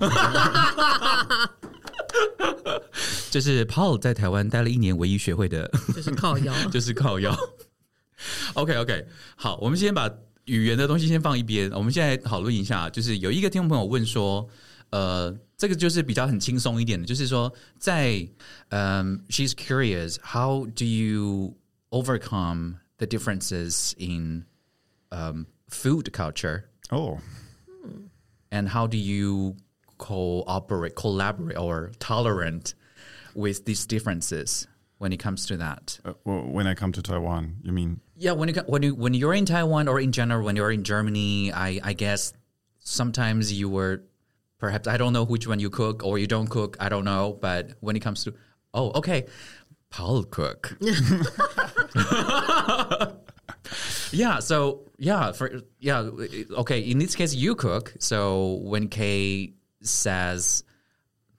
[3.30, 6.52] 这是 Paul 在 台湾待了一年唯一学会的，就是靠腰。
[6.70, 7.34] 就是靠腰。
[8.54, 9.06] OK OK，
[9.36, 10.10] 好，我们先把
[10.44, 14.48] 语言的东西先放一边，我们现在讨论一下，就是有一个听众朋友问说，
[14.90, 18.26] 呃，这个就是比较很轻松一点的，就是说在
[18.70, 21.54] 嗯、s h e s curious how do you
[21.90, 24.44] overcome the differences in
[25.10, 27.18] um, food culture Oh,
[28.50, 29.56] and how do you
[29.98, 32.72] cooperate, collaborate, or tolerant
[33.34, 34.66] with these differences
[34.96, 35.98] when it comes to that?
[36.06, 38.00] uh, well, when I come to Taiwan, you mean?
[38.15, 40.83] yeah, when you when you when you're in Taiwan or in general when you're in
[40.83, 42.33] Germany, I I guess
[42.79, 44.03] sometimes you were
[44.59, 46.77] perhaps I don't know which one you cook or you don't cook.
[46.79, 48.33] I don't know, but when it comes to
[48.73, 49.25] oh okay,
[49.89, 50.77] Paul cook.
[54.11, 56.09] yeah, so yeah, for yeah,
[56.57, 56.79] okay.
[56.79, 57.93] In this case, you cook.
[57.99, 60.63] So when Kay says,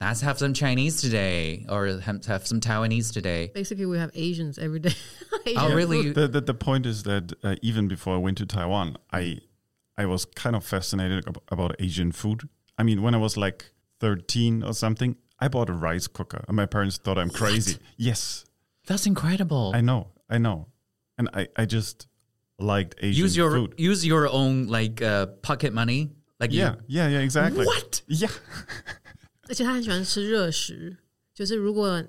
[0.00, 3.50] "Let's have some Chinese today," or have, have some Taiwanese today.
[3.54, 4.94] Basically, we have Asians every day.
[5.56, 6.10] Oh, really?
[6.10, 9.40] The, the, the point is that uh, even before I went to Taiwan, I
[9.98, 12.48] I was kind of fascinated ab- about Asian food.
[12.78, 13.66] I mean, when I was like
[14.00, 17.76] 13 or something, I bought a rice cooker, and my parents thought I'm crazy.
[17.98, 18.46] Yes,
[18.86, 19.72] That's incredible.
[19.74, 20.68] I know, I know,
[21.18, 22.06] and I I just
[22.58, 23.74] liked Asian use your food.
[23.76, 26.10] use your own like uh, pocket money.
[26.40, 27.66] Like you- Yeah, yeah, yeah, exactly.
[27.66, 28.00] What?
[28.08, 28.28] Yeah.
[29.48, 30.96] 而且他很喜欢吃热食，
[31.34, 32.02] 就是如果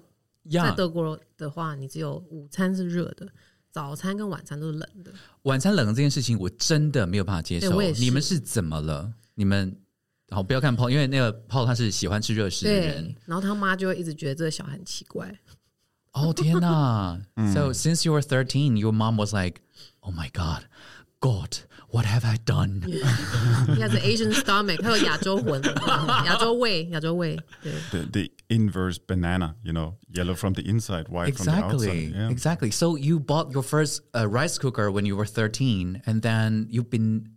[0.51, 3.27] 在德国的话，你只有午餐是热的，
[3.71, 5.11] 早餐跟晚餐都是冷的。
[5.43, 9.13] 晚餐冷的这件事情，我真的没有办法接受你们是怎么了？
[9.33, 9.75] 你们
[10.29, 15.39] 好不要看 Paul，因为那个 Paul 他是喜欢吃热食的人。，然后他妈就会一直觉得这个小孩很奇怪。
[16.13, 17.19] 哦天哪！
[17.53, 19.59] So since you were thirteen, your mom was like,
[19.99, 20.63] "Oh my God,
[21.24, 21.58] God,
[21.90, 25.62] what have I done?" He has an Asian stomach，他有亚洲魂，
[26.24, 27.38] 亚洲胃，亚洲胃。
[27.62, 32.14] 对， The the inverse banana, you know, yellow from the inside, white from the Exactly, outside.
[32.14, 32.30] Yeah.
[32.30, 32.70] exactly.
[32.70, 36.90] So you bought your first uh, rice cooker when you were thirteen, and then you've
[36.90, 37.36] been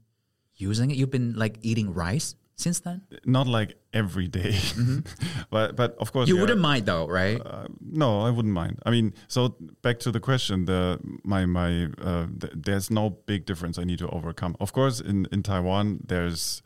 [0.56, 0.98] using it.
[0.98, 3.03] You've been like eating rice since then?
[3.25, 4.53] Not like every day.
[4.77, 5.01] Mm -hmm.
[5.51, 7.41] but but of course you yeah, wouldn't mind though, right?
[7.47, 8.79] Uh, no, I wouldn't mind.
[8.87, 13.47] I mean, so back to the question, the my my uh, th there's no big
[13.47, 14.55] difference I need to overcome.
[14.59, 16.63] Of course, in in Taiwan there's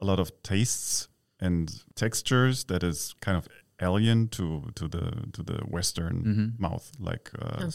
[0.00, 1.08] a lot of tastes
[1.40, 3.46] and textures that is kind of
[3.78, 6.50] alien to to the to the Western mm -hmm.
[6.58, 7.70] mouth, like uh,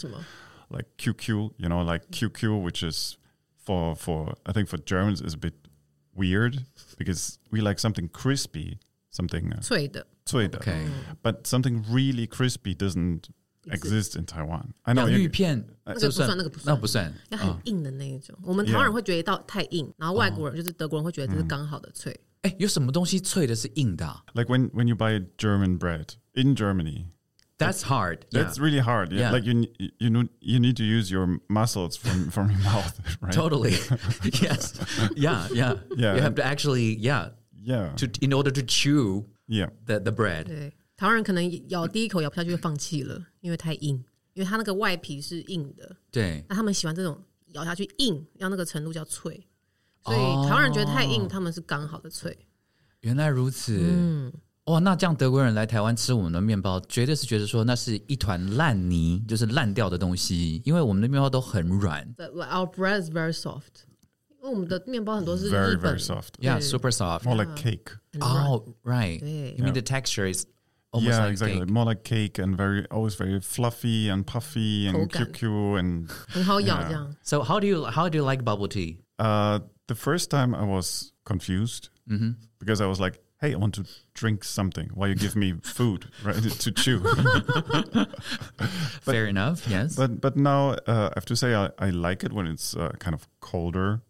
[0.69, 3.17] like QQ, you know, like QQ, which is
[3.55, 5.53] for for I think for Germans is a bit
[6.14, 6.64] weird
[6.98, 8.78] because we like something crispy,
[9.12, 10.86] something uh, 脆的， 脆的 Okay.
[11.22, 13.28] but something really crispy doesn't
[13.68, 14.72] exist in Taiwan.
[14.82, 18.36] I know 洋芋 you, 片那个就不算那个不算那不算要很哦硬的那一种。
[18.42, 22.18] 我们台湾人会觉得一道太硬，然后外国人就是德国人会觉得这是刚好的脆。
[22.42, 27.06] 哎，有什么东西脆的是硬的啊 like when when you buy German bread in Germany.
[27.60, 28.26] ？That's hard.
[28.30, 28.64] That's yeah.
[28.64, 29.12] really hard.
[29.12, 29.20] Yeah.
[29.20, 29.32] Yeah.
[29.32, 33.00] Like you, ne- you know, you need to use your muscles from from your mouth,
[33.20, 33.32] right?
[33.32, 33.72] Totally.
[34.42, 34.74] yes.
[35.16, 35.48] Yeah.
[35.50, 35.76] Yeah.
[35.96, 36.16] Yeah.
[36.16, 37.30] You have to actually, yeah,
[37.62, 37.94] Yeah.
[37.96, 39.70] to in order to chew yeah.
[39.86, 40.44] the the bread.
[40.44, 44.04] 对，台湾人可能咬第一口咬不下去就放弃了，因为太硬，
[44.34, 45.96] 因为它那个外皮是硬的。
[46.10, 46.44] 对。
[46.48, 47.18] 那他们喜欢这种
[47.52, 49.46] 咬下去硬，要那个程度叫脆。
[50.04, 52.36] 所以哦台湾人觉得太硬，他们是刚好的脆。
[53.00, 53.78] 原来如此。
[53.80, 54.32] 嗯，
[54.64, 63.84] 哇，那这样德国人来台湾吃我们的面包，绝对是觉得说那是一团烂泥，就是烂掉的东西，因为我们的面包都很软 But our bread is very soft，
[64.28, 66.30] 因为我们的面包很多是 Very 日本 very soft.
[66.40, 67.22] ，Yeah, 对 super soft.
[67.24, 67.92] More like cake.
[68.12, 69.20] 很软 Oh, right.
[69.20, 70.46] 对 You mean the texture is
[70.90, 71.60] almost yeah, like exactly.
[71.60, 71.68] cake.
[71.70, 75.26] More like cake and very always very fluffy and puffy and 口感。
[75.32, 77.16] QQ and 很好咬 Yeah 这样。
[77.22, 78.98] So how do you how do you like bubble tea?
[79.18, 81.90] Uh, the first time I was confused
[82.58, 86.09] because I was like, hey, I want to drink something while you give me food
[86.23, 86.99] right, to chew.
[86.99, 88.21] but,
[89.01, 89.95] Fair enough, yes.
[89.95, 92.91] But but now uh, I have to say I, I like it when it's uh,
[92.99, 94.01] kind of colder,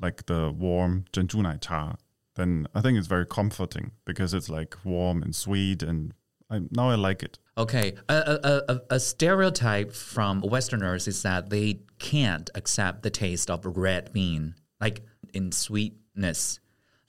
[0.00, 1.96] like the warm Genjunai cha.
[2.34, 6.12] Then I think it's very comforting because it's like warm and sweet, and
[6.50, 7.38] I, now I like it.
[7.56, 13.50] Okay, a, a, a, a, stereotype from Westerners is that they can't accept the taste
[13.50, 15.02] of red bean, like
[15.34, 16.60] in sweetness.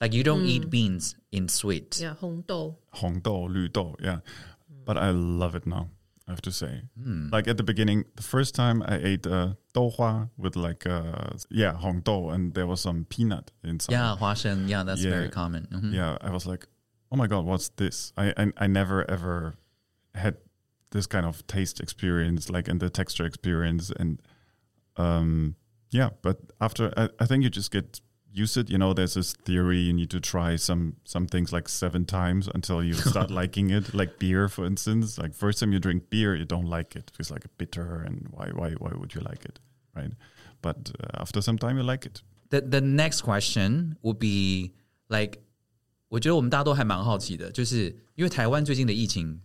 [0.03, 1.99] Like you don't eat beans in sweet.
[2.01, 4.21] Yeah，红豆 Hongdou, 绿豆, yeah.
[4.85, 5.89] But I love it now.
[6.27, 6.83] I have to say.
[7.03, 7.31] Hmm.
[7.33, 11.73] Like at the beginning, the first time I ate uh, douhua with like uh, yeah
[11.73, 13.93] hong dou, and there was some peanut inside.
[13.95, 15.11] Yeah, 花生 Yeah, that's Yeah.
[15.11, 15.67] very common.
[15.71, 16.17] 嗯哼 yeah.
[16.21, 16.67] I was like,
[17.11, 18.13] oh my god, what's this?
[18.17, 19.55] I I, I never ever
[20.15, 20.37] had
[20.91, 24.21] this kind of taste experience, like and the texture experience, and
[24.97, 25.57] um
[25.91, 26.11] yeah.
[26.23, 28.01] But after I, I think you just get
[28.33, 28.71] used it.
[28.71, 32.49] You know, there's this theory you need to try some some things like seven times
[32.55, 33.95] until you start liking it.
[33.95, 35.19] Like beer, for instance.
[35.19, 37.11] Like first time you drink beer, you don't like it.
[37.19, 39.59] It's like bitter, and why why why would you like it,
[39.95, 40.13] right?
[40.61, 42.23] But uh, after some time, you like it.
[42.51, 44.73] The the next question would be
[45.09, 45.41] like，
[46.09, 49.41] 我觉得我们大家都还蛮好奇的，就是因为台湾最近的疫情，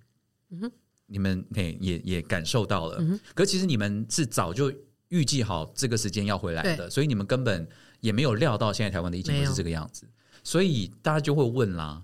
[1.07, 3.03] 你们嘿也也感受到了，
[3.35, 4.73] 可其实你们是早就
[5.09, 7.67] 预计好这个时间要回来的，对所以你们根本
[8.00, 10.06] 也没有料到现在台湾的疫情会是这个样子，
[10.44, 12.02] 所以大家就会问啦，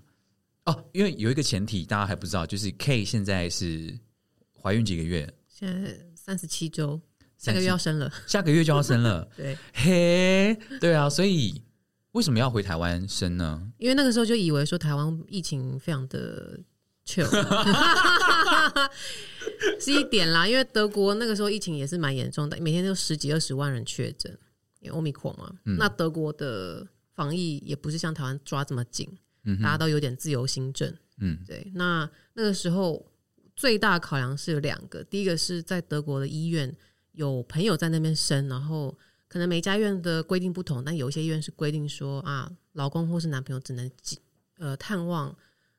[0.65, 3.97] 哦，因为有一个前提大家还不知道，就是 K 现在是
[4.61, 6.99] 怀孕几个月，现在三十七周，
[7.37, 8.11] 下个月要生了。
[8.27, 11.61] 下个月就要生了， 对，嘿，对啊，所以
[12.11, 13.71] 为什么要回台湾生呢？
[13.77, 16.59] 因为那个时候就以为说台湾疫情非常的
[17.05, 17.29] chill，
[19.79, 20.47] 是一点啦。
[20.47, 24.37] 因为德国那个时候疫情也是蛮严重的，每天都十几二十万人确诊，
[24.85, 25.53] 因为欧米克嘛。
[25.63, 29.09] 那德国的防疫也不是像台湾抓这么紧，
[29.61, 30.93] 大家都有点自由新政。
[31.17, 31.71] 嗯，对。
[31.75, 33.05] 那那个时候
[33.55, 36.75] 最大考量是有两个，第一个是在德国的医院
[37.13, 44.19] 有朋友在那边生，然后可能每家医院的规定不同，但有一些医院是规定说啊，老公或是男朋友只能几
[44.57, 45.33] 呃探望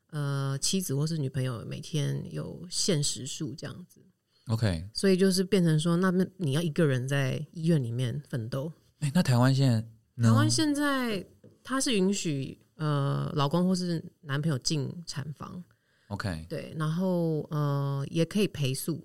[0.09, 4.01] 呃妻子或是女朋友每天有限时数这样子
[4.47, 8.73] ，OK，所以就是变成说，那那你要一个人在医院里面奋斗。
[9.07, 9.81] 哎，那台湾现在
[10.21, 11.25] 台湾现在
[11.63, 15.63] 它是允许呃老公或是男朋友进产房
[16.09, 19.05] ，OK，对，然后呃也可以陪宿，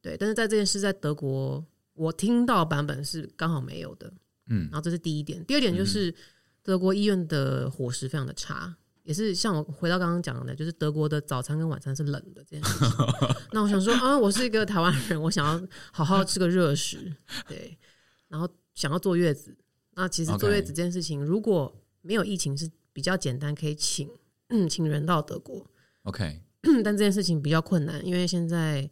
[0.00, 1.62] 对，但是在这件事在德国，
[1.92, 4.10] 我听到版本是刚好没有的，
[4.46, 4.62] 嗯。
[4.70, 6.14] 然后这是第一点，第二点就是
[6.62, 13.06] 德国医院的伙食非常的差，也是像我回到刚刚讲的，就是德国的早餐跟晚餐是冷的这件事情。
[13.52, 17.12] 那我想说啊，我是一个台湾人，我想要好好吃个热食，
[17.46, 17.76] 对，
[18.28, 18.48] 然后
[18.78, 19.56] 想要坐月子，
[19.96, 24.08] 那其实坐月子这件事情如果没有疫情是比较简单，可以请
[24.50, 25.66] 嗯请人到德国。
[26.04, 26.40] OK，
[26.84, 28.88] 但这件事情比较困难，因为现在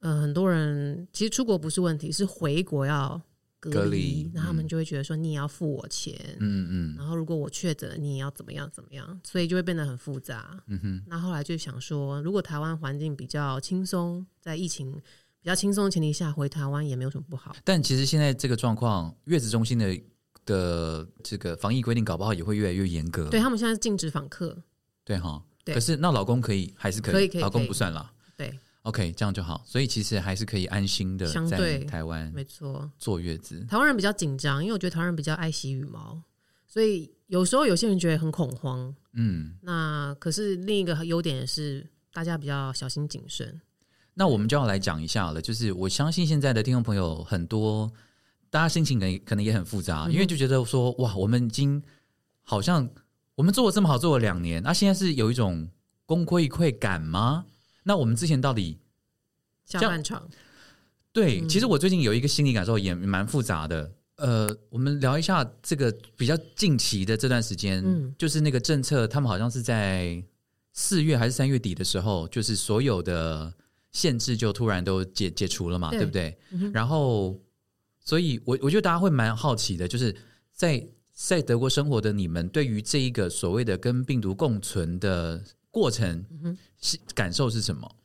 [0.00, 3.18] 呃很多人其实出国不是问题，是回国要
[3.58, 6.94] 隔离，隔离那他们就会觉得说你也要付我钱，嗯嗯。
[6.98, 10.62] 然后如果我确诊，你也要怎么样怎么样，所以就会变得很复杂。
[10.66, 15.00] 嗯哼，那后来就想说，如果台湾环境比较轻松，在疫情
[15.44, 17.54] 比较轻松的前提下回台湾也没有什么不好。
[17.62, 20.00] 但其实现在这个状况，月子中心的
[20.46, 23.28] 的这个防疫规定，搞不好也会越来越严格。
[23.28, 24.56] 对他们现在是禁止访客，
[25.04, 25.44] 对哈。
[25.62, 28.10] 对可是那老公可以还是可以，可以可以老公不算了。
[28.38, 29.62] 对，OK，这样就好。
[29.66, 32.90] 所以其实还是可以安心的在对台湾没错。
[32.98, 33.62] 坐月子。
[33.68, 36.22] 台湾人比较紧张，因为我觉得台湾人比较爱惜羽毛，
[36.66, 38.94] 所以有时候有些人觉得很恐慌。
[39.12, 43.60] 嗯，那可是另一个优点也是大家比较小心谨慎。
[44.14, 45.42] 那我们就要来讲一下了。
[45.42, 47.90] 就是我相信现在的听众朋友很多，
[48.48, 51.82] 大家心情可能可能也很复杂，因为就觉得说哇，我们已经
[52.42, 52.88] 好像
[53.34, 55.68] 我们做了这么好，做了两年，那、现在是有一种
[56.06, 57.44] 功亏一篑感吗？
[57.82, 58.78] 那我们之前到底
[59.64, 60.26] 下半场
[61.12, 63.92] 对，嗯其实我最近有一个心理感受也蛮复杂的。
[64.16, 70.22] 呃，我们聊一下这个比较近期的这段时间，嗯就是那个政策，他们好像是在
[70.72, 73.52] 四月还是三月底的时候，就是所有的
[73.94, 76.00] 限制就突然都解解除了嘛，对。
[76.00, 76.36] 对不对？
[76.50, 77.40] 嗯然后，
[78.00, 80.14] 所以我我觉得大家会蛮好奇的，就是
[80.52, 86.22] 在在德国生活的你们，对于这一个所谓的跟病毒共存的过程，
[86.80, 87.96] 是感受是什么？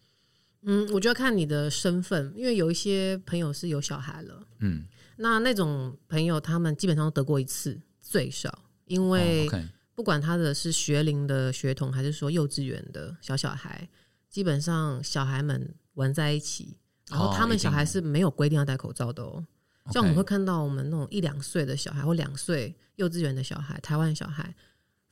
[0.62, 4.86] 嗯，我觉得看你的身份，因为有一些朋友是有小孩了，嗯，
[5.18, 9.50] 那那种朋友他们基本上都得过一次最少，因哦为
[9.96, 13.90] 不管他的是学龄的学童，还是说幼稚园的小小孩，
[14.30, 16.78] 基本上小孩们玩在一起，
[17.10, 19.46] 然后他们小孩是没有规定要戴口罩的哦。
[19.92, 24.56] 像我们会看到我们那种一两岁的小孩或两岁幼稚园的小孩，台湾小孩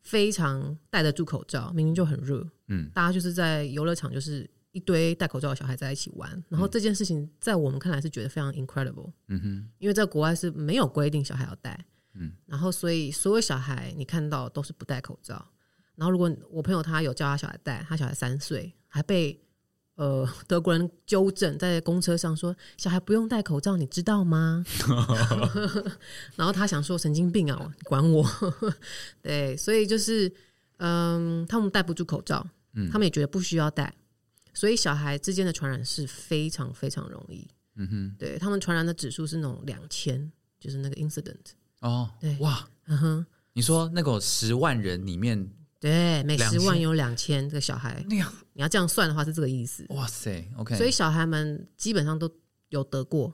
[0.03, 15.43] 非常戴得住口罩，明明就很热，嗯，大家就是在游乐场就是一堆戴口罩的小孩在一起玩，然后这件事情在我们看来是觉得非常 incredible，嗯哼，因为在国外是没有规定小孩要戴，嗯，然后所以所有小孩你看到都是不戴口罩，
[15.97, 19.37] 然后如果我朋友他有叫他小孩戴，他小孩三岁还被
[19.95, 24.63] 呃德国人纠正，在公车上说小孩不用戴口罩，你知道吗？
[26.37, 28.23] 然后他想说神经病啊，你管我？
[29.21, 30.31] 对，所以就是
[30.77, 32.47] 嗯，他们戴不住口罩，
[32.91, 33.93] 他们也觉得不需要戴。
[34.53, 37.47] 所以小孩之间的传染是非常非常容易。
[37.75, 41.35] 嗯哼，对他们传染的指数是那种两千，就是那个 incident。
[41.81, 45.47] 哦，对哇，嗯哼，你说那个十万人里面
[45.79, 49.85] 对，每十2000万有两千个小孩，那样，你要这样算的话是这个意思。
[49.89, 52.29] 哇塞，OK，所以小孩们基本上都
[52.69, 53.33] 有得过，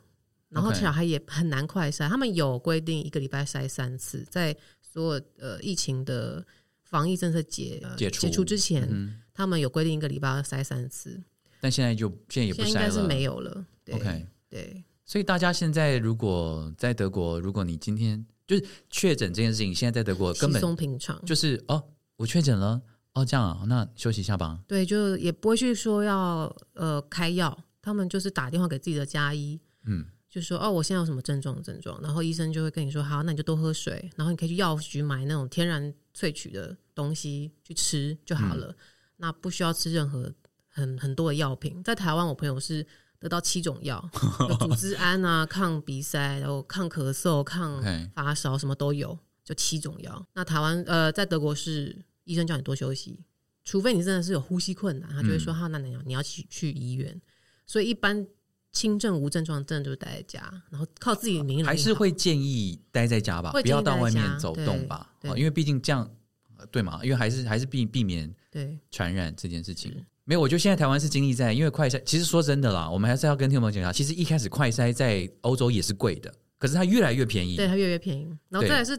[0.49, 6.45] 然后小孩也很难快筛，他们有规定一个礼拜筛三次，在所有呃疫情的
[6.83, 8.43] 防疫政策解、呃解除。
[8.43, 11.23] 之前，嗯，他们有规定一个礼拜要筛三次，
[11.61, 13.65] 但现在就现在也不现在应该是筛了，没有了。
[13.85, 21.19] 对 OK，对，所以大家现在如果在德国，如果你今天就是确诊这件事情，现在在德国根稀本松平常。
[21.25, 21.83] 就是哦，
[22.17, 22.81] 我确诊了，
[23.13, 24.59] 哦这样啊，那休息一下吧。
[24.67, 38.75] 对，就也不会去说要呃开药，他们就是打电话给自己的家医，嗯，就说哦，我现在有什么症状症状，然后医生就会跟你说，好，那你就多喝水，然后你可以去药局买那种天然萃取的东西去吃就好了，
[39.17, 40.31] 那不需要吃任何
[40.67, 41.83] 很很多的药品。
[41.83, 42.85] 在台湾，我朋友是
[43.19, 44.09] 得到七种药，
[44.49, 47.83] 有组织胺啊、抗鼻塞，然后抗咳嗽、 抗
[48.13, 50.25] 发烧，什么都有，就七种药。
[50.33, 53.19] 那台湾呃，在德国是医生叫你多休息，
[53.63, 57.21] 除非你真的是有呼吸困难，他就会说，好，那你要你要去去医院。
[57.65, 58.25] 所以一般
[58.71, 66.09] 轻症无症状，真的就是待在家，然后靠自己的免疫力还是会建议待在家吧，会不要到外面走动吧，因为毕竟这样
[66.57, 69.93] 呃对嘛，因为还是还是避避免对传染这件事情。
[70.25, 77.57] 没有，我觉得现在台湾是经历在，因为快筛，其实说真的啦，我们还是要跟听众朋友讲一下，其实一开始快筛在欧洲也是贵的，可是它越来越便宜。
[77.57, 78.27] 对，它越来越便宜。
[78.47, 78.97] 然后再来是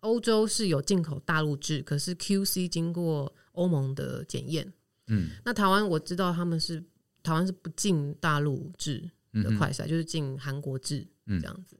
[0.00, 4.72] 欧洲是有进口大陆制，可是 QC 经过欧盟的检验。
[5.08, 6.82] 嗯那台湾我知道他们是
[7.22, 11.76] 台湾是不进大陆制的快筛，就是进韩国制嗯这样子。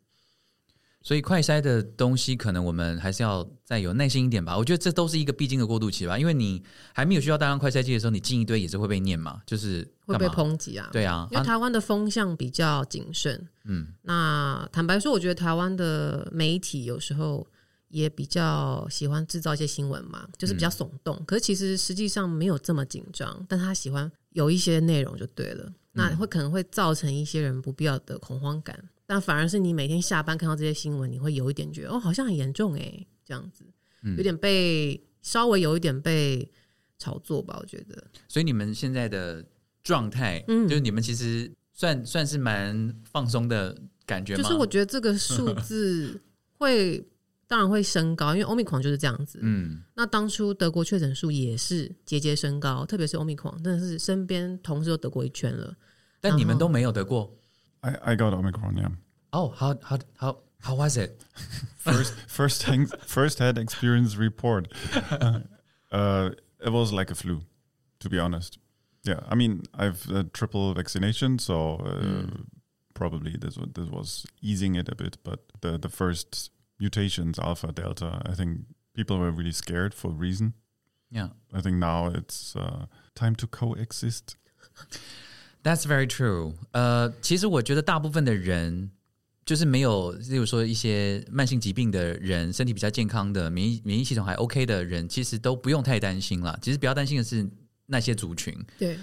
[1.03, 4.55] 所以快筛的东西，可能我们还是要再有耐心一点吧。
[4.59, 6.63] 我觉得这都是一个必经的过渡期吧，因为你
[6.93, 13.49] 还没有需要大量快筛剂的时候，你进一堆也是会被念嘛，就是会被抨击啊，对啊，啊因为台湾的风向比较谨慎。
[13.65, 17.47] 嗯那坦白说，我觉得台湾的媒体有时候
[17.91, 21.23] 也比较喜欢制造一些新闻嘛，就是比较耸动。
[21.27, 25.73] 可是其实实际上没有这么紧张，但他喜欢有一些内容就对了。
[25.93, 33.65] 那会可能会造成一些人不必要的恐慌感，但反而是你每天下班看到这些新闻，你会有一点觉得哦，好像很严重哎，这样子，
[34.03, 36.49] 嗯有点被稍微有一点被
[36.97, 38.05] 炒作吧，我觉得。
[38.29, 39.45] 所以你们现在的
[39.83, 43.77] 状态，嗯就是你们其实算算是蛮放松的
[44.07, 44.43] 感觉吗？
[44.43, 46.21] 就是我觉得这个数字
[46.53, 47.05] 会
[47.50, 49.40] 当然会升高，因为欧米狂就是这样子。
[49.42, 55.76] 嗯那当初德国确诊数也是节节升高，特别是欧米狂，真的是身边同事都得过一圈了。
[56.20, 57.38] 但你们都没有得过
[57.82, 58.92] I, I got Omicron, yeah.
[59.32, 59.54] 哦。
[59.56, 61.12] How how how how was it？
[61.78, 64.74] First, first, hand, first hand experience report.
[65.92, 67.42] Uh, it was like a flu,
[68.00, 68.58] to be honest.
[69.04, 72.26] Yeah, I mean, I've uh, triple vaccination, so uh,
[72.96, 75.20] probably this wa- this was easing it a bit.
[75.24, 76.50] But the the first
[76.81, 78.65] mutations, alpha, delta, I think
[78.95, 80.55] people were really scared for a reason.
[81.11, 84.37] Yeah, I think now it's uh, time to coexist.
[85.63, 86.55] that's very true。
[86.73, 88.91] 呃，其实我觉得大部分的人。
[89.47, 96.57] 就是没有，例如说一些慢性疾病的人，身体比较健康的，免疫免疫系统还 OK 的人，其实都不用太担心啦。
[96.63, 97.51] 其实比较担心的是
[97.87, 98.97] 那些族群，对，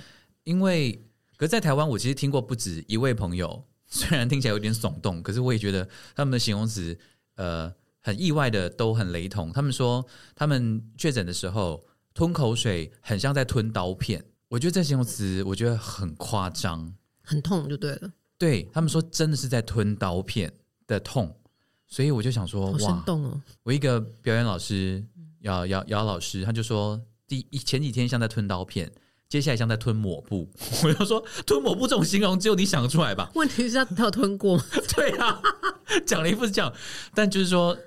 [0.45, 0.93] 因为
[1.36, 6.97] 可是在台湾，我其实听过不止一位朋友， 虽然听起来有点耸动，可是我也觉得他们的形容词，
[7.38, 9.51] 呃，很意外的都很雷同。
[9.51, 11.83] 他们说他们确诊的时候
[12.13, 16.93] 吞口水很像在吞刀片，我觉得这形容词我觉得很夸张。
[17.23, 20.51] 很痛就对了，对他们说真的是在吞刀片
[20.88, 21.35] 的痛，
[21.88, 23.41] 所以我就想说好生哇，动哦。
[23.63, 25.03] 我一个表演老师
[25.41, 28.89] 姚姚姚老师，他就说第一前几天像在吞刀片，
[29.30, 30.49] 接下来像在吞抹布。
[30.84, 33.32] 我就说吞抹布这种形容只有你想得出来吧？
[33.36, 34.63] 问题是他吞过吗？
[34.95, 35.41] 对啊，
[36.05, 36.73] 讲了一副是这样，
[37.13, 37.78] 但就是说，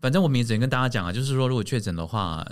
[0.00, 2.46] 反正我们也只能跟大家讲啊，就是说如果确诊的话，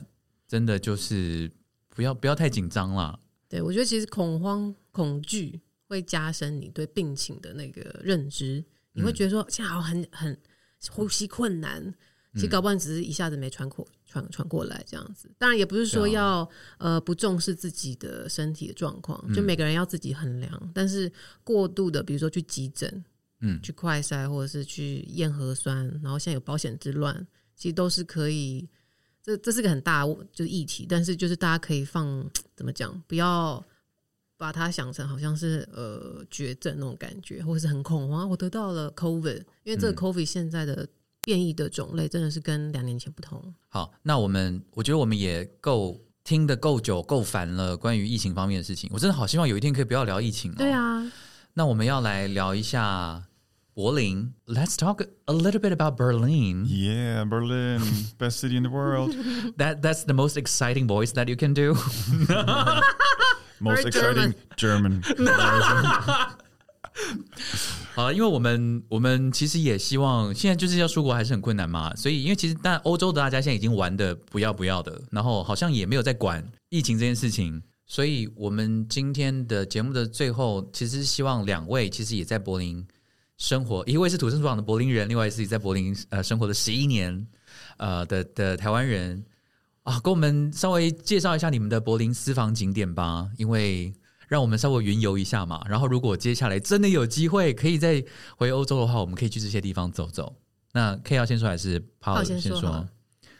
[0.48, 1.50] 真的就是
[1.88, 3.18] 不要不要太紧张啦。
[3.48, 10.40] 对，我觉得其实恐慌、恐惧会加深你对病情的那个认知，你会觉得说现在好像很很
[10.90, 11.92] 呼吸困难，
[12.34, 15.30] 其实搞不好你只是一下子没喘过喘喘过来这样子。
[15.36, 16.48] 当然也不是说要、
[16.78, 20.70] 呃不重视自己的身体的状况，就每个人要自己衡量。
[20.74, 21.10] 但是
[21.42, 23.04] 过度的，比如说去急诊，
[23.40, 27.26] 嗯去快筛或者是去验核酸，然后现在有保险之乱，
[27.56, 28.68] 其实都是可以。
[29.22, 32.26] 这这是个很大的就是议题，但是就是大家可以放
[32.56, 33.62] 怎么讲，不要
[34.38, 38.26] 把它想成好像是呃绝症那种感觉，或者是很恐慌。
[38.26, 40.88] 我得到了 COVID，因为这个嗯 COVID 现在的
[41.22, 43.54] 变异的种类真的是跟两年前不同。
[43.68, 50.54] 好，那我们我觉得我们也够听得够久、够烦了，关于疫情方面的事情，我真的好希望有一天可以不要聊疫情、哦。
[50.58, 51.10] 对，啊，
[51.54, 53.24] 那我们要来聊一下
[53.74, 54.32] 柏林。
[54.46, 56.66] Let's talk a little bit about Berlin.
[56.66, 57.80] Yeah, Berlin,
[58.18, 59.14] best city in the world.
[59.56, 61.74] That that's the most exciting voice that you can do.
[63.58, 65.02] Most exciting German.
[67.94, 82.86] 好， 因为我们我们其实也希望现在就是要出国还是很困难嘛，所以因为其实但欧洲的大家现在已经玩的不要不要的，然后好像也没有在管疫情这件事情，所以我们今天的节目的最后，其实希望两位其实也在柏林
[83.38, 87.26] 生活，一位是土生土长的柏林人，另外一位是在柏林呃生活了十一年
[87.78, 89.24] 呃的的台湾人
[89.84, 93.92] 啊，跟我们稍微介绍一下你们的柏林私房景点吧，因为。
[94.29, 98.03] 让我们稍微云游一下嘛，然后如果接下来真的有机会可以再
[98.37, 100.35] 回欧洲的话，我们可以去这些地方走走。
[100.73, 102.89] 那 K 要先说还是 Paul 好先先说好了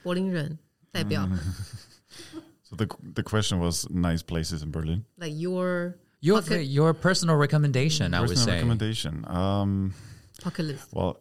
[0.04, 0.58] 柏林人
[0.92, 1.28] 代表、
[2.64, 5.04] So the the question was nice places in Berlin.
[5.18, 6.64] like your Your Okay.
[6.64, 8.56] your personal recommendation, I would Personal say.
[8.56, 9.24] recommendation.
[9.28, 9.94] Um,
[10.44, 10.88] bucket list.
[10.92, 11.18] well,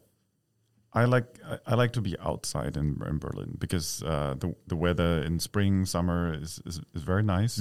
[0.92, 4.76] I like I, I like to be outside in, in Berlin because uh, the the
[4.76, 7.60] weather in spring summer is is, is very nice.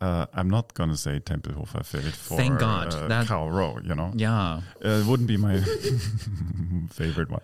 [0.00, 2.94] Uh, I'm not gonna say Tempelhofer Feld for Thank God.
[2.94, 4.12] uh, That- Cow Row, you know.
[4.14, 4.60] Yeah.
[4.84, 5.60] Uh, it wouldn't be my
[6.90, 7.42] favorite one.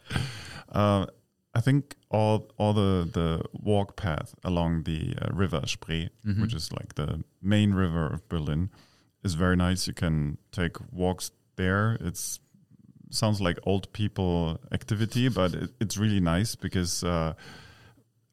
[0.70, 1.06] Uh,
[1.54, 6.10] I think all all the the walk path along the uh, river Spree,
[6.40, 8.70] which is like the main river of Berlin,
[9.22, 9.86] is very nice.
[9.86, 11.96] You can take walks there.
[12.00, 12.40] It's
[13.10, 17.34] sounds like old people activity, but it, it's really nice because, uh,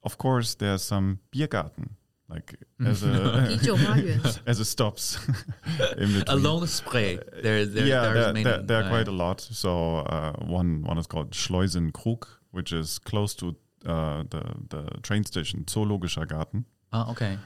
[0.04, 1.92] of course, there's some Biergarten
[2.32, 2.88] like mm.
[2.88, 5.18] as a as a stops
[5.98, 6.24] in between.
[6.28, 7.18] A long spray.
[7.18, 9.42] Uh, there, there yeah, there, there, many, there, there are quite a lot.
[9.42, 13.56] So uh, one one is called Schleusenkrug, which is close to
[13.86, 16.66] uh, the the train station Zoologischer Garten.
[16.94, 17.38] Ah, okay.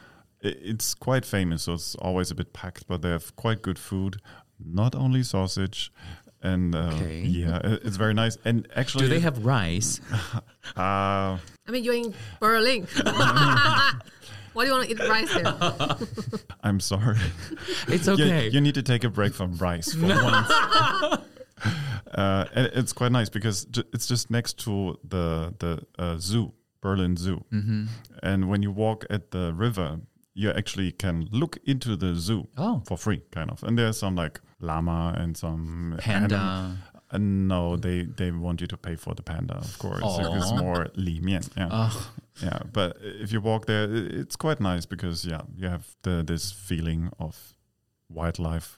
[0.41, 4.17] It's quite famous, so it's always a bit packed, but they have quite good food.
[4.59, 5.91] Not only sausage,
[6.43, 7.21] and uh, okay.
[7.21, 8.37] yeah, it's very nice.
[8.45, 9.99] And actually, do they have rice?
[10.77, 11.37] uh,
[11.67, 12.87] I mean, you're in Berlin.
[14.55, 15.55] Why do you want to eat rice here?
[16.63, 17.17] I'm sorry.
[17.87, 18.47] It's okay.
[18.49, 20.49] You, need to take a break from rice for once.
[22.15, 26.53] uh, and it's quite nice because ju- it's just next to the the uh, zoo,
[26.81, 27.43] Berlin Zoo.
[27.51, 27.85] Mm-hmm.
[28.23, 29.99] And when you walk at the river,
[30.33, 32.81] you actually can look into the zoo Oh.
[32.87, 33.61] for free, kind of.
[33.63, 36.35] And there's some like llama and some Panda.
[36.37, 36.77] anim-
[37.11, 40.01] Uh, no, they they want you to pay for the panda, of course.
[40.01, 40.57] It's Aw.
[40.57, 41.69] more 里面, yeah.
[41.71, 42.11] Oh,
[42.42, 46.22] Yeah, but if you walk there, i- it's quite nice because yeah, you have the
[46.22, 47.36] this feeling of
[48.12, 48.76] wildlife.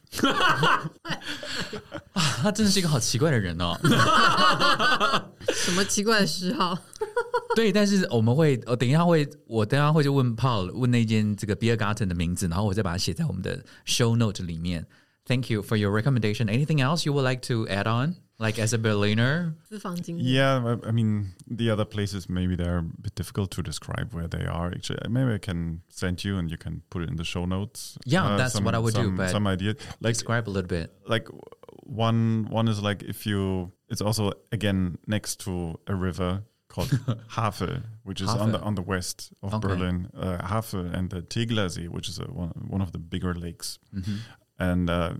[2.12, 3.78] 他真的是一个好奇怪的人哦。
[5.54, 6.76] 什么奇怪的嗜好？
[7.54, 14.86] 对，但是我们会，呃，等一下会，我等一下会就问 Paul 问那间这个 Beer Garden 的名字，然后我再把它写在我们的 show note 里面。
[15.26, 16.46] Thank you for your recommendation.
[16.46, 18.16] Anything else you would like to add on?
[18.39, 19.55] like as a Berliner?
[20.23, 24.45] Yeah, I mean the other places maybe they're a bit difficult to describe where they
[24.45, 24.67] are.
[24.67, 27.97] Actually, maybe I can send you and you can put it in the show notes.
[28.05, 29.17] Yeah, uh, that's some, what I would some, do.
[29.17, 30.93] But some idea, like describe a little bit.
[31.07, 31.27] Like
[31.83, 36.99] one one is like if you, it's also again next to a river called
[37.29, 39.67] Havel, which is on the on the west of okay.
[39.67, 40.09] Berlin.
[40.15, 44.17] Uh, Havel and the Tegernsee, which is a, one one of the bigger lakes, mm-hmm.
[44.59, 45.13] and uh,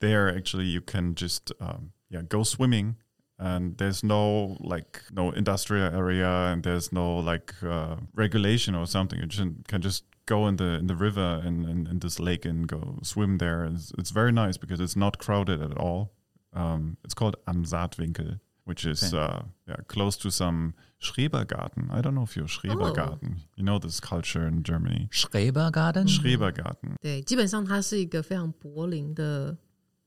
[0.00, 2.95] there actually you can just um, yeah go swimming.
[3.41, 9.17] And there's no like no industrial area, and there's no like uh, regulation or something.
[9.17, 12.43] You just can just go in the in the river and in, in this lake
[12.43, 13.63] and go swim there.
[13.63, 16.11] It's, it's very nice because it's not crowded at all.
[16.51, 19.17] Um, it's called Am Saatwinkel, which is Okay.
[19.17, 21.89] uh, yeah close to some Schrebergarten.
[21.93, 23.37] I don't know if you're Schrebergarten.
[23.55, 25.07] You know this culture in Germany.
[25.13, 26.07] Schrebergarten?
[26.09, 26.97] Schrebergarten.
[27.01, 29.57] 对，基本上它是一个非常柏林的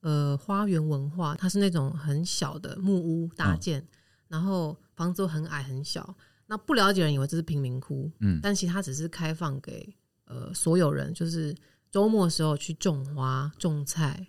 [0.01, 3.85] 呃花园文化，它是那种很小的木屋搭建，
[4.27, 6.15] 然后房子都很矮很小。
[6.45, 9.93] 那不了解的人以为这是贫民窟，嗯但其实它只是开放给
[10.25, 11.55] 呃所有人，就是
[11.91, 14.27] 周末的时候去种花、种菜。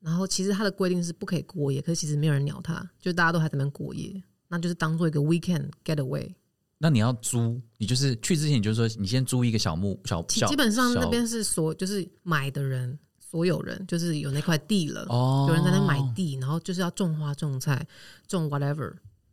[0.00, 6.32] 然后其实它的规定是不可以过夜，可是其实没有人鸟它，就大家都还在那边过夜，那就是当做一个 weekend getaway。
[6.78, 12.96] 那你要租，你就是去之前，你就说你先租一个小木小基小，基本上那边是所就是买的人，
[13.30, 17.86] 所有人就是有那块地了，哦有人在那买地，然后就是要种花、种菜、
[18.26, 18.90] 种 whatever，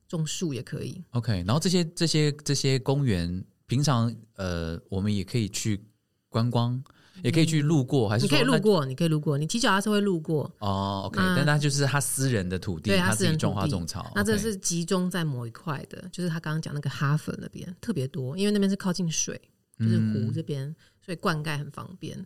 [0.07, 1.01] 种树也可以。
[1.11, 5.81] OK，然后这些这些这些公园，平常呃，我们也可以去
[6.27, 6.84] 观光，
[7.23, 10.51] 也可以去路过，还是你可以路过，你可以路过，你骑脚踏车会路过。
[10.59, 14.11] 哦，OK，、嗯但它就是他私人的土地，他自己种花种草。
[14.13, 19.39] 那这是集中在某一块的，就是他刚刚讲那个哈粉那边特别多，因为那边是靠近水，
[19.80, 22.17] 就是湖这边，所以灌溉很方便。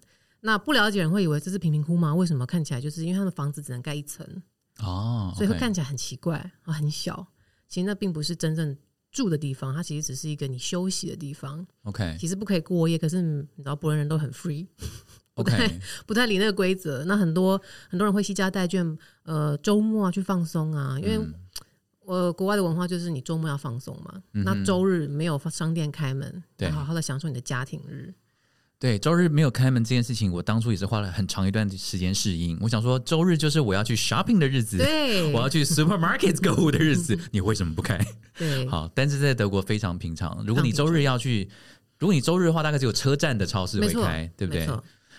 [0.41, 2.13] 那不了解人会以为这是贫民窟吗？
[2.15, 4.25] 为什么看起来就是因为他们房子只能盖一层，
[4.79, 7.27] 哦，所以会看起来很奇怪啊，很小。
[7.67, 8.75] 其实那并不是真正
[9.11, 11.65] 住的地方，它其实只是一个你休息的地方。
[11.83, 14.65] OK 其实不可以过夜，可是你知道博人人都很 free，
[15.33, 17.03] 不太 OK，不太理那个规则。
[17.05, 21.33] 那很多很多人会惜家带眷，呃，周末啊去放松啊，因为嗯
[22.05, 28.13] 呃国外的文化就是你周末要放松嘛，那周日没有商店开门，对要好好的享受你的家庭日。
[28.79, 32.57] 对，周日没有开门这件事情，我当初也是花了很长一段时间适应。
[32.61, 37.99] 我想说，周日就是我要去 shopping 的日子，对，我要去 supermarket 购物的日子， 你为什么不开？
[38.37, 40.41] 对，好，但是在德国非常平常。
[40.47, 41.49] 如果你周日要去，
[41.97, 44.65] 如果你周日的话，大概只有车站的超市会开，对不对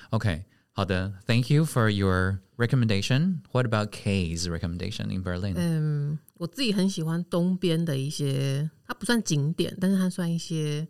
[0.08, 0.42] ？OK，
[0.72, 3.40] 好的，Thank you for your recommendation.
[3.52, 10.88] What about Kay's recommendation in Berlin？、嗯，我自己很喜欢东边的一些，它不算景点，但是它算一些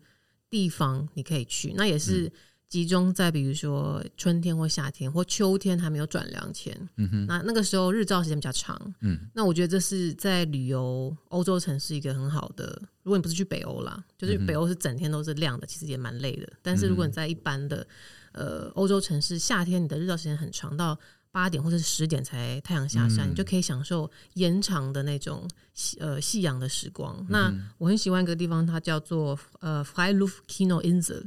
[0.49, 1.73] 地方你可以去。
[1.75, 2.31] 那也是
[2.71, 8.81] 集中在比如说春天或夏天或秋天还没有转凉前，嗯哼，那那个时候日照时间比较长。
[9.01, 12.81] 嗯，那我觉得这是在旅游欧洲城市一个很好的。
[13.03, 16.47] 如果你不是去北欧啦，就是北欧是整天都是亮的，其实也蛮累的。
[16.61, 17.85] 但是如果你在一般的
[18.31, 20.97] 呃欧洲城市，夏天你的日照时间很长，到
[21.29, 27.25] 八点或者是十点才太阳下山，你就可以享受延长的那种夕呃夕阳的时光。
[27.27, 31.23] 那我很喜欢一个地方，它叫做呃 Freiluftkino Insel，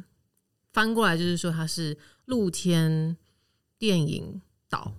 [0.74, 1.96] 翻过来就是说它是
[2.26, 3.16] 露天
[3.78, 4.92] 电影岛。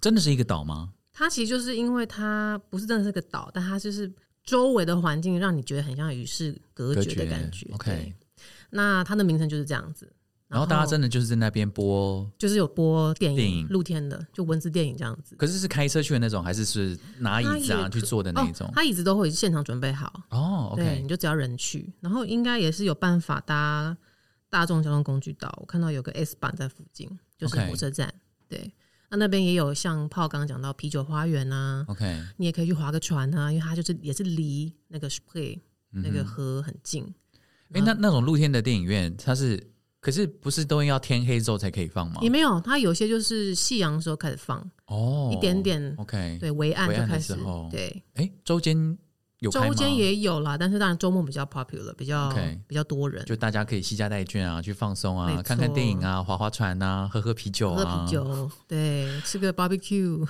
[0.00, 0.92] 真的是一个岛吗？
[1.12, 4.12] 它其实就是因为它不是真的是个岛，但它就是
[4.42, 7.68] 周围的环境让你觉得很像与世隔绝的感觉。
[7.74, 8.12] OK，
[8.70, 10.12] 那它的名称就是这样子。
[10.48, 15.36] 然后大家真的的就是在那边播，就是有播电影，电影露天的，就文字电影这样子。
[15.36, 18.72] 可是是开车去的那种，还是是拿椅子啊去坐的那种哦，？
[18.74, 23.94] 它椅子都会现场准备好，哦对，，OK，你就只要人去，然后应该也是有办法搭
[24.50, 25.52] 大众交通工具到。
[25.60, 28.12] 我看到有个 S 版在附近，就是火车站。
[28.48, 28.72] 对，
[29.10, 35.58] 那那边也有像炮刚刚讲到啤酒花园啊，OK，你也可以去划个船啊，因为它就是也是离那个 Spree
[35.92, 37.04] 嗯那个河很近。
[37.72, 39.62] 哎，那那种露天的电影院，它是
[40.00, 42.30] 可是不是都要天黑之后才可以放吗也？
[42.30, 48.96] 没有，它有些就是夕阳的时候开始放，哦，一点点 OK，对，微暗开始时候，对，哎，周间
[49.40, 52.28] 有周间也有啦，但是当然周末比较 popular，比较
[52.66, 58.04] 比较多人，就大家可以惜家带眷啊，去放松啊，看看电影啊，划划船啊，喝喝啤酒啊喝啊。
[58.04, 60.26] 啤酒，对，吃个 barbecue，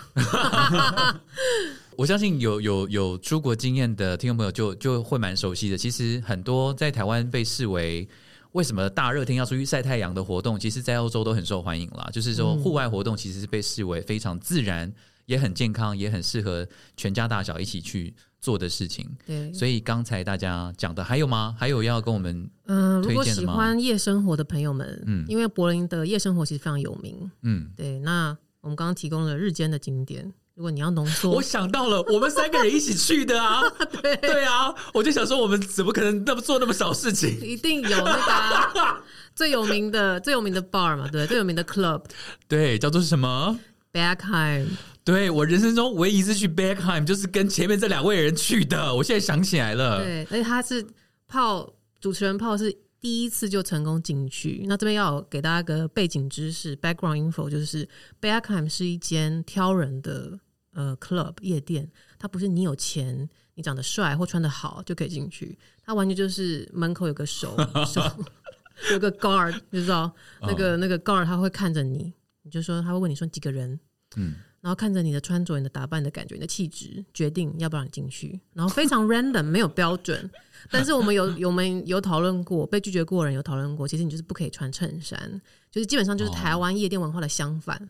[1.97, 5.79] 我相信有有有出国经验的听众朋友就就会蛮熟悉的。
[5.79, 8.07] 其实很多在台湾被视为
[8.53, 12.11] 为什么大热天要出去晒太阳的活动，其实在欧洲都很受欢迎啦。
[12.13, 14.93] 就是说户外活动其实是被视为非常自然，
[15.25, 19.09] 也很健康，也很适合全家大小一起去做的事情。
[19.27, 21.55] 对，所以刚才大家讲的还有吗？
[21.59, 27.71] 还有要跟我们嗯、如果喜欢夜生活的朋友们，嗯因为柏林的夜生活其实非常有名，嗯。
[27.77, 33.63] 对，那我们刚刚提供了日间的景点，如果你要浓缩，我想到了，我们三个人一起去的啊，
[34.03, 37.41] 对对啊，我就想说，我们怎么可能那么做那么少事情？
[37.41, 39.01] 一定有那个啊、
[39.35, 42.03] 最有名的最有名的 bar 嘛，对，最有名的 club
[42.47, 43.59] 对，叫做什么
[43.93, 44.67] ？Backheim，
[45.13, 50.05] 对我人生中唯一一次去 Backheim 就是跟前面这两位人去的，我现在想起来了。
[50.05, 50.87] 对，而且他是
[51.27, 52.71] 泡主持人泡是
[53.01, 54.65] 第一次就成功进去。
[54.67, 57.89] 那这边要有给大家个背景知识 （background info），就是
[58.21, 60.39] Backheim 是一间挑人的
[60.73, 63.29] 呃 club 夜店，它不是你有钱。
[63.55, 68.01] 你长得帅或穿得好就可以进去，它完全就是门口有个手手
[68.93, 73.81] 有个 guard，就知道那个、那个 guard 他会看着你，你就说他会问你说几个人，
[74.15, 74.37] 嗯，
[74.69, 78.39] 然后看着你的穿着、你的打扮的感觉、你的气质，决定要不要让你进去。
[78.53, 80.31] 然后非常 random，没有标准。
[80.71, 85.41] 但是我们有有我们有讨论过，被拒绝过的人有讨论过，其实你就是不可以穿衬衫，
[85.71, 87.89] 就是基本上就是台湾夜店文化的相反。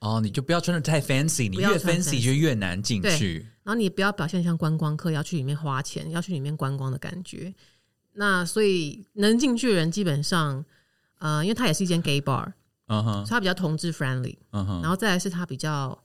[0.00, 3.38] 哦，你就不要穿的太 fancy，你越 fancy 就越难进去。
[3.62, 7.54] 然后你也不要表现像观光客，要去里面花钱，要去里面观光的感觉。
[8.12, 10.62] 那所以能进去的人基本上，
[11.20, 12.52] 呃，因为它也是一间 gay bar，
[12.88, 14.36] 嗯哼所以，它比较同志 friendly。
[14.50, 15.98] 嗯哼，然后再来是他比较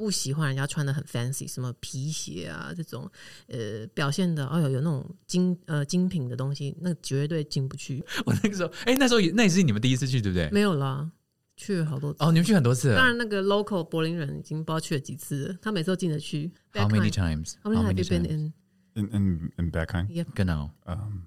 [0.00, 3.06] 不喜欢人家穿的很 fancy，什么皮鞋啊这种，
[3.48, 8.02] 呃，表现的哦有有那种精呃精品的东西，那绝对进不去。
[8.24, 10.48] 我那个时候，哎，那时候也那也是你们第一次去，对不对？
[10.50, 11.10] 没有啦，
[11.54, 12.24] 去了好多次。
[12.24, 12.96] 哦，你们去很多次了。
[12.96, 16.50] 当然，那个 local 柏林人已经不知道去了几次了，他每次都进得去。
[16.72, 17.56] How many times?
[17.62, 18.54] How many have you been in?
[18.94, 20.70] In in in Bergheim, Genau.
[20.86, 21.26] um,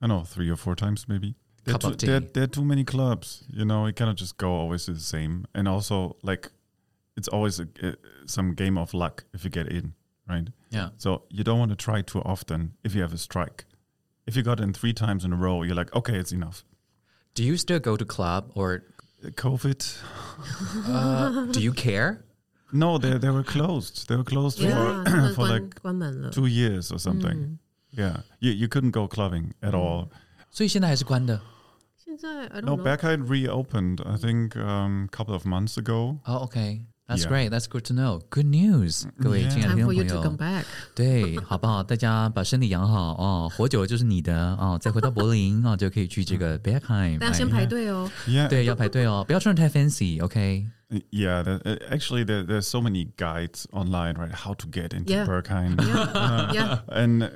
[0.00, 1.34] I know three or four times maybe.
[1.64, 3.42] There are, too, there, there are too many clubs.
[3.48, 5.46] You know, you cannot just go always to the same.
[5.54, 6.50] And also, like,
[7.15, 7.93] it's always a, uh,
[8.25, 9.93] some game of luck if you get in,
[10.27, 10.47] right?
[10.69, 10.89] Yeah.
[10.97, 13.65] So you don't want to try too often if you have a strike.
[14.27, 16.63] if you got in three times in a row, you're like, okay, it's enough.
[17.33, 18.83] Do you still go to club or
[19.23, 19.81] COVID?
[21.51, 22.23] do you care?
[22.71, 24.07] No, they they were closed.
[24.07, 26.29] They were closed 呀，他 for 们 for 关 like 关门了。
[26.29, 27.57] two years or something.
[27.91, 30.09] Yeah, you you couldn't go clubbing at all.
[30.51, 31.41] 所以现在还是关的。
[31.97, 32.83] 现在 I No, don't know。
[32.83, 34.01] Berghain reopened.
[34.05, 36.19] I think um, a couple of months ago.
[36.25, 37.29] 哦、o k That's Yeah.
[37.29, 37.49] great.
[37.49, 38.21] That's good to know.
[38.29, 39.49] Good news，各位 Yeah.
[39.49, 40.65] 亲爱的 Time 听 for 众 you 朋 to 友 come。back。
[40.93, 41.81] 对，好不好？
[41.81, 44.77] 大家把身体养好哦，活久了就是你的哦。
[44.79, 47.17] 再回到柏林哦，就可以去这个 Bergheim。
[47.17, 48.07] 大家先哎排队哦。
[48.27, 50.67] Yeah, 对，要排队哦，不要穿的太 fancy，OK？、
[51.11, 51.41] yeah.
[51.43, 54.31] The, uh, actually, there, there's so many guides online, right?
[54.31, 55.25] How to get into Yeah.
[55.25, 55.77] Berghain.
[55.77, 56.79] Yeah, yeah.
[56.89, 57.29] and uh,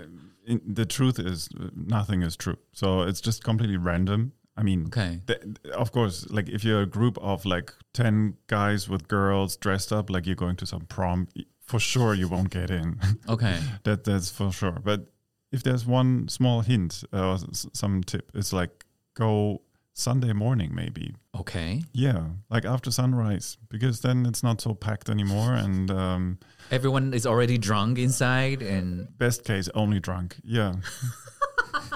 [0.46, 4.87] in, the truth is uh, nothing is true so it's just completely random i mean
[4.87, 5.21] Okay.
[5.27, 5.43] th-
[5.75, 10.11] of course like if you're a group of like 10 guys with girls dressed up
[10.11, 11.27] like you're going to some prom
[11.65, 12.99] for sure you won't get in.
[13.29, 14.79] OK，that that's for sure.
[14.83, 15.01] But
[15.53, 19.61] if there's one small hint uh, or s- some tip it's like go
[19.95, 21.15] sunday morning maybe.
[21.35, 22.21] OK，yeah
[22.51, 26.39] like after sunrise because then it's not so packed anymore and um,
[26.71, 30.37] Everyone is already drunk inside and best case only drunk.
[30.45, 30.73] Yeah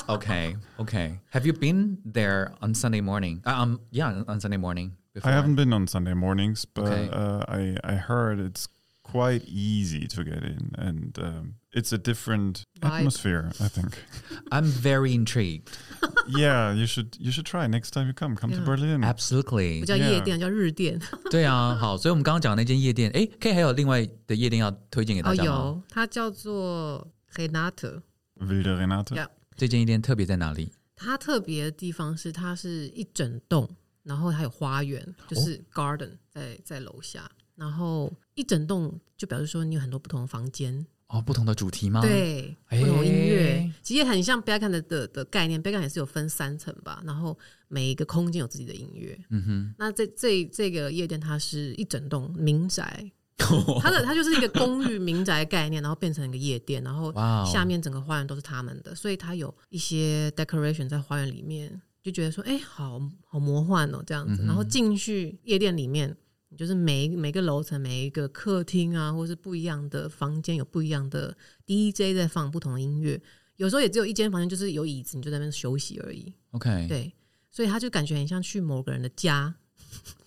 [0.09, 1.19] okay, okay.
[1.31, 3.41] Have you been there on Sunday morning?
[3.45, 4.91] Uh, Um, yeah, on Sunday morning.
[5.13, 5.31] Before.
[5.31, 7.09] I haven't been on Sunday mornings, but Okay.
[7.11, 8.67] uh, I I heard it's
[9.03, 12.99] quite easy to get in, and um, it's a different Vibe.
[12.99, 13.49] atmosphere.
[13.59, 13.97] I think.
[14.51, 15.69] I'm very intrigued.
[16.27, 18.35] yeah, you should you should try next time you come.
[18.35, 18.65] Come to Yeah.
[18.65, 19.01] Berlin.
[19.03, 19.85] Absolutely 不。
[19.87, 20.99] 叫夜店，叫日店。
[21.31, 25.49] 对啊，好，所以我们刚刚讲的那间夜店，诶，可以还有另外的夜店要推荐给大哦，家吗？
[25.49, 28.01] 有，它叫做 Renate。
[28.39, 29.15] Wilde Renate.
[29.15, 29.27] Yeah.
[29.56, 30.72] 这间夜店特别在哪里？
[30.94, 33.68] 它特别的地方是，它是一整栋，
[34.02, 45.82] 然后它有花园，就是 garden 在在楼下，然后一整栋就表示说你有很多不同的房间，哦，不同的主题吗？，对，哎不同音乐，其实也很像 b a c k a n 的的的概念 b a c k a n
[45.82, 47.36] 也是有分三层吧，然后
[47.68, 49.18] 每一个空间有自己的音乐。
[49.30, 53.10] 嗯哼，那这这这个夜店它是一整栋民宅，
[53.80, 57.12] 它的它就是一个公寓民宅概念，然后变成一个夜店，然后
[57.44, 64.44] 下面整个花园都是他们的，所以它有一些 decoration 在花园里面，就觉得说，哎、好好魔幻哦，这样子。
[64.44, 66.16] 然后进去夜店里面，
[66.56, 71.36] 就是每每个楼层、每一个客厅啊，或是不一样的房间，有不一样的
[71.66, 73.20] DJ 在放不同的音乐。
[73.56, 76.32] 有时候也只有一间房间，就是有椅子，你就在那边休息而已。
[76.52, 77.12] OK，，对，
[77.50, 79.54] 所以他就感觉很像去某个人的家，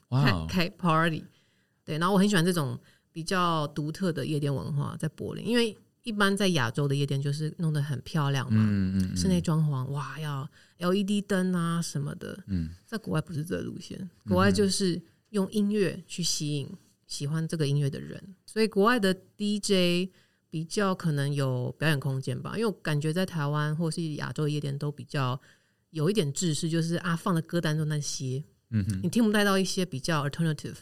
[0.10, 1.23] 开开 party，
[1.84, 2.80] 对，然后我很喜欢这种
[3.15, 5.73] 比较独特的夜店文化在柏林，因为
[6.03, 10.45] 一般在亚洲的夜店就是弄得很漂亮嘛，嗯嗯嗯，室内装潢哇要
[10.79, 16.69] LED 灯啊什么的，嗯，在国外不是这路线，国外就是用音乐去吸引
[17.07, 20.11] 喜欢这个音乐的人，所以国外的 DJ
[20.49, 25.39] 比较可能有表演空间吧，因为我感觉在台湾或是亚洲的夜店都比较
[25.91, 30.75] 有一点制式，就是啊放的歌单都那些，嗯哼，你听不太到一些比较 alternative。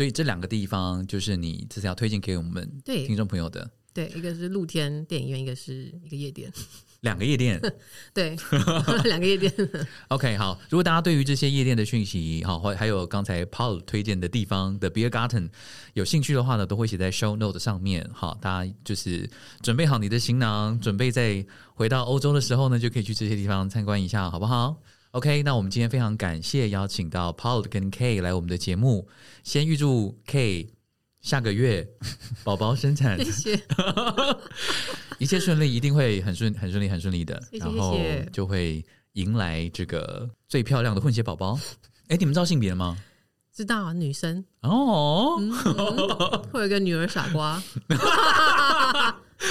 [0.00, 6.50] 所以这两个地方就是你这次要推荐给我们对听众朋友的对，一个是露天电影院，一个是一个夜店。
[7.02, 7.60] 两个夜店。
[8.14, 8.34] 对，
[9.04, 9.52] 两个夜店。
[10.08, 15.50] OK，好，如果大家对于这些夜店的讯息，好，或还有刚才 Paul 推荐的地方的 Beer Garden
[15.92, 18.08] 有兴趣的话呢，都会写在 Show Note 上面。
[18.14, 19.28] 好，大家就是
[19.60, 21.44] 准备好你的行囊，准备在
[21.74, 24.80] 回到欧洲的时候呢，就可以去这些地方参观一下，好不好
[25.12, 29.08] ？OK，那我们今天非常感谢邀请到 Paul 跟 K 来我们的节目，
[29.42, 30.70] 先预祝 K
[31.20, 31.88] 下个月
[32.44, 33.60] 宝宝生产谢谢。
[35.18, 37.40] 一切顺利，一定会很顺、很顺利、很顺利的。
[37.50, 37.98] 谢谢然后
[38.32, 38.84] 就会
[39.14, 41.58] 迎来这个最漂亮的混血宝宝。
[42.08, 42.96] 哎，你们知道性别了吗？
[43.52, 45.52] 知道啊，女生哦，嗯
[46.52, 47.60] 会有一个女儿傻瓜。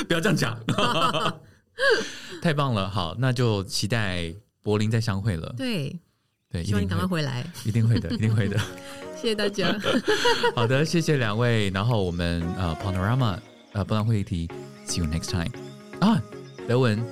[0.08, 0.58] 不要这样讲，
[2.42, 2.90] 太棒了。
[2.90, 4.34] 好，那就期待
[4.69, 5.55] 柏林再相会了。
[5.57, 5.99] 对，
[6.51, 7.45] 对，一希望你定会，赶快回来。
[7.65, 8.59] 一定会的，一定会的。
[9.21, 9.75] 谢谢大家。
[10.55, 11.71] 好的，谢谢两位。
[11.71, 13.39] 然后我们呃，Panorama
[13.73, 14.49] 呃，波浪会议题，
[14.87, 15.51] See you next time
[16.01, 16.23] 啊，
[16.69, 17.05] 德文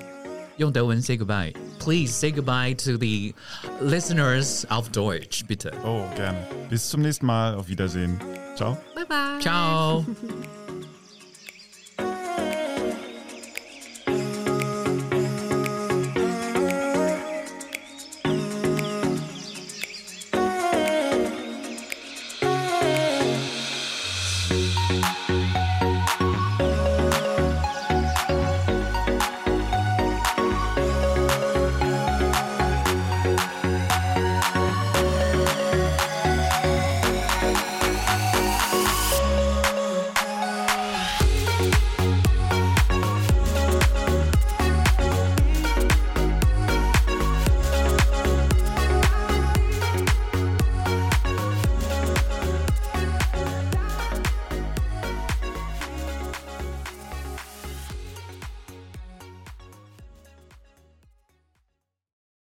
[0.59, 3.35] 用德文 say goodbye。Please say goodbye to the
[3.81, 5.73] listeners of Deutsch, bitte.
[5.85, 6.37] Oh, gerne.
[6.71, 7.57] Bis zum nächsten Mal.
[7.57, 8.19] Auf Wiedersehen.
[8.57, 8.77] Ciao.
[8.95, 9.41] 拜拜。
[9.41, 10.05] Ciao.